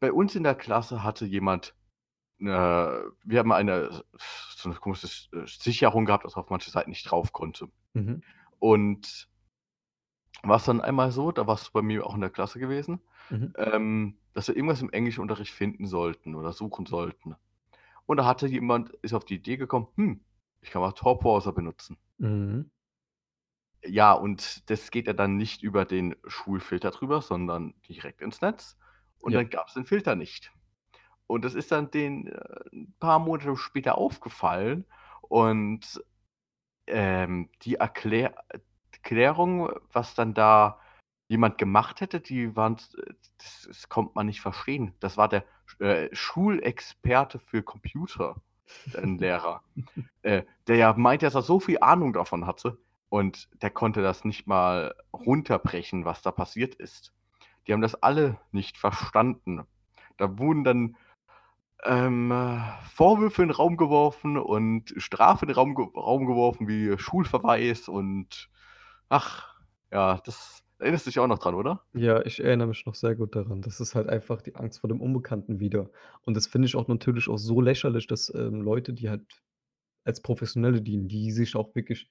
bei 0.00 0.12
uns 0.12 0.34
in 0.36 0.44
der 0.44 0.54
Klasse 0.54 1.02
hatte 1.04 1.26
jemand 1.26 1.74
'ne 2.38 3.12
wir 3.24 3.40
haben 3.40 3.52
eine 3.52 4.04
so 4.56 4.68
'ne 4.70 4.76
komische 4.76 5.06
S 5.08 5.28
Sicherung 5.62 6.06
gehabt, 6.06 6.24
dass 6.26 6.36
auf 6.36 6.50
manche 6.50 6.70
Seiten 6.72 6.90
nicht 6.90 7.10
drauf 7.10 7.32
konnte. 7.32 7.68
Mhm. 7.94 8.24
Und 8.60 9.26
war's 10.44 10.64
dann 10.64 10.80
einmal 10.80 11.12
so, 11.12 11.30
da 11.30 11.46
warst 11.46 11.68
du 11.68 11.72
bei 11.72 11.82
mir 11.82 12.04
auch 12.04 12.14
in 12.16 12.20
der 12.20 12.30
Klasse 12.30 12.58
gewesen, 12.58 13.00
Mhm. 13.32 13.52
ähm, 13.56 14.18
dass 14.34 14.48
wir 14.48 14.56
irgendwas 14.56 14.82
im 14.82 14.90
Englischunterricht 14.90 15.52
finden 15.54 15.86
sollten 15.86 16.34
oder 16.36 16.52
suchen 16.52 16.86
sollten. 16.86 17.36
Und 18.06 18.18
da 18.18 18.26
hatte 18.26 18.46
jemand 18.48 18.90
ist 19.02 19.14
auf 19.14 19.24
die 19.26 19.36
Idee 19.36 19.56
gekommen: 19.58 19.88
„Hm, 19.96 20.24
ich 20.62 20.70
kann 20.70 20.82
mal 20.82 20.92
Tor-Browser 20.92 21.52
benutzen.“ 21.52 21.98
Mhm. 22.18 22.70
Ja, 23.84 24.12
und 24.12 24.70
das 24.70 24.90
geht 24.92 25.06
ja 25.08 25.12
dann 25.12 25.36
nicht 25.36 25.62
über 25.62 25.84
den 25.84 26.14
Schulfilter 26.26 26.90
drüber, 26.92 27.20
sondern 27.20 27.74
direkt 27.88 28.20
ins 28.20 28.40
Netz. 28.40 28.78
Und 29.18 29.32
Ja. 29.32 29.42
dann 29.42 29.50
gab's 29.50 29.74
den 29.74 29.86
Filter 29.86 30.14
nicht. 30.14 30.52
Und 31.28 31.44
das 31.44 31.54
ist 31.54 31.72
dann 31.72 31.90
denen, 31.92 32.28
äh, 32.28 32.38
'n 32.72 32.94
paar 33.00 33.18
Monate 33.20 33.56
später 33.56 33.98
aufgefallen 33.98 34.86
und, 35.22 36.02
ähm, 36.88 37.50
die 37.62 37.76
Erklä 37.76 38.30
Erklärung, 38.92 39.70
was 39.92 40.14
dann 40.16 40.34
da 40.34 40.80
jemand 41.32 41.58
gemacht 41.58 42.00
hätte, 42.02 42.20
die 42.20 42.56
waren 42.56 42.76
s 42.76 42.92
das 43.38 43.64
das 43.68 43.90
konnte 43.90 44.12
man 44.16 44.26
nicht 44.28 44.42
verstehen. 44.42 44.94
Das 45.00 45.16
war 45.18 45.28
der, 45.28 45.44
äh, 45.80 46.08
Schulexperte 46.14 47.40
für 47.40 47.62
Computer, 47.64 48.36
'n 48.94 49.18
Lehrer. 49.20 49.62
Äh, 50.22 50.44
der 50.68 50.76
ja 50.76 50.94
meinte, 50.94 51.26
dass 51.26 51.34
er 51.36 51.42
so 51.42 51.60
viel 51.60 51.78
Ahnung 51.80 52.12
davon 52.14 52.46
hatte 52.46 52.78
und 53.10 53.48
der 53.62 53.70
konnte 53.70 54.02
das 54.02 54.24
nicht 54.24 54.46
mal 54.48 54.94
runterbrechen, 55.14 56.04
was 56.06 56.22
da 56.22 56.32
passiert 56.32 56.74
ist. 56.76 57.12
Die 57.66 57.72
haben 57.74 57.82
das 57.82 57.96
alle 58.02 58.40
nicht 58.52 58.78
verstanden. 58.78 59.64
Da 60.18 60.38
wurden 60.38 60.64
dann, 60.64 60.96
ähm, 61.84 62.32
Vorwürfe 62.94 63.42
in 63.44 63.50
'n 63.50 63.52
Raum 63.56 63.76
geworfen 63.78 64.38
und 64.38 64.94
Strafe 64.98 65.44
in 65.46 65.48
den 65.50 65.56
Raum 65.56 65.76
Raum 65.76 66.26
geworfen 66.26 66.68
wie 66.68 66.98
Schulverweis 66.98 67.88
und 67.88 68.50
ach, 69.10 69.56
ja, 69.92 70.18
das 70.24 70.61
erinnerst 70.82 71.06
dich 71.06 71.18
auch 71.18 71.26
noch 71.26 71.38
dran, 71.38 71.54
oder? 71.54 71.86
Ja, 71.94 72.24
ich 72.24 72.40
erinnere 72.42 72.68
mich 72.68 72.86
noch 72.86 72.94
sehr 72.94 73.14
gut 73.14 73.36
daran. 73.36 73.60
Das 73.62 73.80
ist 73.80 73.94
halt 73.94 74.08
einfach 74.08 74.40
die 74.42 74.54
Angst 74.56 74.80
vor 74.80 74.88
dem 74.88 75.00
Unbekannten 75.00 75.60
wieder. 75.60 75.90
Und 76.22 76.34
das 76.36 76.46
finde 76.46 76.66
ich 76.66 76.76
auch 76.76 76.88
natürlich 76.88 77.28
auch 77.28 77.36
so 77.38 77.60
lächerlich, 77.60 78.06
dass, 78.06 78.32
ähm, 78.34 78.62
Leute, 78.62 78.94
die 78.94 79.10
halt 79.10 79.42
als 80.04 80.22
Professionelle 80.22 80.82
dienen, 80.82 81.08
die 81.08 81.32
sich 81.32 81.56
auch 81.56 81.74
wirklich 81.74 82.10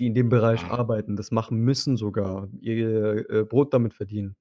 die 0.00 0.06
in 0.08 0.14
dem 0.14 0.30
Bereich 0.30 0.66
arbeiten, 0.66 1.16
das 1.16 1.30
machen 1.32 1.58
müssen 1.60 1.96
sogar, 1.98 2.48
ihr, 2.60 3.30
äh, 3.30 3.44
Brot 3.44 3.74
damit 3.74 3.94
verdienen. 3.94 4.36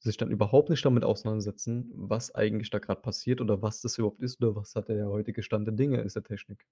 sich 0.00 0.16
dann 0.18 0.30
überhaupt 0.30 0.70
nicht 0.70 0.84
damit 0.84 1.04
auseinandersetzen, 1.04 1.90
was 1.96 2.34
eigentlich 2.34 2.70
da 2.70 2.78
grad 2.80 3.02
passiert 3.02 3.40
oder 3.40 3.62
was 3.62 3.80
das 3.82 3.98
überhaupt 3.98 4.20
ist 4.22 4.42
oder 4.42 4.54
was 4.56 4.72
da 4.72 4.82
der 4.82 5.08
heutige 5.08 5.42
Stand 5.42 5.66
der 5.68 5.74
Dinge 5.74 6.00
ist 6.02 6.16
der 6.16 6.22
Technik. 6.24 6.66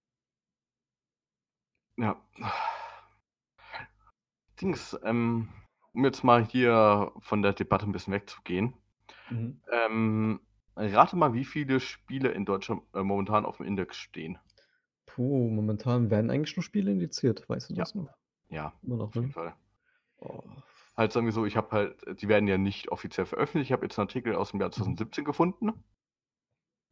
Ja. 1.96 2.16
Dings, 4.60 4.96
ähm, 5.04 5.48
um 5.94 6.04
jetzt 6.04 6.24
mal 6.24 6.44
hier 6.44 7.12
von 7.20 7.42
der 7.42 7.52
Debatte 7.52 7.86
'n 7.86 7.92
bisschen 7.92 8.12
wegzugehen. 8.14 8.74
Mhm. 9.30 9.62
Ähm, 9.72 10.40
rate 10.76 11.16
mal, 11.16 11.34
wie 11.34 11.44
viele 11.46 11.80
Spiele 11.80 12.30
in 12.30 12.44
Deutschland, 12.46 12.82
äh, 12.94 13.02
momentan 13.04 13.46
aufm 13.46 13.64
Index 13.64 13.98
stehen? 13.98 14.38
Puh, 15.08 15.48
momentan 15.50 16.10
werden 16.10 16.30
eigentlich 16.30 16.56
nur 16.56 16.62
Spiele 16.62 16.90
indiziert. 16.92 17.48
Weißt 17.48 17.70
du 17.70 17.74
Ja. 17.76 17.84
das 17.84 17.94
noch? 17.94 18.14
Ja, 18.50 18.74
Immer 18.82 18.96
noch, 18.98 19.14
auf 19.14 19.20
jeden 19.20 19.30
ne? 19.30 19.34
Fall. 19.34 19.54
Oh. 20.18 20.42
Halt, 20.96 21.12
sagen 21.12 21.24
wir 21.26 21.32
so, 21.32 21.46
ich 21.46 21.56
habe 21.56 21.70
halt 21.70 22.20
die 22.20 22.28
werden 22.28 22.46
ja 22.48 22.58
nicht 22.58 22.90
offiziell 22.92 23.24
veröffentlicht. 23.24 23.68
Ich 23.68 23.72
habe 23.72 23.84
jetzt 23.86 23.96
'n 23.98 24.02
Artikel 24.02 24.34
aus'm 24.36 24.60
Jahr 24.60 24.70
Mhm. 24.76 25.02
2017 25.02 25.24
gefunden. 25.24 25.72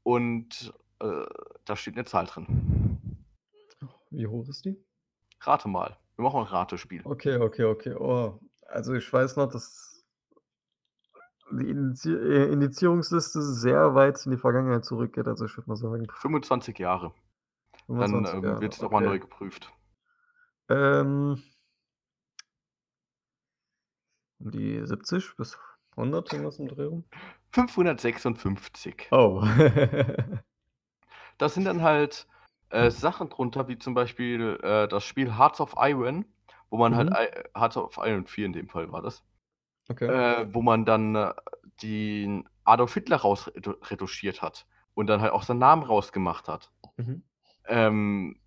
Und, 0.06 0.72
äh, 1.00 1.24
da 1.64 1.76
steht 1.76 1.96
'ne 1.96 2.04
Zahl 2.04 2.26
drin. 2.26 2.46
Wie 4.10 4.26
hoch 4.26 4.48
ist 4.48 4.64
die? 4.64 4.82
Rate 5.42 5.68
mal. 5.68 5.96
Wir 6.16 6.22
machen 6.24 6.40
'n 6.40 6.44
Ratespiel. 6.46 7.04
Okay, 7.06 7.36
okay, 7.36 7.64
okay. 7.64 7.92
Oh, 7.98 8.38
also 8.70 8.94
ich 8.94 9.12
weiß 9.12 9.36
noch, 9.36 9.50
dass 9.50 10.04
die 11.52 11.68
Indizi 11.68 12.12
äh, 12.12 12.52
Indizierungsliste 12.52 13.42
sehr 13.42 13.94
weit 13.94 14.24
in 14.24 14.32
die 14.32 14.38
Vergangenheit 14.38 14.84
zurückgeht. 14.84 15.26
Also, 15.26 15.46
ich 15.46 15.56
würde 15.56 15.68
mal 15.68 15.76
sagen 15.76 16.06
25 16.08 16.78
Jahre. 16.78 17.12
Dann, 17.88 17.98
25 17.98 18.34
ähm, 18.34 18.44
Jahre, 18.44 18.60
wird's 18.60 18.80
noch 18.80 18.90
mal 18.90 18.98
okay. 18.98 19.06
neu 19.06 19.18
geprüft. 19.18 19.72
Ähm 20.68 21.42
um 24.38 24.50
die 24.50 24.80
70 24.84 25.36
bis 25.36 25.58
100, 25.96 26.32
irgendwas 26.32 26.58
im 26.58 26.68
Dreh 26.68 26.84
rum? 26.84 27.04
556. 27.52 29.08
Oh. 29.10 29.44
Da 31.38 31.48
sind 31.48 31.64
dann 31.64 31.80
halt, 31.80 32.26
äh, 32.68 32.90
Sachen 32.90 33.30
drunter, 33.30 33.66
wie 33.66 33.78
zum 33.78 33.94
Beispiel, 33.94 34.58
äh, 34.62 34.86
das 34.88 35.04
Spiel 35.04 35.38
Hearts 35.38 35.58
of 35.62 35.74
Iron, 35.78 36.26
wo 36.70 36.78
man 36.78 36.94
halt 36.96 37.10
Mhm. 37.10 37.16
ei 37.16 37.28
Hearts 37.56 37.76
of 37.76 37.98
Iron 37.98 38.26
4 38.26 38.46
in 38.46 38.52
dem 38.52 38.68
Fall 38.68 38.90
war 38.92 39.02
das. 39.02 39.24
Okay. 39.90 40.06
Äh, 40.06 40.46
wo 40.54 40.62
man 40.62 40.84
dann, 40.84 41.14
äh, 41.16 41.34
den 41.82 42.48
Adolf 42.64 42.94
Hitler 42.94 43.16
raus 43.18 43.48
retu 43.54 43.72
retuschiert 43.82 44.42
hat 44.42 44.66
und 44.94 45.06
dann 45.08 45.20
halt 45.22 45.32
auch 45.32 45.42
seinen 45.42 45.58
Namen 45.58 45.82
rausgemacht 45.82 46.48
hat. 46.48 46.70
Mhm. 46.96 47.22
Ähm, 47.66 48.40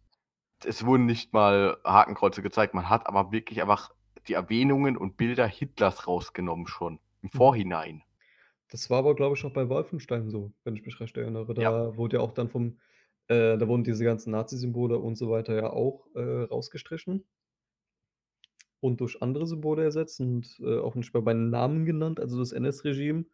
es 0.66 0.86
wurden 0.86 1.06
nicht 1.06 1.34
mal 1.34 1.78
Hakenkreuze 1.86 2.42
gezeigt, 2.42 2.74
man 2.74 2.90
hat 2.90 3.08
aber 3.08 3.32
wirklich 3.32 3.62
einfach 3.62 3.92
die 4.28 4.34
Erwähnungen 4.34 4.98
und 4.98 5.18
Bilder 5.18 5.48
Hitlers 5.48 6.08
rausgenommen 6.08 6.68
schon 6.68 7.00
im 7.22 7.30
Mhm. 7.34 7.38
Vorhinein. 7.38 8.04
Das 8.70 8.90
war 8.90 9.00
aber, 9.00 9.16
glaube 9.16 9.36
ich, 9.36 9.46
auch 9.46 9.54
bei 9.54 9.70
Wolfenstein 9.70 10.30
so, 10.30 10.52
wenn 10.64 10.76
ich 10.76 10.86
mich 10.86 11.00
recht 11.00 11.16
erinnere. 11.18 11.54
Ja. 11.60 11.72
Da 11.72 11.98
wurde 11.98 12.18
ja 12.18 12.24
auch 12.24 12.32
dann 12.34 12.50
vom 12.50 12.80
äh, 13.28 13.58
da 13.58 13.68
wurden 13.70 13.86
diese 13.86 14.04
ganzen 14.04 14.32
Nazi-Symbole 14.32 14.98
und 15.00 15.16
so 15.16 15.30
weiter 15.30 15.56
ja 15.56 15.70
auch, 15.72 16.08
äh, 16.16 16.44
rausgestrichen 16.44 17.24
und 18.84 19.02
durch 19.02 19.22
andere 19.22 19.48
Symbole 19.48 19.84
ersetzt 19.84 20.20
und, 20.22 20.60
äh, 20.62 20.78
auch 20.80 20.96
nicht 20.96 21.14
mehr 21.14 21.24
beim 21.24 21.50
Namen 21.50 21.86
genannt, 21.86 22.20
also 22.20 22.40
das 22.40 22.52
NS-Regime. 22.52 23.26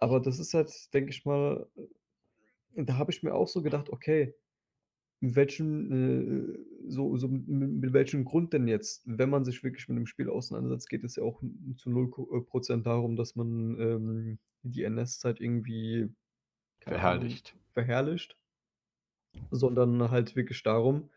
Aber 0.00 0.20
das 0.20 0.38
ist 0.38 0.54
halt, 0.54 0.92
denke 0.94 1.10
ich 1.10 1.24
mal 1.24 1.68
äh, 1.76 2.84
da 2.84 2.96
habe 2.98 3.10
ich 3.12 3.22
mir 3.22 3.34
auch 3.34 3.48
so 3.48 3.62
gedacht: 3.62 3.90
„Okay, 3.90 4.34
mit 5.20 5.36
welchem, 5.36 5.92
äh 5.92 6.58
so 6.88 7.16
so 7.18 7.28
m 7.28 7.80
mit 7.80 7.92
welchem 7.94 8.24
Grund 8.24 8.52
denn 8.54 8.68
jetzt?“ 8.68 9.02
Wenn 9.06 9.30
man 9.30 9.44
sich 9.44 9.64
wirklich 9.64 9.88
mit 9.88 9.98
dem 9.98 10.06
Spiel 10.06 10.30
auseinandersetzt, 10.30 10.88
geht 10.90 11.04
es 11.04 11.16
ja 11.16 11.24
auch 11.24 11.42
zu 11.76 11.90
0 11.90 12.10
Ko 12.10 12.28
äh, 12.38 12.42
Prozent 12.42 12.86
darum, 12.86 13.16
dass 13.16 13.36
man, 13.36 13.78
ähm, 13.80 14.38
die 14.64 14.84
NS-Zeit 14.84 15.40
irgendwie, 15.40 16.08
keine 16.80 17.02
Ahnung, 17.04 17.40
Verherrlicht. 17.40 17.56
verherrlicht. 17.72 18.36
Sondern 19.50 20.10
halt 20.10 20.34
wirklich 20.34 20.62
darum, 20.62 21.10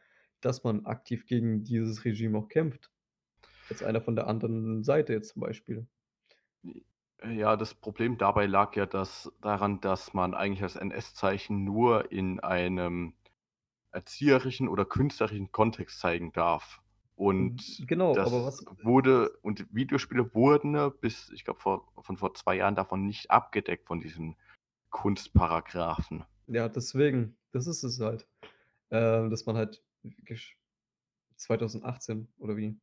dass 0.46 0.64
man 0.64 0.86
aktiv 0.86 1.26
gegen 1.26 1.64
dieses 1.64 2.06
Regime 2.06 2.38
auch 2.38 2.48
kämpft. 2.48 2.92
Als 3.70 3.82
einer 3.82 4.00
von 4.00 4.16
der 4.16 4.28
anderen 4.28 4.84
Seite 4.84 5.14
jetzt 5.14 5.34
zum 5.34 5.42
Beispiel. 5.42 5.88
Äh, 6.64 7.34
ja, 7.34 7.58
das 7.58 7.74
Problem 7.74 8.20
dabei 8.20 8.46
lag 8.46 8.76
ja 8.76 8.86
dass 8.86 9.32
daran, 9.42 9.82
dass 9.82 10.14
man 10.14 10.36
eigentlich 10.36 10.60
das 10.60 10.76
NS-Zeichen 10.76 11.64
nur 11.64 12.12
in 12.12 12.40
einem 12.42 13.14
erzieherischen 13.92 14.68
oder 14.68 14.86
künstlerischen 14.86 15.52
Kontext 15.52 16.00
zeigen 16.00 16.32
darf. 16.32 16.82
Und 17.16 17.84
Genau, 17.88 18.12
aber 18.12 18.44
das 18.46 18.66
was 18.66 18.66
wurde 18.84 19.32
und 19.42 19.66
Videospiele 19.74 20.36
wurden 20.36 20.92
bis 21.00 21.32
ich 21.32 21.44
glaube, 21.44 21.62
vor 21.62 21.88
von 22.02 22.18
vor 22.18 22.36
2 22.36 22.58
Jahren 22.58 22.76
davon 22.76 23.06
nicht 23.06 23.32
abgedeckt 23.32 23.88
von 23.88 24.00
diesen 24.00 24.36
Kunstparagraphen. 24.92 26.24
Ja, 26.48 26.70
deswegen. 26.70 27.38
Das 27.52 27.68
ist 27.68 27.84
es 27.84 28.00
halt. 28.00 28.28
Äh, 28.90 29.30
dass 29.30 29.46
man 29.46 29.56
halt 29.56 29.85
2018 31.36 32.28
oder 32.38 32.58
wie? 32.58 32.80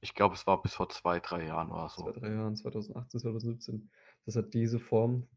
Ich 0.00 0.14
glaube, 0.14 0.34
es 0.34 0.46
war 0.46 0.60
bis 0.62 0.74
vor 0.74 0.88
2, 0.88 1.20
3 1.20 1.46
Jahren 1.46 1.70
oder 1.70 1.88
2, 1.88 2.02
so. 2.02 2.12
3 2.12 2.32
Jahren, 2.32 2.56
2018, 2.56 3.20
2017, 3.20 3.90
dass 4.24 4.36
halt 4.36 4.54
diese 4.54 4.78
Form 4.78 5.28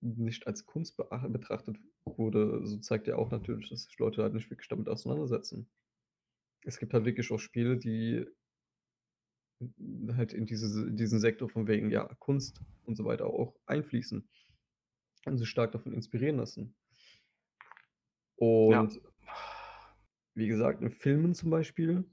nicht 0.00 0.46
als 0.46 0.66
Kunst 0.66 0.96
betrachtet 0.96 1.78
wurde, 2.04 2.66
so 2.66 2.78
zeigt 2.78 3.06
ja 3.06 3.16
auch 3.16 3.30
natürlich, 3.30 3.70
dass 3.70 3.84
sich 3.84 3.98
Leute 3.98 4.22
halt 4.22 4.34
nicht 4.34 4.50
wirklich 4.50 4.68
damit 4.68 4.88
auseinandersetzen. 4.88 5.70
Es 6.62 6.78
gibt 6.78 6.94
halt 6.94 7.04
wirklich 7.04 7.30
auch 7.30 7.38
Spiele, 7.38 7.78
die 7.78 8.26
halt 10.12 10.32
in 10.32 10.46
diese 10.46 10.88
in 10.88 10.96
diesen 10.96 11.20
Sektor 11.20 11.48
von 11.48 11.66
wegen, 11.66 11.90
ja, 11.90 12.04
Kunst 12.18 12.60
und 12.84 12.96
so 12.96 13.04
weiter 13.04 13.26
auch 13.26 13.54
einfließen 13.66 14.28
und 15.26 15.38
sich 15.38 15.48
stark 15.48 15.72
davon 15.72 15.94
inspirieren 15.94 16.36
lassen. 16.36 16.76
Ja. 18.40 18.88
Wie 20.34 20.48
gesagt, 20.48 20.82
in 20.82 20.90
Filmen 20.90 21.34
zum 21.34 21.50
Beispiel 21.50 22.04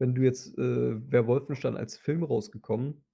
wenn 0.00 0.14
du 0.14 0.22
jetzt 0.22 0.58
äh, 0.58 1.12
wäre 1.12 1.26
Wolfenstein 1.26 1.76
als 1.76 1.96
Film 1.96 2.24
rausgekommen, 2.24 3.04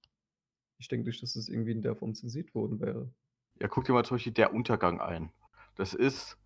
ich 0.79 0.87
denke 0.87 1.07
nicht, 1.07 1.21
dass 1.21 1.35
es 1.35 1.49
irgendwie 1.49 1.73
in 1.73 1.81
der 1.81 1.95
Form 1.95 2.15
zensiert 2.15 2.55
worden 2.55 2.79
wäre. 2.79 3.11
Ja, 3.59 3.67
guck 3.67 3.83
dir 3.85 3.93
mal 3.93 4.05
zum 4.05 4.15
Beispiel 4.15 4.33
Der 4.33 4.53
Untergang 4.53 5.01
ein. 5.01 5.31
Das 5.75 5.93
ist 5.93 6.37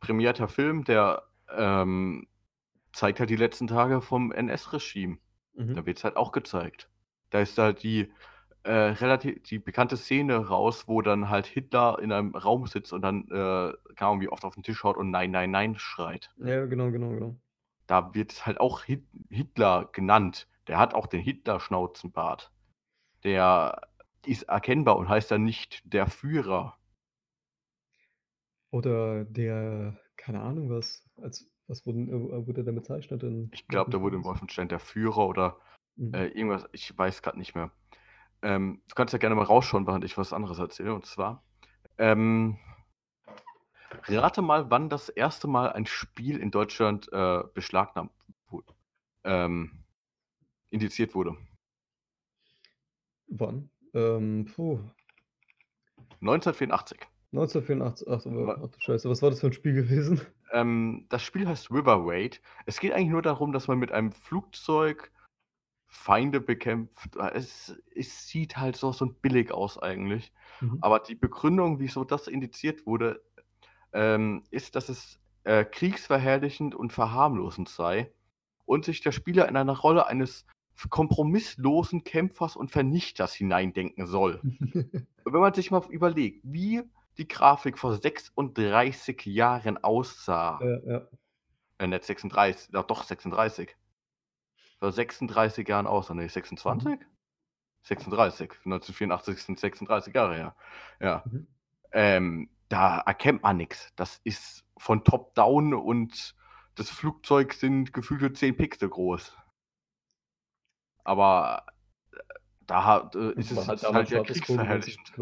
prämierter 0.00 0.48
Film, 0.48 0.84
der, 0.84 1.22
ähm, 1.50 2.28
zeigt 2.92 3.20
halt 3.20 3.30
die 3.30 3.36
letzten 3.36 3.66
Tage 3.66 4.02
vom 4.02 4.32
NS-Regime. 4.32 5.18
Mhm. 5.54 5.74
Da 5.74 5.86
wird's 5.86 6.04
halt 6.04 6.16
auch 6.16 6.32
gezeigt. 6.32 6.90
Da 7.30 7.40
ist 7.40 7.56
halt 7.56 7.82
die, 7.82 8.12
äh, 8.66 8.72
relati 8.92 9.40
die 9.42 9.58
bekannte 9.58 9.96
Szene 9.96 10.36
raus, 10.48 10.88
wo 10.88 11.02
dann 11.02 11.30
halt 11.30 11.46
Hitler 11.46 11.98
in 12.00 12.12
einem 12.12 12.34
Raum 12.36 12.66
sitzt 12.66 12.92
und 12.92 13.02
dann, 13.02 13.22
äh, 13.30 13.72
keine 13.96 14.10
Ahnung, 14.10 14.20
wie 14.22 14.28
oft 14.28 14.44
auf 14.44 14.56
'n 14.56 14.62
Tisch 14.64 14.84
haut 14.84 14.96
und 14.96 15.10
„Nein, 15.10 15.30
nein, 15.30 15.50
nein“ 15.50 15.76
schreit. 15.78 16.30
Ja, 16.36 16.64
genau, 16.66 16.90
genau, 16.90 17.10
genau. 17.14 17.40
Da 17.88 18.14
wird 18.14 18.46
halt 18.46 18.60
auch 18.60 18.82
Hit 18.84 19.06
Hitler 19.28 19.88
genannt. 19.92 20.48
Der 20.68 20.78
hat 20.78 20.94
auch 20.94 21.06
den 21.06 21.20
Hitler-Schnauzenbart. 21.20 22.52
Der 23.24 23.88
ist 24.26 24.44
erkennbar 24.44 24.96
und 24.98 25.08
heißt 25.08 25.30
dann 25.30 25.44
nicht 25.44 25.82
der 25.84 26.06
Führer. 26.08 26.78
Oder 28.72 29.24
der 29.24 29.98
keine 30.16 30.40
Ahnung 30.42 30.70
was. 30.70 31.04
Als 31.16 31.50
was 31.66 31.84
wurden 31.86 32.08
äh, 32.08 32.46
wurde 32.46 32.64
der 32.64 32.72
bezeichnet 32.72 33.22
in 33.22 33.52
Ich 33.52 33.66
glaube, 33.68 33.90
da 33.90 34.00
wurde 34.00 34.16
in 34.16 34.24
Wolfenstein? 34.24 34.68
Der 34.68 34.80
Führer 34.80 35.26
oder, 35.28 35.58
Mhm. 35.96 36.12
äh, 36.12 36.26
irgendwas 36.28 36.68
ich 36.72 36.96
weiß 36.96 37.22
grad 37.22 37.36
nicht 37.36 37.54
mehr. 37.54 37.70
Ähm, 38.42 38.82
du 38.88 38.94
kannst 38.94 39.12
ja 39.12 39.18
gerne 39.18 39.34
mal 39.34 39.44
rausschauen, 39.44 39.86
während 39.86 40.04
ich 40.04 40.16
was 40.18 40.32
anderes 40.32 40.58
erzähle. 40.58 40.94
Und 40.94 41.06
zwar, 41.06 41.42
ähm 41.98 42.58
rate 44.08 44.42
mal, 44.42 44.70
wann 44.70 44.88
das 44.88 45.08
erste 45.08 45.48
Mal 45.48 45.72
ein 45.72 45.86
Spiel 45.86 46.38
in 46.38 46.50
Deutschland, 46.50 47.10
äh, 47.12 47.42
beschlagnahmt 47.54 48.12
wurde 48.48 48.74
ähm, 49.26 49.84
indiziert 50.70 51.14
wurde. 51.14 51.36
Wann? 53.28 53.70
Ähm, 53.92 54.46
puh. 54.54 54.78
1984. 56.20 56.98
1984. 57.32 58.08
Ach 58.08 58.24
Wa 58.24 58.60
ach 58.64 58.68
du 58.70 58.80
Scheiße, 58.80 59.10
was 59.10 59.20
war 59.20 59.30
das 59.30 59.40
für 59.40 59.48
'n 59.48 59.52
Spiel 59.52 59.74
gewesen? 59.74 60.20
Ähm, 60.52 61.06
das 61.08 61.22
Spiel 61.22 61.46
heißt 61.46 61.70
River 61.70 61.98
Raid. 62.00 62.40
Es 62.66 62.78
geht 62.80 62.92
eigentlich 62.92 63.10
nur 63.10 63.22
darum, 63.22 63.52
dass 63.52 63.68
man 63.68 63.78
mit 63.78 63.90
einem 63.92 64.12
Flugzeug 64.12 65.10
Feinde 65.96 66.40
bekämpft. 66.40 67.16
Äh, 67.16 67.32
es 67.34 67.74
es 67.94 68.28
sieht 68.28 68.56
halt 68.56 68.76
so 68.76 68.92
so 68.92 69.06
billig 69.06 69.52
aus 69.52 69.78
eigentlich. 69.78 70.32
Mhm. 70.60 70.78
Aber 70.80 71.00
die 71.00 71.14
Begründung, 71.14 71.80
wieso 71.80 72.04
das 72.04 72.28
indiziert 72.28 72.86
wurde, 72.86 73.22
ähm, 73.92 74.44
ist, 74.50 74.76
dass 74.76 74.88
es, 74.88 75.18
äh, 75.44 75.64
kriegsverherrlichend 75.64 76.74
und 76.74 76.92
verharmlosend 76.92 77.68
sei 77.68 78.12
und 78.66 78.84
sich 78.84 79.00
der 79.00 79.12
Spieler 79.12 79.48
in 79.48 79.56
einer 79.56 79.78
Rolle 79.78 80.06
eines 80.06 80.44
kompromisslosen 80.90 82.04
Kämpfers 82.04 82.56
und 82.56 82.70
Vernichters 82.70 83.32
hineindenken 83.32 84.06
soll. 84.06 84.40
Wenn 85.24 85.40
man 85.40 85.54
sich 85.54 85.70
mal 85.70 85.82
überlegt, 85.88 86.40
wie 86.44 86.82
die 87.16 87.28
Grafik 87.28 87.78
vor 87.78 87.96
36 87.96 89.24
Jahren 89.24 89.82
aussah 89.82 90.60
Ja, 90.62 90.92
ja. 90.92 91.02
äh, 91.78 91.86
nicht 91.86 92.04
36, 92.04 92.72
ja 92.74 92.82
doch 92.82 93.04
36. 93.04 93.74
Vor 94.78 94.92
36 94.92 95.66
Jahren 95.68 95.86
aussah. 95.86 96.14
Ne, 96.14 96.24
Mhm. 96.24 96.28
26? 96.28 96.98
36. 97.82 98.50
1984 98.64 99.42
sind 99.42 99.58
36 99.60 100.14
Jahre 100.14 100.34
her. 100.34 100.56
Ja. 101.00 101.22
Mhm. 101.26 101.46
Ähm, 101.92 102.50
da 102.68 102.98
erkennt 102.98 103.42
man 103.42 103.56
nichts. 103.56 103.92
Das 103.96 104.20
ist 104.24 104.64
von 104.76 105.04
Top-Down 105.04 105.72
und 105.72 106.34
das 106.74 106.90
Flugzeug 106.90 107.54
sind 107.54 107.92
gefühlte 107.92 108.32
10 108.32 108.56
Pixel 108.56 108.88
groß. 108.88 109.34
Aber 111.04 111.64
äh, 112.12 112.16
da 112.66 112.84
hat, 112.84 113.14
äh, 113.14 113.30
ist 113.32 113.52
es 113.52 113.64
damals 113.66 113.84
halt 113.84 114.10
ja 114.10 114.22
kriegsverherrlichend. 114.22 115.12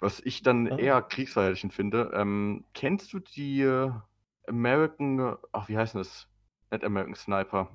Was 0.00 0.20
ich 0.20 0.42
dann 0.42 0.72
Ah. 0.72 0.78
eher 0.78 1.02
kriegsverherrlichend 1.02 1.74
finde, 1.74 2.10
ähm, 2.14 2.64
kennst 2.72 3.12
du 3.12 3.18
die 3.18 3.64
American, 4.46 5.36
ach, 5.52 5.68
wie 5.68 5.76
heißt 5.76 5.94
das? 5.96 6.27
Nicht 6.70 6.84
American 6.84 7.14
Sniper. 7.14 7.68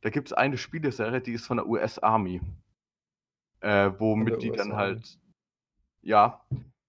Da 0.00 0.10
gibt 0.10 0.28
es 0.28 0.32
eine 0.32 0.58
Spieleserie, 0.58 1.20
die 1.20 1.32
ist 1.32 1.46
von 1.46 1.58
der 1.58 1.66
US 1.66 1.98
Army. 1.98 2.40
Äh, 3.60 3.92
womit 3.98 4.42
die 4.42 4.50
US 4.50 4.58
dann 4.58 4.72
Army. 4.72 4.82
halt, 4.82 5.18
ja, 6.02 6.44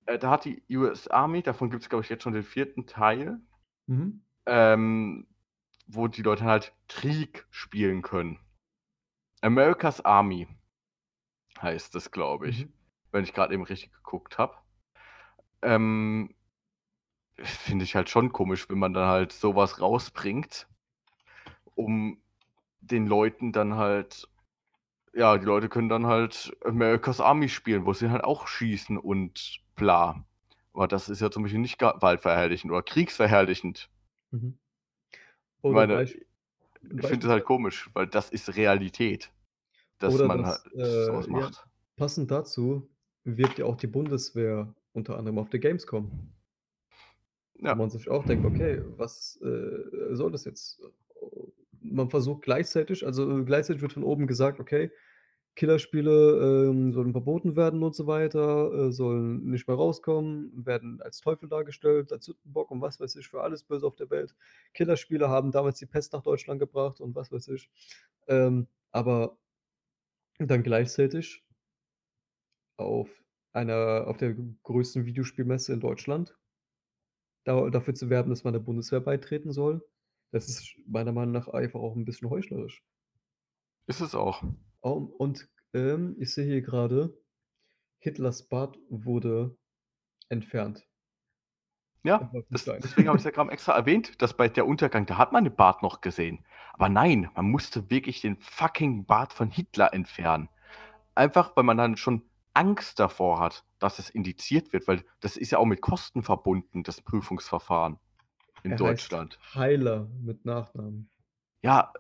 äh, 0.06 0.18
da 0.18 0.32
hat 0.32 0.46
die 0.46 0.64
US 0.72 1.08
Army, 1.08 1.44
davon 1.44 1.70
gibt 1.70 1.84
es, 1.84 1.90
glaube 1.90 2.04
ich, 2.04 2.10
jetzt 2.10 2.24
schon 2.24 2.34
den 2.34 2.44
vierten 2.44 2.88
Teil, 2.88 3.40
Mhm. 3.88 4.24
ähm, 4.46 5.28
wo 5.88 6.08
die 6.08 6.22
Leute 6.24 6.46
halt 6.46 6.74
Krieg 6.88 7.46
spielen 7.52 8.02
können. 8.02 8.40
America's 9.42 10.04
Army 10.04 10.48
heißt 11.62 11.94
das, 11.94 12.12
glaube 12.12 12.48
ich, 12.50 12.66
Mhm. 12.66 12.74
wenn 13.12 13.24
ich 13.24 13.34
gerade 13.34 13.54
eben 13.54 13.64
richtig 13.64 13.92
geguckt 13.94 14.38
habe. 14.38 14.58
Ähm, 15.62 16.34
Finde 17.38 17.84
ich 17.84 17.96
halt 17.96 18.10
schon 18.10 18.32
komisch, 18.32 18.70
wenn 18.70 18.80
man 18.80 18.94
dann 18.94 19.08
halt 19.08 19.32
sowas 19.32 19.82
rausbringt, 19.82 20.68
um 21.76 22.22
den 22.82 23.08
Leuten 23.08 23.52
dann 23.54 23.76
halt, 23.76 24.28
ja, 25.14 25.38
die 25.38 25.46
Leute 25.46 25.70
können 25.70 25.90
dann 25.90 26.08
halt 26.08 26.56
America's 26.66 27.22
Army 27.22 27.50
spielen, 27.50 27.86
wo 27.86 27.94
sie 27.94 28.12
halt 28.12 28.24
auch 28.24 28.48
schießen 28.48 28.98
und 28.98 29.62
bla. 29.76 30.26
Aber 30.74 30.88
das 30.88 31.10
ist 31.10 31.22
ja 31.22 31.32
zum 31.32 31.44
Beispiel 31.44 31.60
nicht 31.62 31.80
gewaltverherrlichend 31.80 32.72
oder 32.72 32.84
kriegsverherrlichend. 32.84 33.90
Mhm. 34.32 34.58
Ich 35.66 35.70
Oder 35.70 35.74
meine, 35.74 36.04
ich 36.04 36.20
finde 37.02 37.28
es 37.28 37.32
halt 37.34 37.46
komisch, 37.46 37.90
weil 37.94 38.08
das 38.08 38.30
ist 38.32 38.56
Realität, 38.56 39.32
dass 40.00 40.22
oder 40.22 40.24
man 40.24 40.46
das, 40.46 40.46
halt 40.46 40.62
sowas 40.88 41.28
äh, 41.28 41.38
ja, 41.38 41.52
macht. 41.52 41.68
passend 41.96 42.32
dazu 42.32 42.90
wirbt 43.24 43.60
ja 43.60 43.66
auch 43.66 43.76
die 43.78 43.88
Bundeswehr 43.88 44.74
unter 44.94 45.18
anderem 45.18 45.40
auf 45.40 45.50
der 45.50 45.60
Gamescom. 45.60 46.12
Wo 47.68 47.74
Ja. 47.74 47.76
man 47.76 47.90
sich 47.90 48.10
auch 48.10 48.24
denkt: 48.26 48.46
„Okay, 48.46 48.82
was, 48.98 49.40
äh, 49.42 50.16
soll 50.16 50.32
das 50.32 50.46
jetzt?“ 50.46 50.82
Man 51.84 52.10
versucht 52.10 52.44
gleichzeitig 52.44 53.06
also, 53.06 53.44
gleichzeitig 53.46 53.82
wird 53.82 53.94
von 53.94 54.04
oben 54.04 54.28
gesagt: 54.28 54.60
„Okay, 54.60 54.92
Killerspiele, 55.56 56.70
ähm, 56.72 56.94
sollen 56.94 57.12
verboten 57.14 57.56
werden 57.56 57.84
und 57.84 57.96
so 57.96 58.08
weiter, 58.08 58.72
äh, 58.90 58.92
sollen 58.92 59.46
nicht 59.46 59.68
mehr 59.68 59.78
rauskommen, 59.78 60.66
werden 60.66 61.02
als 61.02 61.22
Teufel 61.22 61.50
dargestellt, 61.50 62.12
als 62.14 62.26
Sündenbock 62.26 62.72
und 62.72 62.82
was 62.82 63.00
weiß 63.00 63.16
ich 63.18 63.28
für 63.30 63.42
alles 63.44 63.64
Böse 63.64 63.88
auf 63.88 63.96
der 63.96 64.10
Welt. 64.12 64.36
Killerspiele 64.74 65.30
haben 65.30 65.52
damals 65.52 65.80
die 65.80 65.86
Pest 65.88 66.14
nach 66.14 66.24
Deutschland 66.24 66.60
gebracht 66.60 67.02
und 67.02 67.16
was 67.16 67.32
weiß 67.32 67.50
ich.“ 67.50 67.70
Ähm, 68.28 68.68
aber 68.92 69.38
dann 70.40 70.62
gleichzeitig 70.62 71.44
auf 72.78 73.10
einer 73.52 74.06
auf 74.08 74.18
der 74.18 74.36
größten 74.64 75.06
Videospielmesse 75.08 75.74
in 75.74 75.80
Deutschland 75.80 76.38
da 77.46 77.70
dafür 77.70 77.94
zu 77.94 78.10
werben, 78.10 78.30
dass 78.30 78.44
man 78.44 78.54
der 78.54 78.60
Bundeswehr 78.60 79.00
beitreten 79.02 79.52
soll, 79.52 79.84
das 80.34 80.50
ist 80.50 80.76
meiner 80.88 81.14
Meinung 81.14 81.34
nach 81.34 81.48
einfach 81.48 81.80
auch 81.80 81.96
'n 81.96 82.06
bisschen 82.06 82.30
heuchlerisch. 82.30 82.82
Ist 83.88 84.02
es 84.02 84.16
auch. 84.16 84.44
Oh, 84.82 85.14
und, 85.18 85.50
ähm, 85.74 86.16
ich 86.20 86.34
sehe 86.34 86.46
hier 86.46 86.62
grade, 86.62 87.18
Hitlers 88.00 88.48
Bart 88.50 88.78
wurde 88.90 89.58
entfernt. 90.30 90.88
Ja, 92.06 92.30
das 92.50 92.66
deswegen 92.66 93.08
habe 93.08 93.18
ich's 93.18 93.24
ja 93.24 93.32
grad 93.32 93.50
extra 93.50 93.74
erwähnt, 93.74 94.22
dass 94.22 94.36
bei 94.36 94.50
Der 94.50 94.68
Untergang, 94.68 95.06
da 95.06 95.18
hat 95.18 95.32
man 95.32 95.46
den 95.46 95.56
Bart 95.56 95.82
noch 95.84 96.02
gesehen. 96.02 96.44
Aber 96.74 96.90
nein, 96.90 97.30
man 97.36 97.50
musste 97.50 97.90
wirklich 97.90 98.20
den 98.20 98.38
fucking 98.42 99.06
Bart 99.06 99.32
von 99.32 99.50
Hitler 99.50 99.94
entfernen. 99.94 100.50
Einfach, 101.16 101.56
weil 101.56 101.64
man 101.64 101.78
dann 101.78 101.98
schon 101.98 102.24
Angst 102.54 103.00
davor 103.00 103.40
hat, 103.40 103.66
dass 103.80 104.00
es 104.00 104.10
indiziert 104.10 104.74
wird, 104.74 104.88
weil 104.88 105.06
das 105.22 105.38
ist 105.38 105.52
ja 105.52 105.60
auch 105.60 105.66
mit 105.66 105.82
Kosten 105.82 106.24
verbunden, 106.24 106.84
das 106.84 107.02
Prüfungsverfahren 107.02 108.00
in 108.64 108.72
Er 108.72 108.78
Deutschland. 108.78 109.40
Heiler 109.54 110.10
mit 110.22 110.46
Nachnamen. 110.46 111.10
Ja, 111.62 111.94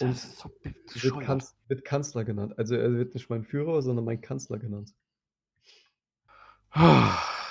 das 0.00 0.24
ist 0.24 0.38
so 0.38 0.50
wird. 0.62 1.24
Kanz 1.24 1.56
wird 1.68 1.84
Kanzler 1.84 2.24
genannt. 2.24 2.58
Also, 2.58 2.74
er 2.76 2.92
wird 2.94 3.14
nicht 3.14 3.30
mein 3.30 3.44
Führer, 3.44 3.82
sondern 3.82 4.04
mein 4.04 4.20
Kanzler 4.20 4.58
genannt. 4.58 4.94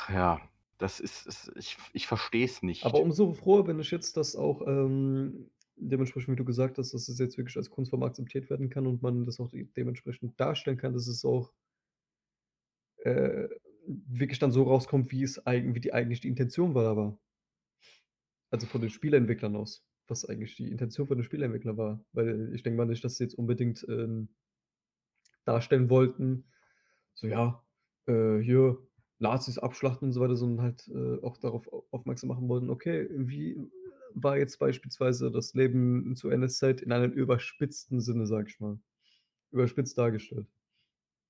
Ja, 0.10 0.42
das 0.78 1.00
ist 1.00 1.26
ist 1.26 1.52
ich 1.56 1.78
ich 1.94 2.08
verstehe 2.08 2.46
es 2.46 2.62
Aber 2.82 3.00
nicht. 3.00 3.04
umso 3.04 3.34
froher 3.34 3.64
bin 3.66 3.80
ich 3.80 3.92
jetzt, 3.92 4.18
dass 4.18 4.36
auch, 4.36 4.62
ähm, 4.68 5.50
dementsprechend, 5.78 6.34
wie 6.34 6.36
du 6.38 6.46
gesagt 6.46 6.78
hast, 6.78 6.94
dass 6.94 7.08
es 7.10 7.20
jetzt 7.20 7.38
wirklich 7.38 7.58
als 7.58 7.70
Kunstform 7.70 8.04
akzeptiert 8.04 8.50
werden 8.50 8.70
kann 8.70 8.88
und 8.88 9.02
man 9.02 9.26
das 9.26 9.40
auch 9.40 9.50
de 9.50 9.66
dementsprechend 9.76 10.40
darstellen 10.40 10.78
kann, 10.78 10.94
dass 10.94 11.08
es 11.08 11.26
auch 11.26 11.52
äh, 13.04 13.48
wirklich 13.88 14.40
dann 14.40 14.52
so 14.52 14.64
rauskommt, 14.64 15.12
wie 15.12 15.24
es 15.24 15.46
eigen 15.46 15.76
wie 15.76 15.80
die 15.80 15.94
eigentlich 15.94 16.22
die 16.22 16.28
Intention 16.30 16.74
war 16.76 16.88
aber. 16.88 17.18
Also, 18.54 18.68
von 18.68 18.82
den 18.82 18.90
Spieleentwicklern 18.90 19.56
aus, 19.56 19.86
was 20.08 20.26
eigentlich 20.26 20.56
die 20.56 20.70
Intention 20.72 21.08
von 21.08 21.18
den 21.18 21.24
Spieleentwicklern 21.24 21.78
war. 21.78 22.06
Weil 22.14 22.54
ich 22.56 22.64
denke 22.64 22.78
mal 22.78 22.86
nicht, 22.86 23.04
dass 23.04 23.18
sie 23.18 23.24
jetzt 23.26 23.36
unbedingt, 23.36 23.86
ähm, 23.90 24.30
darstellen 25.46 25.90
wollten, 25.90 26.46
so 27.14 27.28
ja, 27.28 27.64
äh, 28.08 28.40
hier 28.40 28.80
Nazis 29.20 29.60
abschlachten 29.60 30.08
und 30.10 30.14
so 30.14 30.22
weiter, 30.22 30.36
sondern 30.38 30.64
halt, 30.66 30.88
äh, 30.90 31.22
auch 31.24 31.38
darauf 31.38 31.72
au 31.72 31.88
aufmerksam 31.92 32.30
machen 32.30 32.50
wollten: 32.50 32.70
„Okay, 32.70 33.08
wie 33.12 33.58
war 34.14 34.38
jetzt 34.38 34.60
beispielsweise 34.60 35.32
das 35.32 35.54
Leben 35.54 36.16
zu 36.16 36.30
NS-Zeit 36.30 36.82
in 36.82 36.92
einem 36.92 37.12
überspitzten 37.14 38.02
Sinne“, 38.02 38.28
sage 38.28 38.50
ich 38.50 38.60
mal. 38.60 38.80
Überspitzt 39.52 39.98
dargestellt. 39.98 40.48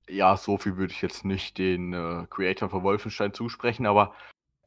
Ja, 0.07 0.37
so 0.37 0.57
viel 0.57 0.77
würde 0.77 0.93
ich 0.93 1.01
jetzt 1.01 1.25
nicht 1.25 1.57
den, 1.57 1.93
äh, 1.93 2.27
Creatoren 2.29 2.69
von 2.69 2.83
Wolfenstein 2.83 3.33
zusprechen, 3.33 3.85
aber, 3.87 4.13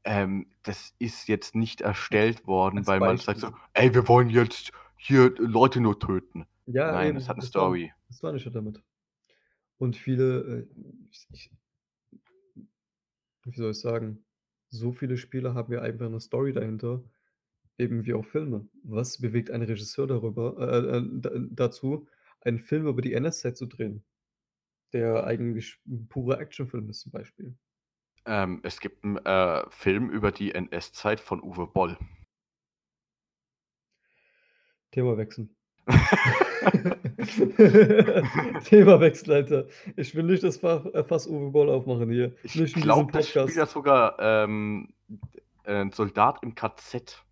ähm, 0.08 0.48
das 0.64 0.94
ist 0.98 1.28
jetzt 1.28 1.54
nicht 1.54 1.82
erstellt 1.82 2.46
worden, 2.46 2.86
Als 2.86 2.88
weil 2.88 3.00
man 3.00 3.18
sagt 3.20 3.40
so: 3.40 3.48
Beispiel. 3.48 3.58
„Ey, 3.74 3.94
wir 3.94 4.08
wollen 4.08 4.30
jetzt 4.30 4.72
hier 4.96 5.34
Leute 5.38 5.80
nur 5.80 5.98
töten.“ 6.00 6.46
Ja, 6.70 6.84
Nein, 6.84 7.14
das 7.14 7.28
hat 7.28 7.38
'ne 7.38 7.42
das 7.42 7.54
war 7.56 7.66
Story. 7.68 7.92
das 8.08 8.22
meine 8.22 8.36
ich 8.36 8.44
ja 8.44 8.50
damit. 8.50 8.82
Und 9.78 9.96
viele, 9.96 10.68
äh, 10.68 10.68
ich 11.32 11.50
wie 13.44 13.56
soll 13.56 13.70
ich 13.72 13.80
sagen, 13.80 14.24
so 14.70 14.92
viele 14.92 15.16
Spiele 15.16 15.54
haben 15.54 15.72
ja 15.72 15.80
einfach 15.82 16.10
'ne 16.10 16.20
Story 16.20 16.52
dahinter, 16.52 17.04
eben 17.78 18.06
wie 18.06 18.14
auch 18.14 18.24
Filme. 18.26 18.68
Was 18.84 19.20
bewegt 19.20 19.50
einen 19.50 19.64
Regisseur 19.64 20.06
darüber 20.08 20.56
äh, 20.60 20.98
äh, 20.98 21.04
da 21.20 21.30
dazu, 21.50 22.08
einen 22.42 22.58
Film 22.60 22.86
über 22.88 23.02
die 23.02 23.14
NS-Zeit 23.14 23.56
zu 23.58 23.66
drehen, 23.66 24.04
der 24.92 25.24
eigentlich 25.26 25.80
'n 25.86 26.08
purer 26.08 26.40
Actionfilm 26.40 26.90
ist 26.90 27.00
zum 27.02 27.12
Beispiel? 27.12 27.56
Ähm, 28.26 28.60
es 28.62 28.80
gibt 28.80 29.04
'n, 29.04 29.16
äh, 29.24 29.64
Film 29.70 30.10
über 30.10 30.32
die 30.32 30.54
NS-Zeit 30.54 31.20
von 31.20 31.42
Uwe 31.42 31.66
Boll. 31.66 31.96
Thema 34.90 35.16
wechseln. 35.16 35.54
Themawechsel, 38.64 39.32
Alter. 39.34 39.66
Ich 39.96 40.14
will 40.14 40.24
nicht 40.24 40.42
das 40.42 40.62
äh, 40.62 41.04
Fass 41.04 41.26
Uwe 41.26 41.50
Boll 41.50 41.70
aufmachen 41.70 42.10
hier. 42.10 42.34
Ich 42.42 42.74
glaube, 42.74 43.12
das 43.12 43.28
spielt 43.28 43.54
ja 43.54 43.66
sogar, 43.66 44.16
ähm, 44.18 44.92
äh, 45.64 45.80
'n 45.80 45.92
Soldat 45.92 46.42
im 46.42 46.54
KZ, 46.54 47.24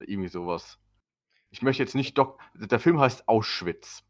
irgendwie 0.00 0.28
so 0.28 0.46
was. 0.46 0.78
Ich 1.50 1.62
möchte 1.62 1.82
jetzt 1.82 1.94
nicht 1.94 2.18
Dok 2.18 2.40
der 2.54 2.80
Film 2.80 3.00
heißt 3.00 3.28
Auschwitz. 3.28 4.04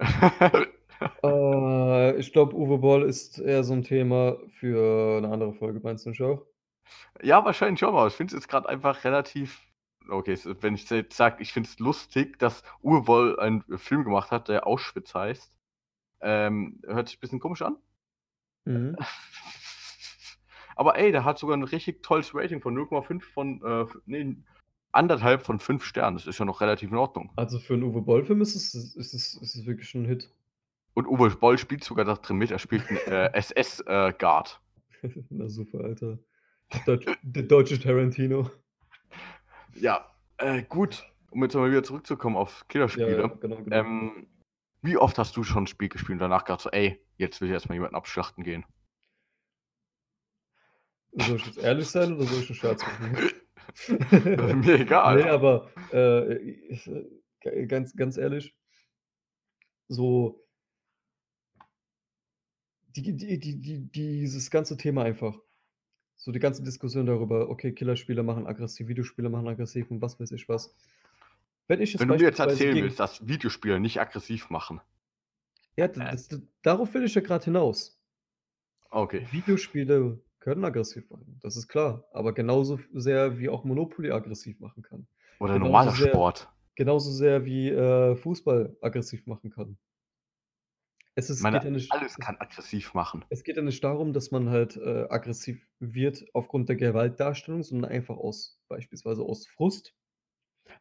Äh, 1.24 2.16
ich 2.18 2.32
glaube, 2.32 2.54
Uwe 2.56 2.78
Boll 2.78 3.02
ist 3.04 3.38
eher 3.38 3.62
so 3.64 3.74
'n 3.74 3.82
Thema 3.82 4.38
für 4.58 5.20
'ne 5.20 5.28
andere 5.30 5.52
Folge. 5.54 5.80
Meinst 5.82 6.06
du 6.06 6.10
nicht 6.10 6.22
auch? 6.22 6.46
Ja, 7.22 7.44
wahrscheinlich 7.44 7.80
schon, 7.80 7.90
aber 7.90 8.06
ich 8.06 8.14
finde 8.14 8.34
es 8.34 8.40
jetzt 8.42 8.48
grad 8.48 8.66
einfach 8.66 9.04
relativ 9.04 9.60
okay, 10.08 10.36
wenn 10.60 10.74
ich 10.74 10.88
jetzt 10.90 11.16
sage, 11.16 11.36
ich 11.42 11.52
finde 11.52 11.68
es 11.68 11.78
lustig, 11.78 12.38
dass 12.38 12.62
Uwe 12.82 13.02
Boll 13.02 13.38
einen 13.38 13.62
Film 13.78 14.04
gemacht 14.04 14.30
hat, 14.30 14.48
der 14.48 14.66
Auschwitz 14.66 15.14
heißt. 15.14 15.52
Ähm, 16.22 16.80
hört 16.86 17.08
sich 17.08 17.20
bisschen 17.20 17.40
komisch 17.40 17.62
an. 17.62 17.78
Mhm. 18.66 18.96
Aber 20.76 20.98
ey, 20.98 21.12
der 21.12 21.24
hat 21.24 21.38
sogar 21.38 21.56
'n 21.56 21.64
richtig 21.64 22.02
tolles 22.02 22.34
Rating 22.34 22.60
von 22.62 22.74
0,5 22.74 23.24
von, 23.34 23.62
äh, 23.64 23.86
ne, 24.06 24.36
1,5 24.92 25.42
von 25.44 25.60
5 25.60 25.84
Sternen. 25.84 26.16
Das 26.16 26.26
ist 26.26 26.38
ja 26.38 26.44
noch 26.46 26.60
relativ 26.60 26.90
in 26.92 26.98
Ordnung. 26.98 27.32
Also, 27.38 27.58
für 27.60 27.74
'n 27.74 27.82
Uwe 27.84 28.02
Boll-Film 28.02 28.40
ist 28.42 28.54
es 28.56 28.74
ist 28.74 28.96
es 29.14 29.34
ist 29.34 29.54
es 29.56 29.66
wirklich 29.66 29.94
'n 29.94 30.04
Hit. 30.04 30.30
Und 31.00 31.06
Uwe 31.06 31.30
Boll 31.30 31.56
spielt 31.56 31.82
sogar 31.82 32.04
da 32.04 32.14
drin 32.14 32.36
mit. 32.36 32.50
Er 32.50 32.58
spielt 32.58 32.90
'n, 32.90 32.98
äh, 33.06 33.30
SS, 33.32 33.80
äh. 33.86 34.12
Na 35.30 35.48
super, 35.48 35.80
Alter. 35.84 36.18
Deutsch 36.84 37.06
der 37.22 37.42
deutsche 37.44 37.78
Tarantino. 37.80 38.50
Ja, 39.74 40.06
äh, 40.38 40.62
gut, 40.62 41.04
um 41.30 41.42
jetzt 41.42 41.54
mal 41.54 41.70
wieder 41.70 41.82
zurückzukommen 41.82 42.36
auf 42.36 42.66
Killerspiele. 42.68 43.22
ja, 43.22 43.28
genau, 43.40 43.62
genau. 43.62 43.78
Ähm, 43.78 44.26
Wie 44.82 44.96
oft 44.98 45.18
hast 45.18 45.36
du 45.36 45.44
schon 45.44 45.64
'n 45.64 45.66
Spiel 45.68 45.88
gespielt 45.90 46.16
und 46.16 46.20
danach 46.20 46.44
gedacht 46.44 46.62
so: 46.62 46.70
„Ey, 46.70 47.00
jetzt 47.18 47.40
will 47.40 47.48
ich 47.48 47.54
erst 47.54 47.68
mal 47.68 47.74
jemanden 47.74 47.96
abschlachten 47.96 48.44
gehen?“ 48.44 48.64
Soll 51.12 51.36
ich 51.36 51.46
jetzt 51.46 51.58
ehrlich 51.58 51.88
sein 51.88 52.12
oder 52.14 52.26
soll 52.26 52.40
ich 52.42 52.50
'n 52.50 52.54
Scherz 52.54 52.84
machen? 52.86 53.16
Mir 54.64 54.80
egal. 54.80 55.18
Ne, 55.18 55.30
aber, 55.30 55.70
äh, 55.92 56.36
ich, 56.38 56.86
äh, 57.42 57.66
ganz 57.66 57.94
ganz 57.96 58.16
ehrlich 58.16 58.54
so 59.88 60.42
die 62.96 63.16
die 63.16 63.38
die 63.38 63.56
die 63.60 63.78
dieses 63.92 64.50
ganze 64.50 64.76
Thema 64.76 65.04
einfach. 65.04 65.38
So 66.16 66.32
die 66.32 66.38
ganze 66.38 66.62
Diskussion 66.62 67.06
darüber, 67.06 67.48
okay, 67.48 67.72
Killerspiele 67.72 68.22
machen 68.22 68.46
aggressiv, 68.46 68.88
Videospiele 68.88 69.30
machen 69.30 69.48
aggressiv 69.48 69.90
und 69.90 70.02
was 70.02 70.20
weiß 70.20 70.32
ich 70.32 70.48
was. 70.48 70.74
Wenn 71.68 71.80
ich 71.80 71.92
jetzt 71.92 72.00
Wenn 72.00 72.08
du 72.08 72.14
mir 72.16 72.22
jetzt 72.22 72.40
erzählen 72.40 72.74
gegen 72.74 72.86
willst, 72.86 73.00
dass 73.00 73.26
Videospiele 73.26 73.80
nicht 73.80 74.00
aggressiv 74.00 74.50
machen. 74.50 74.80
Ja, 75.76 75.86
Äh. 75.86 75.90
das 75.92 76.28
d 76.28 76.38
darauf 76.62 76.92
will 76.94 77.04
ich 77.04 77.14
ja 77.14 77.22
grad 77.22 77.44
hinaus. 77.44 77.98
Okay. 78.90 79.26
Videospiele 79.30 80.20
können 80.40 80.64
aggressiv 80.64 81.08
machen, 81.10 81.38
das 81.42 81.56
ist 81.56 81.68
klar, 81.68 82.04
aber 82.12 82.32
genauso 82.34 82.80
sehr 82.92 83.38
wie 83.38 83.48
auch 83.48 83.64
Monopoly 83.64 84.10
aggressiv 84.10 84.58
machen 84.60 84.82
kann. 84.82 85.06
Oder 85.38 85.54
Genauso 85.54 85.64
normaler 85.72 85.92
sehr 85.92 86.08
Sport. 86.08 86.48
genauso 86.76 87.10
sehr 87.12 87.44
wie, 87.44 87.68
äh, 87.70 88.16
Fußball 88.16 88.76
aggressiv 88.82 89.26
machen 89.26 89.50
kann. 89.50 89.78
Es 91.16 91.30
ist 91.30 91.50
geht 91.50 91.62
meine, 91.62 91.64
ja 91.64 91.70
nicht 91.70 91.88
alles 91.88 92.18
es 92.18 92.18
kann 92.18 92.36
aggressiv 92.38 92.94
machen. 92.94 93.24
es 93.30 93.44
geht 93.44 93.56
ja 93.56 93.62
nicht 93.62 93.82
darum, 93.84 94.12
dass 94.12 94.30
man 94.32 94.50
halt, 94.50 94.76
äh, 94.76 95.06
aggressiv 95.08 95.68
wird 95.80 96.26
aufgrund 96.34 96.68
der 96.68 96.76
Gewaltdarstellung, 96.76 97.62
sondern 97.62 97.90
einfach 97.90 98.16
aus 98.16 98.60
beispielsweise 98.68 99.22
aus 99.22 99.46
Frust. 99.46 99.94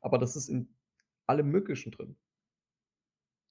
Aber 0.02 0.20
das 0.20 0.36
ist 0.38 0.50
in 0.50 0.76
allem 1.28 1.50
Möglichen 1.52 1.92
drin. 1.92 2.18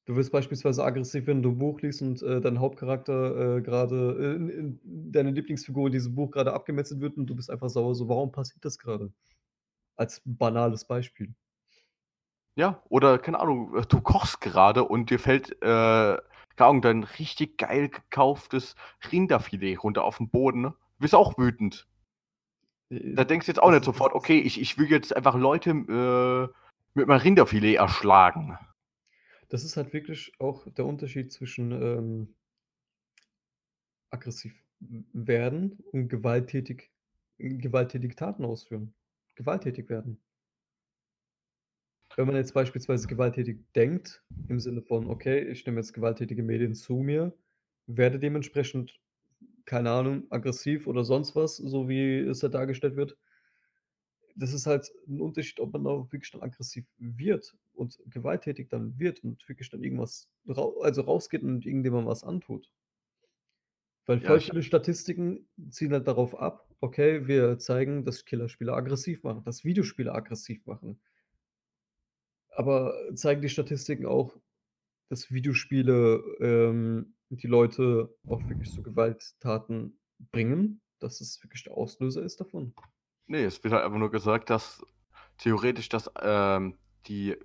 Du 0.07 0.17
wirst 0.17 0.33
beispielsweise 0.33 0.83
aggressiv, 0.85 1.27
wenn 1.27 1.43
du 1.43 1.51
'n 1.51 1.59
Buch 1.59 1.81
liest 1.83 2.01
und, 2.03 2.23
äh, 2.23 2.41
dein 2.41 2.59
Hauptcharakter, 2.61 3.59
äh, 3.59 3.63
grade, 3.63 4.17
äh, 4.19 4.35
in 4.37 4.49
in 4.83 5.13
deine 5.13 5.31
Lieblingsfigur 5.33 5.87
in 5.89 5.93
diesem 5.93 6.15
Buch 6.15 6.31
grade 6.31 6.53
abgemetzelt 6.55 7.01
wird 7.03 7.17
und 7.19 7.27
du 7.27 7.37
bist 7.37 7.51
einfach 7.51 7.69
sauer 7.69 7.95
so: 7.95 8.09
„Warum 8.09 8.33
passiert 8.33 8.65
das 8.65 8.79
grade?“ 8.79 9.13
Als 9.97 10.23
banales 10.27 10.87
Beispiel. 10.87 11.35
Ja, 12.57 12.83
oder 12.89 13.19
keine 13.19 13.39
Ahnung, 13.41 13.77
äh, 13.77 13.83
du 13.87 14.01
kochst 14.01 14.41
gerade 14.41 14.85
und 14.85 15.11
dir 15.11 15.19
fällt, 15.21 15.63
äh, 15.63 16.19
Ahnung, 16.67 16.83
dein 16.83 17.03
richtig 17.05 17.59
geil 17.59 17.89
gekauftes 17.89 18.75
Rinderfilet 19.13 19.77
runter 19.83 20.05
auf 20.05 20.21
'n 20.21 20.29
Boden, 20.31 20.61
ne? 20.63 20.75
Bist 20.99 21.15
auch 21.15 21.39
wütend. 21.39 21.87
Da 23.17 23.25
denkst 23.25 23.47
du 23.47 23.53
jetzt 23.53 23.63
auch 23.63 23.71
nicht 23.71 23.85
sofort: 23.85 24.15
„Okay, 24.15 24.39
ich 24.39 24.61
ich 24.61 24.79
will 24.79 24.91
jetzt 24.91 25.15
einfach 25.15 25.35
Leute, 25.37 25.71
äh, 25.71 26.49
mit 26.95 27.07
meinem 27.07 27.21
Rinderfilet 27.21 27.77
erschlagen.“ 27.77 28.59
Das 29.51 29.65
ist 29.65 29.77
halt 29.79 29.93
wirklich 29.95 30.33
auch 30.39 30.67
der 30.71 30.85
Unterschied 30.87 31.33
zwischen, 31.33 31.73
ähm 31.73 32.35
aggressiv 34.13 34.55
werden 34.81 35.79
und 35.93 36.09
gewalttätig 36.09 36.91
gewalttätige 37.39 38.15
Taten 38.17 38.45
ausführen. 38.45 38.95
Gewalttätig 39.37 39.89
werden. 39.91 40.19
Wenn 42.19 42.27
man 42.27 42.35
jetzt 42.35 42.53
beispielsweise 42.53 43.07
gewalttätig 43.07 43.61
denkt, 43.77 44.25
im 44.49 44.59
Sinne 44.59 44.83
von: 44.83 45.07
„Okay, 45.09 45.39
ich 45.53 45.65
nehme 45.65 45.79
jetzt 45.79 45.93
gewalttätige 45.95 46.43
Medien 46.43 46.75
zu 46.75 46.97
mir, 46.97 47.33
werde 47.87 48.19
dementsprechend, 48.19 49.01
keine 49.67 49.91
Ahnung, 49.93 50.27
aggressiv 50.31 50.87
oder 50.89 51.05
sonst 51.05 51.37
was, 51.37 51.57
so 51.59 51.89
wie 51.89 52.19
es 52.21 52.41
da 52.41 52.49
dargestellt 52.49 52.97
wird.“ 52.97 53.17
Das 54.37 54.53
ist 54.55 54.67
halt 54.67 54.91
'n 55.07 55.21
Unterschied, 55.21 55.61
ob 55.61 55.73
man 55.73 55.85
da 55.85 55.91
auch 55.91 56.13
wirklich 56.13 56.31
dann 56.31 56.43
aggressiv 56.43 56.87
wird 56.99 57.57
und 57.75 57.99
gewalttätig 58.07 58.69
dann 58.69 58.99
wird 58.99 59.23
und 59.25 59.47
wirklich 59.49 59.69
dann 59.71 59.83
irgendwas 59.83 60.29
rau 60.49 60.81
also 60.81 61.03
rausgeht 61.03 61.43
und 61.43 61.67
irgendjemandem 61.67 62.09
was 62.09 62.25
antut. 62.25 62.71
Weil 64.07 64.21
Ja, 64.21 64.35
voll 64.35 64.41
ich 64.41 64.51
viele 64.51 64.63
Statistiken 64.63 65.49
zielen 65.71 65.93
halt 65.93 66.09
darauf 66.09 66.35
ab: 66.41 66.67
Okay, 66.81 67.27
wir 67.29 67.59
zeigen, 67.59 68.05
dass 68.05 68.25
Killerspiele 68.25 68.73
aggressiv 68.73 69.23
machen, 69.23 69.45
dass 69.45 69.65
Videospiele 69.65 70.15
aggressiv 70.15 70.65
machen. 70.67 70.99
Aber 72.59 72.93
zeigen 73.15 73.41
die 73.41 73.49
Statistiken 73.49 74.05
auch, 74.05 74.37
dass 75.11 75.31
Videospiele, 75.31 76.25
ähm, 76.41 77.15
die 77.31 77.47
Leute 77.47 78.17
auch 78.27 78.49
wirklich 78.49 78.73
zu 78.73 78.83
Gewalttaten 78.83 80.01
bringen, 80.33 80.83
dass 80.99 81.21
es 81.21 81.41
wirklich 81.45 81.63
der 81.63 81.75
Auslöser 81.75 82.25
ist 82.25 82.41
davon? 82.41 82.75
Ne, 83.29 83.45
es 83.45 83.63
wird 83.63 83.75
halt 83.75 83.85
einfach 83.85 83.99
nur 83.99 84.11
gesagt, 84.11 84.51
dass 84.51 84.83
theoretisch 85.39 85.89
das, 85.89 86.11
ähm, 86.21 86.79
die 87.07 87.37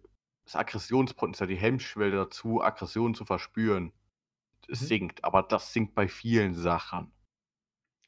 das 0.45 0.55
Aggressionspotenzial, 0.55 1.47
die 1.47 1.55
Hemmschwelle 1.55 2.15
dazu, 2.15 2.61
Aggression 2.61 3.15
zu 3.15 3.25
verspüren, 3.25 3.93
Mhm. 4.67 4.75
sinkt, 4.75 5.23
aber 5.23 5.43
das 5.43 5.73
sinkt 5.73 5.95
bei 5.95 6.07
vielen 6.07 6.55
Sachen. 6.55 7.13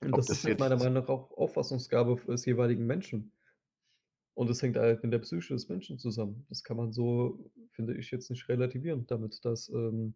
Und 0.02 0.14
Ob 0.14 0.20
das 0.20 0.28
das 0.28 0.40
ist 0.40 0.46
halt 0.46 0.60
meiner 0.60 0.78
Meinung 0.78 0.94
nach 1.04 1.10
auch 1.10 1.32
Auffassungsgabe 1.32 2.16
des 2.28 2.46
jeweiligen 2.46 2.86
Menschen. 2.86 3.34
Und 4.36 4.50
es 4.50 4.62
hängt 4.62 4.78
halt 4.78 5.02
mit 5.04 5.14
der 5.14 5.20
Psyche 5.20 5.54
des 5.54 5.70
Menschen 5.70 5.98
zusammen. 5.98 6.46
Das 6.50 6.64
kann 6.64 6.78
man 6.78 6.92
so, 6.94 7.52
finde 7.72 7.96
ich, 7.98 8.12
jetzt 8.12 8.30
nicht 8.30 8.50
relativieren 8.50 9.08
damit, 9.08 9.44
dass, 9.46 9.70
ähm, 9.70 10.16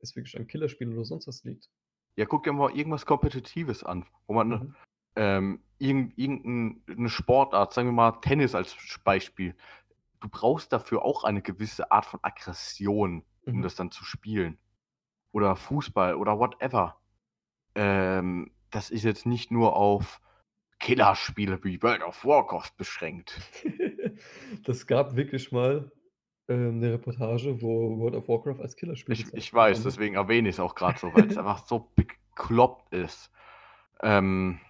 es 0.00 0.14
wirklich 0.16 0.38
an 0.38 0.46
Killerspielen 0.46 0.94
oder 0.94 1.04
sonst 1.04 1.26
was 1.28 1.44
liegt. 1.44 1.68
Ja, 2.18 2.26
guck 2.26 2.42
dir 2.42 2.52
mal 2.52 2.72
irgendwas 2.76 3.06
Kompetitives 3.06 3.84
an, 3.84 4.04
wo 4.26 4.34
man, 4.34 4.60
Mhm. 4.60 4.74
ähm, 5.16 5.62
irgend 5.78 6.18
irgend 6.18 6.44
'n 6.46 6.82
'ne 6.88 7.08
Sportart, 7.08 7.72
sagen 7.72 7.88
wir 7.88 7.92
mal 7.92 8.12
Tennis 8.20 8.54
als 8.56 8.76
Beispiel. 9.04 9.54
Du 10.20 10.28
brauchst 10.30 10.72
dafür 10.72 11.04
auch 11.04 11.24
eine 11.24 11.42
gewisse 11.42 11.92
Art 11.92 12.06
von 12.06 12.20
Aggression, 12.22 13.24
um 13.52 13.62
Mhm. 13.62 13.64
das 13.64 13.76
dann 13.76 13.90
zu 13.92 14.04
spielen. 14.04 14.58
Oder 15.32 15.56
Fußball 15.56 16.16
oder 16.16 16.38
whatever. 16.38 17.00
Ähm, 17.76 18.52
das 18.70 18.90
ist 18.90 19.04
jetzt 19.04 19.26
nicht 19.26 19.50
nur 19.52 19.76
auf 19.76 20.20
Killerspiele 20.80 21.62
wie 21.64 21.82
World 21.82 22.02
of 22.02 22.24
Warcraft 22.24 22.72
beschränkt. 22.76 23.40
Das 24.64 24.86
gab 24.86 25.16
wirklich 25.16 25.52
mal, 25.52 25.90
ähm, 26.48 26.78
'ne 26.80 26.92
Reportage, 26.94 27.60
wo 27.62 27.98
World 27.98 28.16
of 28.16 28.28
Warcraft 28.28 28.60
als 28.62 28.76
Killerspiel 28.76 29.14
Ich 29.14 29.26
ich 29.34 29.52
weiß, 29.54 29.82
deswegen 29.82 30.16
erwähne 30.16 30.48
ich's 30.50 30.60
auch 30.60 30.74
grad 30.74 30.98
so, 30.98 31.12
weil's 31.14 31.38
einfach 31.38 31.66
so 31.66 31.90
bekloppt 31.96 32.92
ist. 32.92 33.30
Ähm 34.02 34.60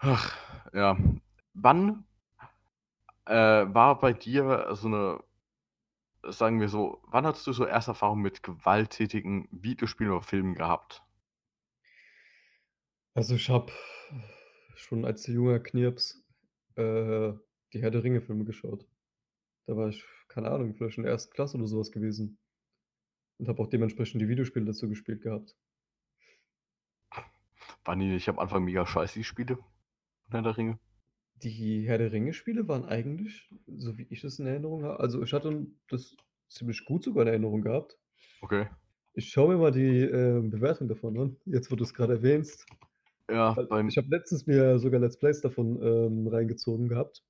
Ach, 0.00 0.36
ja. 0.72 0.96
Wann 1.54 2.04
äh, 3.26 3.34
war 3.34 4.00
bei 4.00 4.12
dir 4.12 4.68
so 4.74 4.88
'ne 4.88 5.22
sagen 6.28 6.60
wir 6.60 6.68
so, 6.68 7.00
wann 7.06 7.26
hattest 7.26 7.46
du 7.48 7.52
so 7.52 7.66
erste 7.66 7.92
Erfahrungen 7.92 8.22
mit 8.22 8.42
gewalttätigen 8.44 9.48
Videospielen 9.50 10.12
oder 10.12 10.22
Filmen 10.22 10.54
gehabt? 10.54 11.02
Also, 13.14 13.34
ich 13.34 13.48
habe 13.50 13.72
schon 14.74 15.04
als 15.04 15.26
junger 15.26 15.60
Knirps, 15.60 16.24
äh, 16.76 17.32
die 17.72 17.82
Herr-der-Ringe-Filme 17.82 18.44
geschaut. 18.44 18.86
Da 19.66 19.76
war 19.76 19.88
ich, 19.88 20.02
keine 20.28 20.50
Ahnung, 20.50 20.74
vielleicht 20.74 20.96
in 20.96 21.04
der 21.04 21.12
1. 21.12 21.30
Klasse 21.30 21.58
oder 21.58 21.66
so 21.66 21.78
was 21.78 21.92
gewesen. 21.92 22.38
Und 23.38 23.48
habe 23.48 23.62
auch 23.62 23.68
dementsprechend 23.68 24.22
die 24.22 24.28
Videospiele 24.28 24.64
dazu 24.64 24.88
gespielt 24.88 25.22
gehabt. 25.22 25.56
Waren 27.84 27.98
die 27.98 28.06
nicht 28.06 28.28
am 28.28 28.38
Anfang 28.38 28.64
mega 28.64 28.86
scheiße, 28.86 29.18
die 29.18 29.24
Spiele? 29.24 29.58
Herr 30.30 30.42
der 30.42 30.56
Ringe? 30.56 30.78
Die 31.36 31.86
Herr-der-Ringe-Spiele 31.86 32.68
waren 32.68 32.84
eigentlich, 32.84 33.50
so 33.66 33.98
wie 33.98 34.06
ich 34.08 34.22
es 34.24 34.38
in 34.38 34.46
Erinnerung 34.46 34.84
ha 34.84 34.96
also, 34.96 35.22
ich 35.22 35.32
hatte 35.32 35.66
das 35.88 36.16
ziemlich 36.48 36.84
gut 36.84 37.02
sogar 37.02 37.22
in 37.22 37.28
Erinnerung 37.28 37.62
gehabt. 37.62 37.98
Okay. 38.40 38.68
Ich 39.14 39.30
schaue 39.30 39.54
mir 39.54 39.60
mal 39.60 39.72
die, 39.72 40.00
ähm, 40.00 40.50
Bewertung 40.50 40.88
davon 40.88 41.18
an, 41.18 41.36
jetzt 41.44 41.70
wo 41.70 41.76
du's 41.76 41.92
grad 41.92 42.10
erwähnst. 42.10 42.64
Ja, 43.32 43.52
beim 43.68 43.88
ich 43.88 43.96
habe 43.96 44.08
letztens 44.08 44.46
mir 44.46 44.78
sogar 44.78 45.00
Let's 45.00 45.18
Plays 45.18 45.40
davon, 45.40 45.80
ähm, 45.82 46.28
reingezogen 46.28 46.88
gehabt. 46.88 47.22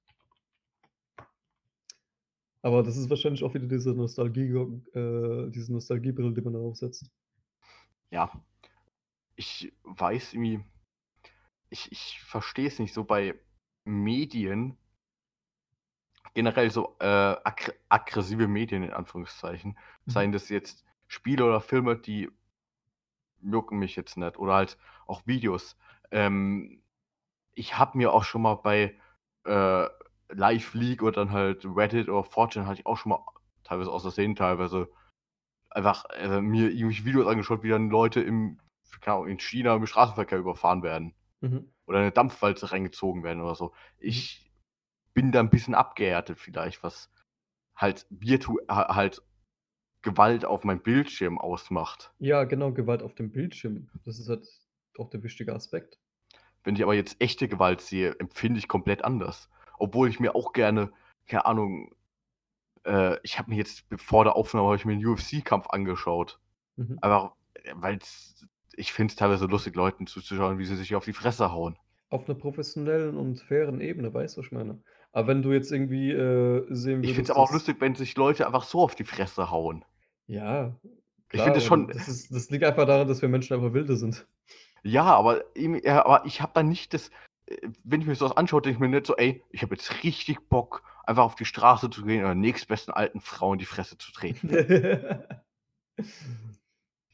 Aber 2.63 2.83
das 2.83 2.97
ist 2.97 3.11
wahrscheinlich 3.11 3.43
auch 3.43 3.55
wieder 3.55 3.67
diese 3.67 3.93
Nostalgie 3.93 4.49
äh, 4.95 5.51
diese 5.51 5.73
Nostalgiebrille, 5.73 6.33
die 6.33 6.41
man 6.41 6.53
da 6.55 6.61
aufsetzt. 6.61 7.11
Ja. 8.11 8.31
Ich 9.37 9.73
weiß 9.85 10.35
irgendwie 10.35 10.65
ich 11.71 11.91
ich 11.91 12.21
verstehe 12.23 12.69
es 12.69 12.79
nicht 12.79 12.95
so 12.95 13.05
bei 13.05 13.35
Medien 13.85 14.77
generell 16.35 16.71
so, 16.71 16.97
äh, 17.01 17.05
aggr 17.07 17.73
aggressive 17.89 18.49
Medien 18.49 18.83
in 18.83 18.93
Anführungszeichen, 18.93 19.77
Mhm. 20.07 20.11
seien 20.11 20.33
das 20.33 20.49
jetzt 20.49 20.85
Spiele 21.07 21.45
oder 21.45 21.61
Filme, 21.61 21.97
die 21.97 22.31
jucken 23.43 23.79
mich 23.79 23.97
jetzt 23.97 24.17
nicht 24.17 24.39
oder 24.39 24.55
halt 24.55 24.79
auch 25.07 25.27
Videos. 25.27 25.77
Ähm, 26.13 26.83
ich 27.55 27.79
habe 27.79 27.99
mir 27.99 28.13
auch 28.13 28.25
schon 28.25 28.43
mal 28.43 28.57
bei, 28.57 28.97
äh, 29.47 29.89
Live 30.31 30.75
League 30.75 31.03
oder 31.03 31.13
dann 31.13 31.33
halt 31.33 31.65
Reddit 31.67 32.09
oder 32.11 32.25
4chan 32.25 32.67
hatte 32.67 32.81
ich 32.81 32.87
auch 32.87 32.97
schon 32.99 33.11
mal 33.11 33.25
teilweise 33.65 33.91
aus 33.93 34.03
Versehen 34.03 34.37
teilweise 34.37 34.89
einfach, 35.71 36.07
äh, 36.11 36.41
mir 36.43 36.71
irgendwelche 36.71 37.05
Videos 37.07 37.27
angeschaut, 37.29 37.63
wie 37.65 37.71
dann 37.71 37.91
Leute 37.91 38.21
im 38.23 38.61
keine 39.03 39.17
Ahnung, 39.19 39.29
in 39.31 39.41
China 39.41 39.77
im 39.77 39.87
Straßenverkehr 39.87 40.39
überfahren 40.39 40.83
werden 40.85 41.15
Mhm. 41.43 41.73
oder 41.87 42.01
in 42.01 42.07
'ne 42.07 42.13
Dampfwalze 42.13 42.73
reingezogen 42.73 43.25
werden 43.25 43.43
oder 43.43 43.55
so. 43.57 43.75
Mhm. 44.09 44.23
Ich 44.23 44.53
bin 45.15 45.33
da 45.33 45.41
'n 45.41 45.51
bisschen 45.51 45.75
abgehärtet 45.77 46.39
vielleicht, 46.41 46.83
was 46.85 47.13
halt 47.77 48.07
virtu 48.11 48.59
ha 48.71 48.97
halt 48.97 49.23
Gewalt 50.03 50.45
auf 50.47 50.65
meinem 50.65 50.83
Bildschirm 50.83 51.39
ausmacht. 51.41 52.13
Ja, 52.21 52.45
genau, 52.45 52.73
Gewalt 52.73 53.03
auf 53.03 53.15
dem 53.15 53.33
Bildschirm. 53.33 53.89
Das 54.05 54.19
ist 54.19 54.29
halt 54.29 54.47
auch 54.99 55.11
der 55.11 55.23
wichtige 55.23 55.55
Aspekt. 55.55 55.99
Wenn 56.65 56.77
ich 56.77 56.83
aber 56.83 56.95
jetzt 56.95 57.17
echte 57.21 57.49
Gewalt 57.49 57.81
sehe, 57.81 58.19
empfinde 58.19 58.59
ich 58.59 58.69
komplett 58.69 59.05
anders. 59.05 59.49
Obwohl 59.79 60.09
ich 60.09 60.21
mir 60.21 60.35
auch 60.35 60.53
gerne, 60.53 60.93
keine 61.27 61.47
Ahnung, 61.47 61.95
äh, 62.85 63.17
ich 63.23 63.39
habe 63.39 63.51
mir 63.51 63.57
jetzt 63.57 63.85
vor 63.97 64.25
der 64.25 64.37
Aufnahme 64.37 64.67
habe 64.67 64.77
ich 64.77 64.85
mir 64.85 64.93
einen 64.93 65.07
UFC-Kampf 65.07 65.67
angeschaut. 65.69 66.39
Mhm. 66.77 66.99
Aber 67.01 67.37
weil 67.75 67.99
ich 68.77 68.93
finde 68.93 69.13
es 69.13 69.17
teilweise 69.17 69.47
lustig, 69.47 69.75
Leuten 69.75 70.07
zuzuschauen, 70.07 70.59
wie 70.59 70.65
sie 70.65 70.77
sich 70.77 70.95
auf 70.95 71.05
die 71.05 71.13
Fresse 71.13 71.53
hauen. 71.53 71.79
Auf 72.11 72.29
einer 72.29 72.39
professionellen 72.39 73.17
und 73.17 73.41
fairen 73.41 73.81
Ebene, 73.81 74.13
weißt 74.13 74.37
du, 74.37 74.41
was 74.41 74.47
ich 74.47 74.53
meine? 74.53 74.83
Aber 75.13 75.29
wenn 75.29 75.43
du 75.43 75.53
jetzt 75.53 75.73
irgendwie 75.73 76.11
äh, 76.11 76.67
sehen 76.71 77.03
Ich 77.03 77.15
finde 77.15 77.23
es 77.23 77.29
würdest, 77.29 77.31
aber 77.33 77.41
auch 77.41 77.53
lustig, 77.53 77.77
wenn 77.81 77.95
sich 77.95 78.17
Leute 78.17 78.47
einfach 78.47 78.65
so 78.65 78.81
auf 78.81 78.95
die 78.95 79.05
Fresse 79.05 79.51
hauen. 79.51 79.85
Ja, 80.27 80.75
Ich 81.33 81.43
finde 81.43 81.45
klar, 81.45 81.57
es 81.57 81.65
schon. 81.65 81.89
das, 81.89 82.09
ist, 82.09 82.35
das 82.35 82.51
liegt 82.51 82.65
einfach 82.65 82.87
daran, 82.87 83.09
dass 83.09 83.21
wir 83.21 83.29
Menschen 83.29 83.55
einfach 83.55 83.75
wilde 83.75 83.97
sind. 83.97 84.27
Ja, 84.83 85.05
aber, 85.05 85.45
ja, 85.57 86.05
aber 86.05 86.25
ich 86.27 86.41
habe 86.41 86.53
dann 86.55 86.69
nicht 86.69 86.95
das. 86.95 87.11
äh, 87.47 87.57
Wenn 87.85 88.01
ich 88.01 88.07
mir 88.07 88.15
sowas 88.15 88.37
anschaue, 88.37 88.63
denke 88.63 88.77
ich 88.77 88.81
mir 88.81 88.89
nicht 88.89 89.07
so, 89.07 89.17
ey, 89.17 89.43
ich 89.51 89.63
habe 89.63 89.75
jetzt 89.75 90.03
richtig 90.03 90.49
Bock, 90.49 90.83
einfach 91.05 91.25
auf 91.25 91.35
die 91.35 91.45
Straße 91.45 91.91
zu 91.91 92.05
gehen 92.05 92.21
und 92.21 92.27
der 92.27 92.35
nächstbesten 92.35 92.93
alten 92.95 93.21
Frau 93.21 93.53
in 93.53 93.59
die 93.59 93.65
Fresse 93.65 93.99
zu 93.99 94.13
treten. 94.13 94.49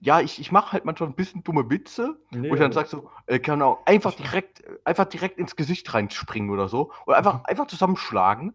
Ja, 0.01 0.21
ich, 0.21 0.39
ich 0.39 0.53
mache 0.53 0.73
halt 0.73 0.85
manchmal 0.85 1.09
ein 1.09 1.16
bisschen 1.16 1.43
dumme 1.43 1.69
Witze, 1.71 2.21
nee, 2.31 2.49
wo 2.49 2.55
ich 2.55 2.61
dann 2.61 2.71
sage 2.71 2.89
so, 2.89 3.11
äh, 3.27 3.41
genau, 3.41 3.83
einfach 3.85 4.14
direkt, 4.14 4.62
einfach 4.85 5.07
direkt 5.07 5.39
ins 5.39 5.57
Gesicht 5.57 5.93
reinspringen 5.93 6.51
oder 6.51 6.69
so. 6.69 6.93
Oder 7.07 7.16
einfach, 7.16 7.45
einfach 7.45 7.66
zusammenschlagen. 7.66 8.55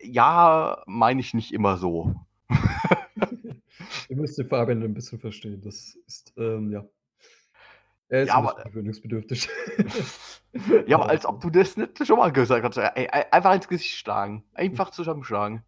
Ja, 0.00 0.82
meine 0.86 1.20
ich 1.20 1.34
nicht 1.34 1.52
immer 1.52 1.76
so. 1.76 2.14
Ihr 4.08 4.16
müsst 4.16 4.38
den 4.38 4.48
Fabian 4.48 4.82
ein 4.82 4.94
bisschen 4.94 5.18
verstehen. 5.18 5.60
Das 5.60 5.96
ist, 6.06 6.32
ähm, 6.36 6.70
ja. 6.70 6.84
Er 8.14 8.22
ist 8.22 8.28
Ja, 8.28 8.36
aber- 8.36 8.62
gewöhnungsbedürftig. 8.62 9.48
Ja, 10.86 10.98
aber 10.98 11.08
als 11.08 11.26
ob 11.26 11.40
du 11.40 11.50
das 11.50 11.76
nicht 11.76 12.06
schon 12.06 12.16
mal 12.16 12.30
gesagt 12.32 12.64
hast. 12.64 12.76
Ey, 12.76 13.08
einfach 13.08 13.52
ins 13.56 13.66
Gesicht 13.66 13.96
schlagen. 13.96 14.44
Einfach 14.54 14.90
zusammenschlagen. 14.90 15.64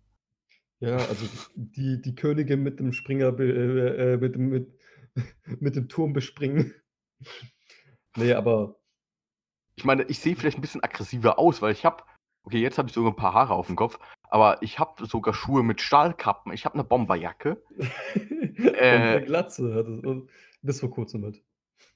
Ja, 0.78 0.94
also 0.94 1.26
die, 1.57 2.01
die 2.01 2.14
Königin 2.14 2.62
mit 2.62 2.78
dem 2.78 2.92
Springer, 2.92 3.36
äh, 3.40 4.12
äh, 4.12 4.16
mit, 4.18 4.36
dem, 4.36 4.49
mit, 4.49 4.72
mit 5.59 5.74
dem 5.74 5.88
Turm 5.88 6.12
bespringen. 6.12 6.72
Nee, 8.16 8.32
aber 8.34 8.76
Ich 9.74 9.84
meine, 9.84 10.05
ich 10.05 10.20
sehe 10.20 10.36
vielleicht 10.36 10.59
ein 10.59 10.61
bisschen 10.62 10.84
aggressiver 10.84 11.36
aus, 11.40 11.62
weil 11.62 11.72
ich 11.72 11.84
habe, 11.84 12.05
okay, 12.44 12.59
jetzt 12.59 12.78
habe 12.78 12.86
ich 12.88 12.94
sogar 12.94 13.11
ein 13.11 13.16
paar 13.16 13.34
Haare 13.34 13.55
auf 13.55 13.66
dem 13.66 13.74
Kopf, 13.74 13.99
aber 14.22 14.62
ich 14.62 14.78
habe 14.78 15.05
sogar 15.05 15.34
Schuhe 15.34 15.64
mit 15.64 15.80
Stahlkappen. 15.80 16.53
Ich 16.53 16.64
habe 16.64 16.74
eine 16.74 16.84
Bomberjacke. 16.84 17.61
und 18.14 18.76
eine 18.76 19.24
Glatze 19.24 20.28
bis 20.62 20.78
vor 20.78 20.90
kurzem 20.92 21.22
mit. 21.22 21.42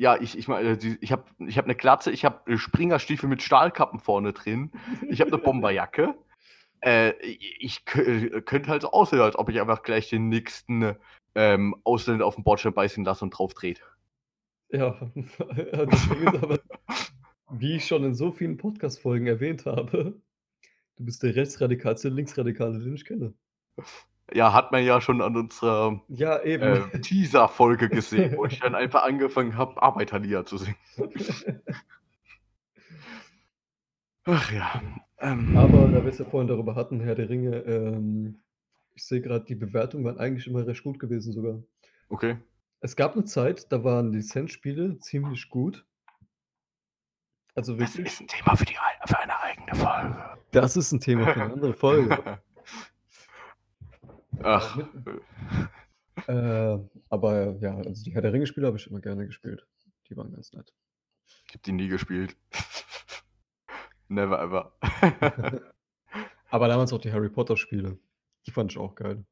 Ja, 0.01 0.19
ich, 0.19 0.39
ich 0.39 0.49
meine, 0.49 0.79
ich 1.03 1.13
habe 1.13 1.25
ich 1.47 1.59
hab 1.59 1.67
eine 1.67 1.75
Glatze, 1.75 2.11
ich 2.11 2.25
habe 2.25 2.57
Springerstiefel 2.57 3.29
mit 3.29 3.43
Stahlkappen 3.43 4.01
vorne 4.01 4.33
drin. 4.33 4.73
Ich 5.11 5.21
habe 5.21 5.31
eine 5.31 5.39
Bomberjacke. 5.43 6.15
Äh, 6.81 7.11
ich 7.21 7.59
ich 7.61 7.77
kö- 7.81 8.41
könnte 8.41 8.71
halt 8.71 8.81
so 8.81 8.93
aussehen, 8.93 9.21
als 9.21 9.37
ob 9.37 9.51
ich 9.51 9.61
einfach 9.61 9.83
gleich 9.83 10.09
den 10.09 10.31
nächsten 10.31 10.97
ähm, 11.35 11.77
Ausländer 11.85 12.25
auf 12.25 12.37
dem 12.37 12.45
Bordstein 12.45 12.73
beißen 12.73 13.05
lasse 13.05 13.27
und 13.27 13.33
drauf 13.33 13.53
dreht. 13.53 13.83
Ja, 14.71 14.95
aber, 15.75 16.59
wie 17.51 17.77
ich 17.77 17.87
schon 17.87 18.03
in 18.03 18.15
so 18.15 18.33
vielen 18.33 18.57
Podcast-Folgen 18.57 19.27
erwähnt 19.27 19.67
habe, 19.67 20.19
du 20.97 21.05
bist 21.05 21.23
der 21.23 21.37
rechtsradikalste 21.37 22.09
Linksradikale, 22.09 22.79
den 22.79 22.95
ich 22.95 23.05
kenne. 23.05 23.35
Ja, 24.33 24.53
hat 24.53 24.73
man 24.73 24.85
ja 24.85 25.01
schon 25.01 25.21
an 25.23 25.37
unserer 25.37 26.01
Ja, 26.09 26.37
äh, 26.39 27.01
Teaser-Folge 27.01 27.89
gesehen, 27.89 28.37
wo 28.37 28.45
ich 28.47 28.61
dann 28.61 28.75
einfach 28.75 29.03
angefangen 29.05 29.57
habe, 29.57 29.83
Arbeiterlieder 29.83 30.45
zu 30.45 30.59
singen. 30.59 30.77
Ach 34.25 34.53
ja. 34.53 34.83
Ähm, 35.19 35.57
Aber 35.57 35.89
da 35.89 36.03
wir 36.03 36.11
es 36.11 36.19
ja 36.19 36.25
vorhin 36.25 36.49
darüber 36.49 36.75
hatten, 36.75 37.01
Herr 37.01 37.15
der 37.15 37.29
Ringe, 37.29 37.57
ähm, 37.59 38.41
ich 38.95 39.05
sehe 39.05 39.21
gerade, 39.21 39.45
die 39.45 39.55
Bewertungen 39.55 40.05
waren 40.05 40.19
eigentlich 40.19 40.47
immer 40.47 40.67
recht 40.67 40.83
gut 40.83 40.99
gewesen 40.99 41.33
sogar. 41.33 41.63
okay. 42.09 42.37
Es 42.83 42.97
gab 42.97 43.13
eine 43.15 43.25
Zeit, 43.27 43.71
da 43.71 43.85
waren 43.85 44.11
Lizenzspiele 44.11 44.99
ziemlich 45.01 45.51
gut. 45.51 45.85
Also 47.55 47.77
Das 47.77 47.95
wirklich, 47.97 48.15
ist 48.15 48.21
ein 48.23 48.29
Thema 48.29 48.57
für, 48.57 48.65
die, 48.65 48.77
für 49.05 49.19
eine 49.19 49.39
eigene 49.39 49.75
Folge. 49.75 50.17
das 50.53 50.77
ist 50.79 50.93
ein 50.93 51.01
Thema 51.01 51.27
für 51.27 51.43
eine 51.43 51.53
andere 51.53 51.75
Folge. 51.75 52.39
Ach, 54.43 54.79
äh, 56.27 56.79
aber 57.09 57.57
ja, 57.61 57.77
also 57.77 58.05
die 58.05 58.13
Herr 58.13 58.23
der 58.23 58.33
Ringe-Spiele 58.33 58.67
habe 58.67 58.77
ich 58.77 58.87
immer 58.87 59.01
gerne 59.01 59.27
gespielt. 59.27 59.67
Die 60.09 60.17
waren 60.17 60.33
ganz 60.33 60.53
nett. 60.53 60.73
ich 61.47 61.55
habe 61.55 61.63
die 61.65 61.73
nie 61.73 61.89
gespielt. 61.89 62.37
Never 64.09 64.41
ever. 64.41 64.73
Aber 66.51 66.67
damals 66.67 66.93
auch 66.93 66.99
die 66.99 67.13
Harry 67.13 67.29
Potter-Spiele. 67.29 67.97
Die 68.47 68.51
fand 68.51 68.73
ich 68.73 68.79
auch 68.79 68.97
geil. 68.97 69.25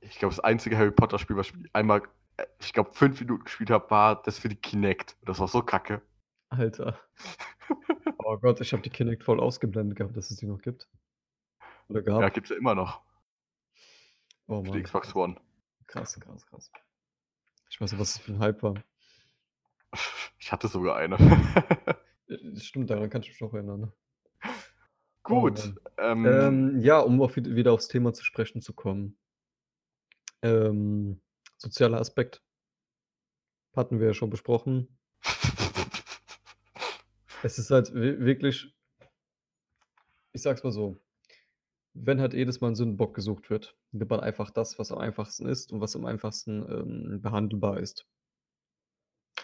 ich 0.00 0.18
glaube, 0.18 0.32
das 0.34 0.44
einzige 0.44 0.78
Harry 0.78 0.92
Potter-Spiel, 0.92 1.36
was 1.36 1.48
ich 1.48 1.54
einmal, 1.72 2.02
äh, 2.36 2.46
ich 2.60 2.72
glaube, 2.72 2.92
fünf 2.92 3.18
Minuten 3.20 3.42
gespielt 3.44 3.70
habe, 3.70 3.90
war 3.90 4.22
das 4.22 4.38
für 4.38 4.48
die 4.48 4.54
Kinect. 4.56 5.16
Das 5.22 5.40
war 5.40 5.48
so 5.48 5.62
kacke. 5.62 6.02
Alter. 6.50 7.00
oh 8.18 8.38
Gott, 8.38 8.60
ich 8.60 8.72
habe 8.72 8.82
die 8.82 8.90
Kinect 8.90 9.24
voll 9.24 9.40
ausgeblendet 9.40 9.98
gehabt, 9.98 10.16
dass 10.16 10.30
es 10.30 10.36
die 10.36 10.46
noch 10.46 10.60
gibt. 10.62 10.88
Oder 11.88 12.00
Ja, 12.20 12.30
gehabt. 12.30 12.34
gibt 12.34 12.46
es 12.46 12.50
ja 12.50 12.56
immer 12.56 12.76
noch. 12.76 13.02
Oh 14.48 14.62
Für 14.62 14.70
die 14.70 14.70
Mann. 14.70 14.82
Xbox 14.84 15.14
One. 15.14 15.36
Krass, 15.86 16.18
krass, 16.20 16.46
krass. 16.46 16.70
Ich 17.70 17.80
weiß 17.80 17.92
nicht, 17.92 18.00
was 18.00 18.14
das 18.14 18.22
für 18.22 18.32
ein 18.32 18.38
Hype 18.40 18.62
war. 18.62 18.74
Ich 20.38 20.52
hatte 20.52 20.68
sogar 20.68 20.96
eine. 20.96 21.16
Äh, 22.28 22.56
Stimmt, 22.58 22.90
daran 22.90 23.08
kann 23.08 23.22
ich 23.22 23.28
mich 23.28 23.42
auch 23.42 23.54
erinnern. 23.54 23.80
ne? 23.82 23.92
Gut. 25.22 25.74
Ähm, 25.96 26.26
Ähm, 26.26 26.80
ja, 26.80 26.98
um 26.98 27.20
auf, 27.22 27.36
wieder 27.36 27.72
aufs 27.72 27.86
Thema 27.86 28.12
zu 28.12 28.24
sprechen 28.24 28.60
zu 28.62 28.72
kommen. 28.74 29.16
Ähm, 30.42 31.20
sozialer 31.56 32.00
Aspekt. 32.00 32.42
Hatten 33.76 34.00
wir 34.00 34.08
ja 34.08 34.14
schon 34.14 34.30
besprochen. 34.30 34.98
Es 37.42 37.58
ist 37.58 37.70
halt 37.70 37.94
wi- 37.94 38.18
wirklich, 38.20 38.74
ich 40.32 40.42
sag's 40.42 40.64
mal 40.64 40.72
so, 40.72 40.98
wenn 41.98 42.20
halt 42.20 42.34
jedes 42.34 42.60
Mal 42.60 42.68
ein 42.68 42.74
Sündenbock 42.74 43.14
gesucht 43.14 43.50
wird, 43.50 43.76
nimmt 43.92 44.10
man 44.10 44.20
einfach 44.20 44.50
das, 44.50 44.78
was 44.78 44.92
am 44.92 44.98
einfachsten 44.98 45.46
ist 45.46 45.72
und 45.72 45.80
was 45.80 45.96
am 45.96 46.04
einfachsten 46.04 46.62
ähm, 46.70 47.22
behandelbar 47.22 47.80
ist. 47.80 48.06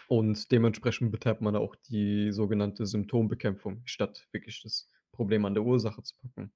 Und 0.09 0.53
dementsprechend 0.53 1.11
betreibt 1.11 1.41
man 1.41 1.57
auch 1.57 1.75
die 1.77 2.33
sogenannte 2.33 2.85
Symptombekämpfung, 2.87 3.83
statt 3.85 4.29
wirklich 4.33 4.63
das 4.63 4.91
Problem 5.13 5.45
an 5.45 5.55
der 5.55 5.63
Ursache 5.63 6.03
zu 6.03 6.15
packen. 6.17 6.53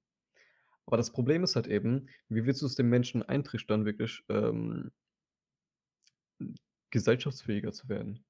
Aber 0.85 0.97
das 0.97 1.11
Problem 1.11 1.43
ist 1.43 1.55
halt 1.55 1.67
eben, 1.67 2.07
wie 2.29 2.45
willst 2.45 2.61
du 2.61 2.65
es 2.65 2.75
den 2.75 2.87
Menschen 2.87 3.23
eintrichtern, 3.23 3.85
wirklich 3.85 4.23
ähm, 4.29 4.91
gesellschaftsfähiger 6.91 7.71
zu 7.73 7.89
werden? 7.89 8.23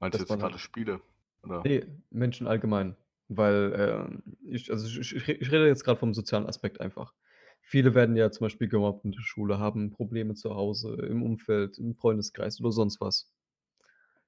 meinst 0.00 0.14
du 0.14 0.22
das 0.24 0.28
jetzt 0.28 0.40
gerade 0.40 0.52
dann- 0.52 0.58
Spiele? 0.58 1.00
Oder? 1.42 1.62
Nee, 1.64 1.84
Menschen 2.10 2.46
allgemein. 2.46 2.96
Weil, 3.28 3.72
ähm, 3.76 4.22
ich, 4.46 4.70
also 4.70 4.86
ich, 4.86 5.14
ich, 5.14 5.28
ich 5.28 5.52
rede 5.52 5.66
jetzt 5.66 5.84
gerade 5.84 5.98
vom 5.98 6.14
sozialen 6.14 6.46
Aspekt 6.46 6.80
einfach. 6.80 7.14
Viele 7.62 7.94
werden 7.94 8.16
ja 8.16 8.30
zum 8.30 8.44
Beispiel 8.44 8.68
gemobbt 8.68 9.04
in 9.04 9.12
der 9.12 9.22
Schule, 9.22 9.58
haben 9.58 9.90
Probleme 9.90 10.34
zu 10.34 10.54
Hause, 10.54 10.94
im 11.08 11.22
Umfeld, 11.22 11.78
im 11.78 11.94
Freundeskreis 11.94 12.60
oder 12.60 12.72
sonst 12.72 13.00
was. 13.00 13.32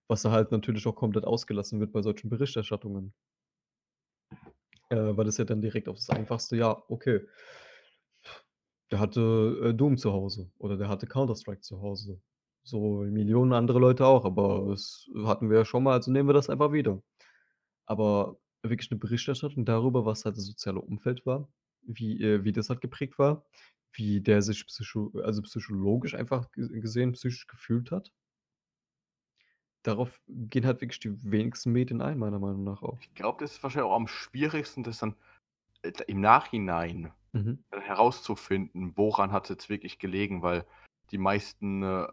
Was 0.08 0.22
da 0.22 0.30
halt 0.30 0.52
natürlich 0.52 0.86
auch 0.86 0.94
komplett 0.94 1.24
ausgelassen 1.24 1.80
wird 1.80 1.92
bei 1.92 2.00
solchen 2.00 2.30
Berichterstattungen. 2.30 3.12
Äh, 4.88 5.16
weil 5.16 5.24
das 5.24 5.36
ja 5.36 5.44
dann 5.44 5.60
direkt 5.60 5.88
auf 5.88 5.96
das 5.96 6.10
Einfachste, 6.10 6.56
ja, 6.56 6.82
okay. 6.88 7.20
Der 8.90 9.00
hatte 9.00 9.60
äh, 9.64 9.74
Doom 9.74 9.98
zu 9.98 10.12
Hause 10.12 10.50
oder 10.58 10.76
der 10.76 10.88
hatte 10.88 11.06
Counter-Strike 11.06 11.60
zu 11.60 11.80
Hause. 11.82 12.20
So 12.62 13.02
Millionen 13.02 13.52
andere 13.52 13.78
Leute 13.78 14.06
auch, 14.06 14.24
aber 14.24 14.66
das 14.70 15.08
hatten 15.24 15.50
wir 15.50 15.58
ja 15.58 15.64
schon 15.64 15.82
mal, 15.82 15.92
also 15.94 16.10
nehmen 16.10 16.28
wir 16.28 16.34
das 16.34 16.50
einfach 16.50 16.72
wieder. 16.72 17.02
Aber 17.86 18.38
wirklich 18.70 18.90
eine 18.90 19.00
Berichterstattung 19.00 19.64
darüber, 19.64 20.04
was 20.04 20.24
halt 20.24 20.36
das 20.36 20.46
soziale 20.46 20.80
Umfeld 20.80 21.26
war, 21.26 21.48
wie, 21.82 22.22
äh, 22.22 22.44
wie 22.44 22.52
das 22.52 22.68
halt 22.70 22.80
geprägt 22.80 23.18
war, 23.18 23.44
wie 23.92 24.20
der 24.20 24.42
sich 24.42 24.66
psycho 24.66 25.12
also 25.22 25.42
psychologisch 25.42 26.14
einfach 26.14 26.50
ge 26.52 26.80
gesehen, 26.80 27.12
psychisch 27.12 27.46
gefühlt 27.46 27.90
hat. 27.90 28.12
Darauf 29.82 30.20
gehen 30.26 30.66
halt 30.66 30.80
wirklich 30.80 30.98
die 30.98 31.30
wenigsten 31.30 31.72
Medien 31.72 32.00
ein, 32.00 32.18
meiner 32.18 32.40
Meinung 32.40 32.64
nach 32.64 32.82
auch. 32.82 32.98
Ich 33.00 33.14
glaube, 33.14 33.44
das 33.44 33.52
ist 33.52 33.62
wahrscheinlich 33.62 33.90
auch 33.90 33.96
am 33.96 34.08
schwierigsten, 34.08 34.82
das 34.82 34.98
dann 34.98 35.14
äh, 35.82 35.92
im 36.08 36.20
Nachhinein 36.20 37.12
Mhm. 37.32 37.62
dann 37.70 37.82
herauszufinden, 37.82 38.96
woran 38.96 39.30
hat 39.32 39.44
es 39.44 39.50
jetzt 39.50 39.68
wirklich 39.68 39.98
gelegen, 39.98 40.42
weil 40.42 40.64
die 41.10 41.18
meisten 41.18 41.82
äh, 41.82 42.06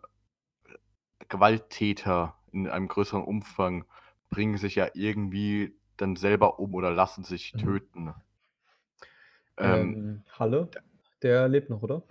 Gewalttäter 1.29 2.37
in 2.51 2.67
einem 2.67 2.87
größeren 2.87 3.23
Umfang 3.23 3.85
bringen 4.29 4.57
sich 4.57 4.75
ja 4.75 4.89
irgendwie 4.93 5.75
dann 5.97 6.15
selber 6.15 6.59
um 6.59 6.73
oder 6.73 6.91
lassen 6.91 7.23
sich 7.23 7.53
Mhm. 7.53 7.59
töten. 7.59 8.13
Ähm, 9.57 9.95
Ähm, 9.95 10.23
Halle, 10.39 10.69
der 11.21 11.47
lebt 11.47 11.69
noch, 11.69 11.81
oder? 11.81 12.03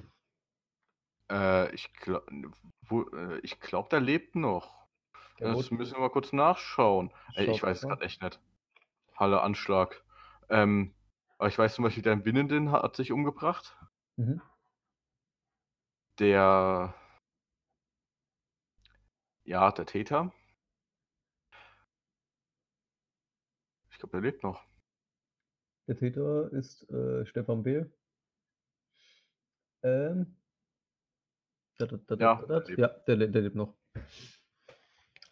Äh, 1.30 1.74
ich 1.74 1.93
gla 1.95 2.22
wo 2.89 3.03
äh, 3.11 3.39
ich 3.43 3.61
glaube, 3.61 3.89
der 3.89 4.01
lebt 4.01 4.35
noch. 4.37 4.87
Der 5.39 5.53
Das 5.53 5.70
müssen 5.70 5.95
wir 5.95 6.01
mal 6.01 6.11
kurz 6.11 6.33
nachschauen. 6.33 7.12
Ey, 7.35 7.47
ich 7.47 7.62
weiß 7.62 7.78
es 7.78 7.87
grad 7.87 8.03
echt 8.03 8.22
nicht. 8.22 8.41
Halle 9.16 9.41
Anschlag. 9.43 10.03
Ähm, 10.51 10.95
aber 11.39 11.49
ich 11.49 11.59
weiß 11.59 11.74
zum 11.74 11.85
Beispiel, 11.85 12.03
der 12.03 12.24
Winnenden 12.24 12.72
hat 12.72 12.97
sich 12.97 13.12
umgebracht. 13.12 13.76
Mhm. 14.16 14.41
Der 16.18 16.95
ja, 19.45 19.70
der 19.70 19.87
Täter. 19.87 20.33
Glaube, 24.03 24.20
der 24.20 24.30
lebt 24.30 24.42
noch. 24.42 24.64
Der 25.88 25.96
Täter 25.96 26.53
ist, 26.53 26.88
äh, 26.90 27.26
Stefan 27.26 27.62
B. 27.64 27.84
Ähm. 29.84 30.34
Da, 31.80 31.86
da, 31.86 31.96
da, 32.07 32.16
Ja, 32.18 32.34
der 32.46 32.61
lebt. 32.66 32.78
Ja, 32.78 32.88
der 33.07 33.16
der 33.28 33.42
lebt 33.42 33.57
noch. 33.57 33.74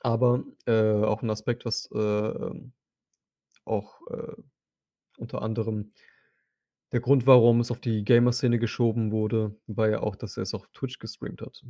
Aber, 0.03 0.45
äh, 0.66 0.93
auch 1.05 1.23
'n 1.23 1.31
Aspekt, 1.31 1.64
was, 1.66 1.91
äh, 1.93 2.51
auch, 3.64 4.01
äh, 4.11 4.35
unter 5.18 5.43
anderem 5.43 5.93
der 6.93 7.01
Grund, 7.01 7.27
warum 7.27 7.61
es 7.61 7.71
auf 7.71 7.81
die 7.81 8.05
Gamer-Szene 8.05 8.59
geschoben 8.59 9.12
wurde, 9.12 9.57
war 9.68 9.89
ja 9.89 10.01
auch, 10.01 10.16
dass 10.16 10.37
er 10.37 10.43
es 10.43 10.55
auf 10.55 10.66
Twitch 10.73 10.99
gestreamt 10.99 11.41
hat. 11.41 11.62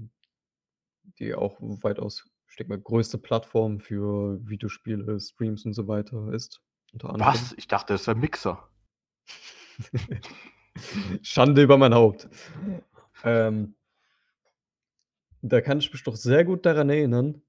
Die 1.18 1.34
auch 1.34 1.58
weitaus, 1.60 2.28
ich 2.48 2.56
denke 2.56 2.70
mal, 2.74 2.80
größte 2.80 3.18
Plattform 3.18 3.80
für 3.80 4.38
Videospiele, 4.48 5.18
Streams 5.20 5.64
und 5.66 5.72
so 5.74 5.86
weiter 5.88 6.32
ist. 6.32 6.60
Was? 6.92 7.52
Ich 7.56 7.68
dachte, 7.68 7.92
das 7.94 8.06
wäre 8.06 8.16
Mixer. 8.16 8.68
Schande 11.22 11.62
über 11.62 11.78
mein 11.78 11.94
Haupt. 11.94 12.28
Ähm 13.24 13.74
da 15.42 15.60
kann 15.60 15.78
ich 15.78 15.92
mich 15.92 16.02
doch 16.02 16.16
sehr 16.16 16.44
gut 16.44 16.66
daran 16.66 16.90
erinnern, 16.90 17.42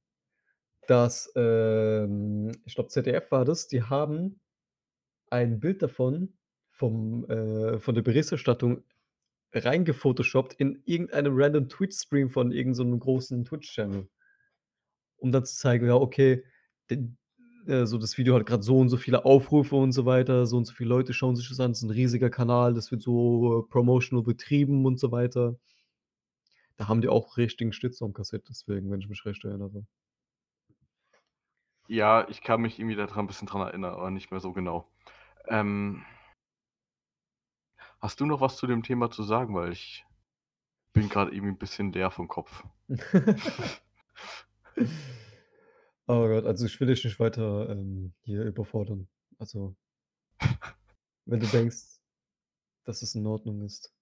dass, 0.88 1.32
ähm, 1.36 2.52
ich 2.66 2.76
glaube, 2.76 2.90
ZDF 2.90 3.32
war 3.32 3.46
das, 3.46 3.68
die 3.68 3.84
haben 3.84 4.40
ein 5.30 5.60
Bild 5.60 5.82
davon 5.82 6.38
vom 6.72 7.30
äh, 7.30 7.80
von 7.80 7.96
der 7.96 8.02
Berichterstattung 8.02 8.84
reingefotoshoppt 9.54 10.54
in 10.56 10.82
irgendeinem 10.86 11.34
random 11.36 11.70
Twitch-Stream 11.70 12.30
von 12.30 12.52
irgend 12.52 12.76
so 12.76 12.84
'nem 12.84 13.00
großen 13.00 13.46
Twitch-Channel. 13.46 14.10
Um 15.18 15.32
dann 15.32 15.46
zu 15.46 15.56
zeigen, 15.56 15.88
ja, 15.88 15.96
okay, 15.96 16.44
äh, 17.68 17.86
so 17.86 17.98
das 17.98 18.18
Video 18.18 18.36
hat 18.36 18.46
grad 18.46 18.64
so 18.64 18.80
und 18.80 18.90
so 18.90 18.98
viele 18.98 19.26
Aufrufe 19.26 19.76
und 19.76 19.92
so 19.92 20.06
weiter, 20.06 20.46
so 20.46 20.58
und 20.58 20.66
so 20.66 20.74
viele 20.74 20.90
Leute 20.90 21.14
schauen 21.14 21.36
sich 21.36 21.50
das 21.50 21.60
an, 21.60 21.72
das 21.72 21.80
ist 21.84 21.90
'n 21.90 21.92
riesiger 21.92 22.30
Kanal, 22.30 22.74
das 22.74 22.92
wird 22.92 23.02
so 23.02 23.66
promotional 23.70 24.24
betrieben 24.24 24.86
und 24.86 25.00
so 25.00 25.12
weiter. 25.12 25.56
Da 26.80 26.88
haben 26.88 27.02
die 27.02 27.10
auch 27.10 27.38
richtigen 27.38 27.74
Shitstorm 27.74 28.14
kassiert 28.14 28.48
deswegen, 28.50 28.92
wenn 28.92 29.02
ich 29.02 29.10
mich 29.10 29.26
recht 29.26 29.44
erinnere. 29.46 29.86
Ja, 31.90 32.28
ich 32.30 32.42
kann 32.42 32.62
mich 32.62 32.80
irgendwie 32.80 32.96
da 32.96 33.06
dran 33.08 33.28
bisschen 33.28 33.48
dran 33.48 33.62
erinnern, 33.62 33.94
aber 33.94 34.12
nicht 34.12 34.32
mehr 34.32 34.40
so 34.40 34.54
genau. 34.54 34.88
Ähm 35.48 36.04
Hast 38.02 38.20
du 38.20 38.26
noch 38.26 38.42
was 38.42 38.58
zu 38.58 38.66
dem 38.66 38.82
Thema 38.82 39.12
zu 39.12 39.22
sagen? 39.22 39.54
Weil 39.54 39.74
ich 39.74 40.06
bin 40.94 41.10
grad 41.10 41.34
irgendwie 41.34 41.52
'n 41.54 41.58
bisschen 41.60 41.92
leer 41.94 42.12
vom 42.12 42.28
Kopf. 42.28 42.64
Oh 46.14 46.28
Gott, 46.28 46.46
also 46.46 46.66
ich 46.66 46.78
will 46.82 46.88
dich 46.88 47.06
nicht 47.06 47.22
weiter, 47.22 47.70
ähm, 47.70 48.14
hier 48.24 48.44
überfordern. 48.44 49.08
Also 49.40 49.78
wenn 51.26 51.40
du 51.40 51.48
denkst, 51.48 52.02
dass 52.84 53.02
es 53.02 53.16
in 53.16 53.26
Ordnung 53.26 53.62
ist 53.62 53.94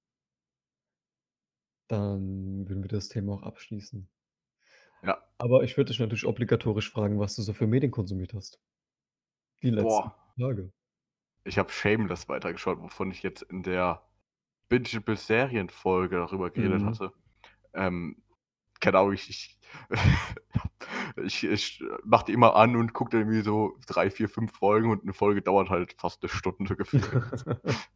dann 1.90 2.68
würden 2.70 2.84
wir 2.84 2.88
das 2.90 3.10
Thema 3.10 3.34
auch 3.34 3.44
abschließen. 3.44 4.08
Ja. 5.04 5.22
Aber 5.38 5.64
ich 5.64 5.76
würde 5.76 5.90
dich 5.90 6.00
natürlich 6.00 6.26
obligatorisch 6.26 6.92
fragen, 6.92 7.20
was 7.20 7.36
du 7.36 7.42
so 7.42 7.54
für 7.54 7.68
Medien 7.68 7.92
konsumiert 7.92 8.34
hast. 8.34 8.60
Die 9.64 9.72
letzten 9.72 9.88
Boah. 9.88 10.16
Tage. 10.40 10.72
Ich 11.44 11.58
habe 11.58 11.72
Shameless 11.72 12.30
weitergeschaut, 12.30 12.80
wovon 12.80 13.12
ich 13.12 13.24
jetzt 13.24 13.42
in 13.44 13.64
der 13.64 14.04
Bingeable-Serien-Folge 14.70 16.18
darüber 16.18 16.52
geredet 16.52 16.82
Mhm. 16.82 16.86
hatte. 16.86 17.12
Ähm, 17.74 18.22
keine 18.80 19.00
Ahnung, 19.00 19.14
ich 19.14 19.30
ich 19.30 19.60
ich 21.24 21.44
ich 21.44 21.84
mache 22.06 22.26
die 22.26 22.34
immer 22.34 22.56
an 22.56 22.76
und 22.76 22.94
gucke 22.94 23.12
dann 23.12 23.22
irgendwie 23.22 23.42
so 23.42 23.78
3, 23.88 24.10
4, 24.12 24.30
5 24.30 24.54
Folgen 24.54 24.92
und 24.92 25.06
'ne 25.06 25.14
Folge 25.14 25.42
dauert 25.42 25.70
halt 25.70 25.96
fast 26.00 26.24
'ne 26.24 26.30
Stunde 26.30 26.76
gefühlt. 26.78 27.24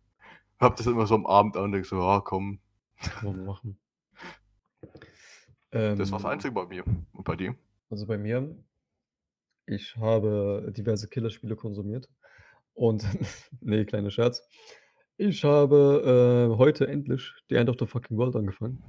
Habe 0.60 0.76
das 0.78 0.88
immer 0.88 1.08
so 1.08 1.16
am 1.16 1.26
Abend 1.26 1.58
an 1.58 1.66
und 1.66 1.72
denke 1.74 1.88
so: 1.88 1.98
„Ja, 2.00 2.22
komm.“ 2.22 2.60
Kann 3.08 3.24
man 3.24 3.46
machen. 3.46 3.80
Das 5.98 6.12
war 6.12 6.20
das 6.20 6.26
Ähm 6.26 6.26
Einzige 6.26 6.54
bei 6.54 6.66
mir. 6.66 6.84
Und 7.14 7.24
bei 7.24 7.36
dir? 7.36 7.56
Also 7.90 8.06
bei 8.06 8.18
mir 8.18 8.58
ich 9.68 9.96
habe 9.98 10.72
diverse 10.76 11.08
Killerspiele 11.08 11.56
konsumiert 11.56 12.10
und 12.74 13.04
ne, 13.62 13.86
kleiner 13.86 14.12
Scherz. 14.12 14.48
Ich 15.18 15.44
habe, 15.44 16.50
äh, 16.54 16.58
heute 16.58 16.88
endlich 16.88 17.34
The 17.50 17.56
End 17.58 17.70
of 17.70 17.78
the 17.80 17.88
Fucking 17.88 18.18
World 18.18 18.36
angefangen. 18.36 18.84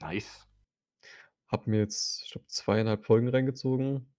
Nice. 0.00 0.46
Habe 1.52 1.70
mir 1.70 1.80
jetzt, 1.80 2.22
ich 2.24 2.32
glaube, 2.32 2.46
2 2.48 2.80
1/2 2.80 3.04
Folgen 3.04 3.28
reingezogen. 3.28 4.12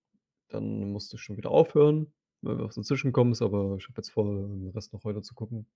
Dann 0.49 0.91
musste 0.91 1.15
ich 1.17 1.21
schon 1.23 1.35
wieder 1.35 1.49
aufhören, 1.51 2.13
weil 2.41 2.59
was 2.59 2.75
dazwischen 2.75 3.07
gekommen 3.07 3.31
ist, 3.31 3.41
aber 3.41 3.75
ich 3.77 3.85
habe 3.85 3.95
jetzt 3.97 4.11
vor, 4.11 4.25
den 4.25 4.69
Rest 4.69 4.93
noch 4.93 5.03
heute 5.03 5.21
zu 5.23 5.33
gucken. 5.33 5.67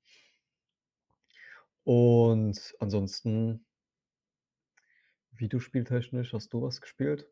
Und 1.83 2.75
ansonsten 2.79 3.65
Videospieltechnisch, 5.31 6.33
hast 6.33 6.53
du 6.53 6.61
was 6.61 6.81
gespielt? 6.81 7.27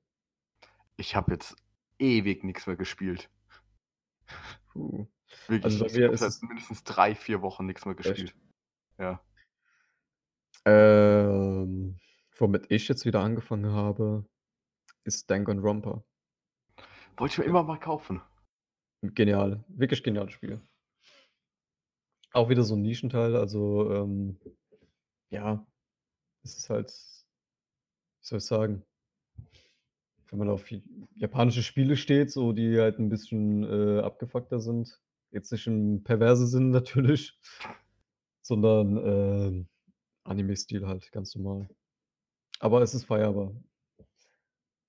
Ich 0.97 1.15
habe 1.15 1.33
jetzt 1.33 1.55
ewig 1.99 2.43
nix 2.43 2.67
mehr 2.67 2.75
gespielt. 2.77 3.29
Puh. 4.71 5.07
Wirklich, 5.47 5.63
Also 5.63 5.79
bei 5.85 5.91
ich 5.91 5.97
mir 5.97 6.11
ist 6.11 6.21
es 6.21 6.41
mindestens 6.41 6.83
3, 6.83 7.15
4 7.15 7.41
Wochen 7.41 7.65
nix 7.65 7.85
mehr 7.85 7.95
Echt? 8.03 8.03
gespielt. 8.03 8.35
Ja. 8.97 9.21
Ähm, 10.65 11.99
womit 12.37 12.65
ich 12.71 12.87
jetzt 12.87 13.05
wieder 13.05 13.21
angefangen 13.21 13.71
habe, 13.71 14.25
ist 15.05 15.29
Danganronpa. 15.31 16.03
Wollte 17.17 17.33
ich 17.33 17.37
mir 17.39 17.45
immer 17.45 17.63
mal 17.63 17.79
kaufen. 17.79 18.21
Genial, 19.03 19.63
wirklich 19.67 20.03
geniales 20.03 20.33
Spiel. 20.33 20.59
Auch 22.33 22.49
wieder 22.49 22.63
so 22.63 22.75
'n 22.75 22.81
Nischenteil, 22.81 23.35
also, 23.35 23.91
ähm, 23.93 24.37
ja, 25.31 25.65
es 26.43 26.57
ist 26.57 26.69
halt 26.69 26.91
wie 28.21 28.27
soll 28.27 28.39
ich 28.39 28.45
sagen 28.45 28.85
wenn 30.29 30.39
man 30.39 30.49
auf 30.49 30.69
japanische 31.15 31.63
Spiele 31.63 31.95
steht, 31.97 32.31
so 32.31 32.51
die 32.53 32.79
halt 32.79 32.99
'n 32.99 33.09
bisschen, 33.09 33.63
äh, 33.63 33.99
abgefuckter 34.01 34.59
sind, 34.59 34.99
jetzt 35.31 35.51
nicht 35.51 35.67
im 35.67 36.03
perverse 36.03 36.47
Sinne 36.47 36.69
natürlich, 36.71 37.37
sondern, 38.41 38.97
ähm, 38.97 39.67
Anime-Stil 40.25 40.87
halt, 40.87 41.11
ganz 41.11 41.35
normal. 41.35 41.69
Aber 42.61 42.81
es 42.81 42.93
ist 42.93 43.05
feierbar. 43.05 43.53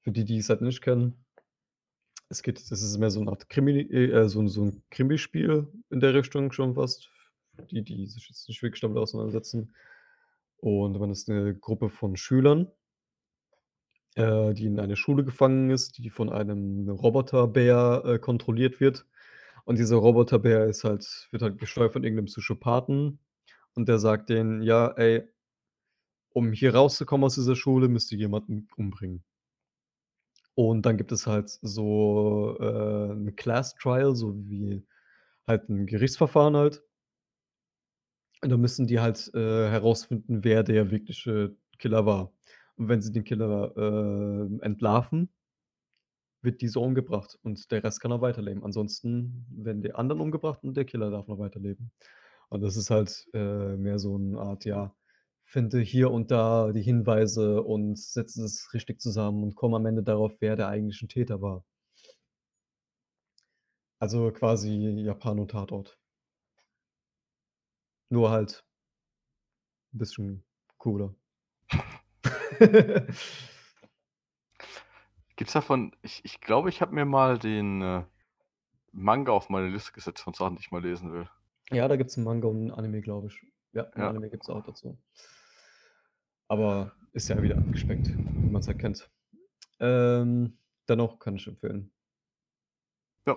Für 0.05 0.12
die, 0.12 0.25
die 0.25 0.39
es 0.39 0.49
halt 0.51 0.62
nicht 0.62 0.83
kennen 0.83 1.25
es 2.31 2.43
geht 2.43 2.59
das 2.71 2.83
ist 2.83 2.99
mehr 2.99 3.11
so 3.11 3.23
'ne 3.23 3.31
Art 3.31 3.49
Krimi 3.49 3.81
äh, 3.83 4.29
so 4.29 4.47
so 4.49 4.62
'n 4.64 4.83
Krimispiel 4.91 5.69
in 5.91 6.01
der 6.01 6.14
Richtung 6.14 6.53
schon 6.53 6.75
fast, 6.75 7.11
die, 7.71 7.83
die 7.83 8.07
sich 8.07 8.29
jetzt 8.29 8.49
nicht 8.49 8.62
wirklich 8.62 8.81
damit 8.81 8.99
auseinandersetzen. 8.99 9.75
Und 10.59 10.99
man 11.01 11.11
ist 11.11 11.29
'ne 11.29 11.55
Gruppe 11.57 11.91
von 11.91 12.17
Schülern 12.17 12.69
äh, 14.17 14.55
die 14.55 14.64
in 14.67 14.81
eine 14.81 14.97
Schule 14.97 15.25
gefangen 15.25 15.71
ist, 15.71 15.99
die 15.99 16.09
von 16.11 16.31
einem 16.31 16.89
Roboterbär, 16.89 18.03
äh, 18.07 18.19
kontrolliert 18.19 18.81
wird. 18.81 19.05
Und 19.67 19.79
dieser 19.79 19.97
Roboterbär 19.97 20.67
ist 20.67 20.85
halt 20.85 21.29
wird 21.33 21.43
halt 21.43 21.59
gesteuert 21.59 21.93
von 21.93 22.05
irgend 22.05 22.17
'nem 22.19 22.25
Psychopathen 22.27 23.19
und 23.75 23.89
der 23.89 23.99
sagt 23.99 24.31
denen: 24.31 24.62
„Ja, 24.62 24.89
ey“ 24.97 25.29
„um 26.37 26.53
hier 26.53 26.74
rauszukommen 26.74 27.24
aus 27.24 27.37
dieser 27.37 27.57
Schule, 27.57 27.89
müsst 27.89 28.12
ihr 28.12 28.18
jemanden 28.18 28.68
umbringen.“ 28.76 29.22
Und 30.59 30.87
dann 30.87 30.97
gibt 30.97 31.12
es 31.12 31.26
halt 31.26 31.51
so, 31.61 32.57
äh, 32.59 33.11
'n 33.12 33.37
Class 33.37 33.74
Trial, 33.74 34.14
so 34.16 34.34
wie 34.49 34.87
halt 35.47 35.68
'n 35.68 35.87
Gerichtsverfahren 35.87 36.57
halt. 36.57 36.82
Und 38.43 38.51
dann 38.51 38.61
müssen 38.61 38.87
die 38.87 39.01
halt, 39.01 39.30
äh, 39.34 39.68
herausfinden, 39.70 40.45
wer 40.45 40.62
der 40.62 40.91
wirkliche 40.91 41.57
Killer 41.78 42.05
war. 42.07 42.32
Und 42.76 42.89
wenn 42.89 43.01
sie 43.01 43.12
den 43.12 43.24
Killer, 43.24 43.72
ähm, 43.76 44.61
entlarven 44.62 45.28
wird 46.45 46.61
dieser 46.61 46.80
umgebracht 46.80 47.39
und 47.43 47.70
der 47.70 47.82
Rest 47.82 48.01
kann 48.01 48.11
noch 48.11 48.20
weiterleben. 48.20 48.62
Ansonsten 48.64 49.47
werden 49.51 49.82
die 49.82 49.95
anderen 49.95 50.20
umgebracht 50.20 50.62
und 50.62 50.76
der 50.76 50.84
Killer 50.84 51.11
darf 51.11 51.26
noch 51.28 51.39
weiterleben. 51.39 51.91
Und 52.49 52.62
das 52.62 52.76
ist 52.76 52.91
halt, 52.91 53.26
äh, 53.34 53.76
mehr 53.76 53.99
so 53.99 54.16
'n 54.16 54.37
Art, 54.37 54.64
ja, 54.64 54.95
finde 55.49 55.80
hier 55.80 56.11
und 56.11 56.30
da 56.32 56.72
die 56.72 56.82
Hinweise 56.82 57.62
und 57.62 57.97
setze 57.99 58.44
es 58.44 58.72
richtig 58.74 59.01
zusammen 59.01 59.42
und 59.44 59.55
komme 59.57 59.76
am 59.76 59.86
Ende 59.86 60.03
darauf, 60.03 60.32
wer 60.40 60.57
der 60.57 60.68
eigentliche 60.68 61.07
Täter 61.09 61.40
war. 61.40 61.64
Also 64.03 64.30
quasi 64.32 64.68
Japano-Tatort. 65.05 65.97
Nur 68.12 68.30
halt 68.30 68.62
bisschen 69.92 70.44
cooler. 70.78 71.16
Gibt's 75.38 75.53
davon 75.53 75.92
ich 76.01 76.24
ich 76.24 76.40
glaube, 76.40 76.70
ich 76.70 76.80
habe 76.80 76.94
mir 76.94 77.05
mal 77.05 77.38
den, 77.38 77.82
äh, 77.82 78.05
Manga 78.92 79.32
auf 79.32 79.51
meine 79.51 79.68
Liste 79.68 79.92
gesetzt 79.92 80.22
von 80.22 80.32
Sachen, 80.34 80.57
die 80.57 80.62
ich 80.62 80.70
mal 80.72 80.82
lesen 80.82 81.12
will. 81.12 81.28
Ja, 81.72 81.88
da 81.88 81.97
gibt's 81.97 82.16
'n 82.16 82.22
Manga 82.24 82.47
und 82.49 82.66
'n 82.66 82.70
Anime, 82.70 83.01
glaube 83.01 83.26
ich. 83.28 83.40
Ja, 83.74 83.82
'n 83.97 83.99
Ja. 83.99 84.05
Anime 84.05 84.30
gibt's 84.30 84.49
auch 84.49 84.62
dazu. 84.62 84.99
Aber 86.49 86.92
ist 87.12 87.28
ja 87.28 87.42
wieder 87.42 87.59
abgespeckt, 87.59 88.16
wie 88.16 88.51
man's 88.51 88.68
halt 88.68 88.78
kennt. 88.78 89.11
Ähm, 89.80 90.59
dennoch 90.88 91.18
kann 91.18 91.36
ich 91.36 91.47
empfehlen. 91.47 91.90
Ja, 93.26 93.36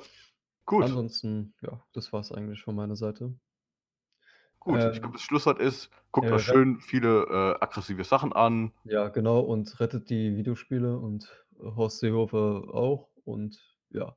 gut. 0.65 0.83
Ansonsten, 0.83 1.53
ja, 1.61 1.83
das 1.93 2.13
war's 2.13 2.31
eigentlich 2.31 2.61
von 2.61 2.75
meiner 2.75 2.95
Seite. 2.95 3.33
Gut, 4.59 4.83
ich 4.83 4.85
Ähm 4.95 4.99
glaube, 4.99 5.13
das 5.13 5.21
Schlusswort 5.21 5.59
ist, 5.59 5.89
guckt 6.11 6.27
äh, 6.27 6.33
euch 6.33 6.43
schön 6.43 6.81
viele, 6.81 7.23
äh, 7.23 7.63
aggressive 7.63 8.03
Sachen 8.03 8.33
an. 8.33 8.73
Ja, 8.83 9.07
genau, 9.07 9.39
und 9.39 9.79
rettet 9.79 10.09
die 10.09 10.35
Videospiele 10.35 10.97
und 10.97 11.45
Horst 11.59 11.99
Seehofer 11.99 12.73
auch 12.73 13.09
und 13.23 13.57
ja. 13.89 14.15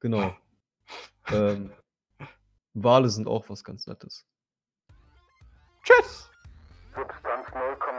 Genau. 0.00 0.34
Ähm, 1.30 1.72
Wale 2.74 3.08
sind 3.08 3.28
auch 3.28 3.48
was 3.48 3.62
ganz 3.62 3.86
Nettes. 3.86 4.26
Tschüss! 5.84 6.31
Substanz 6.94 7.46
0,0. 7.54 7.91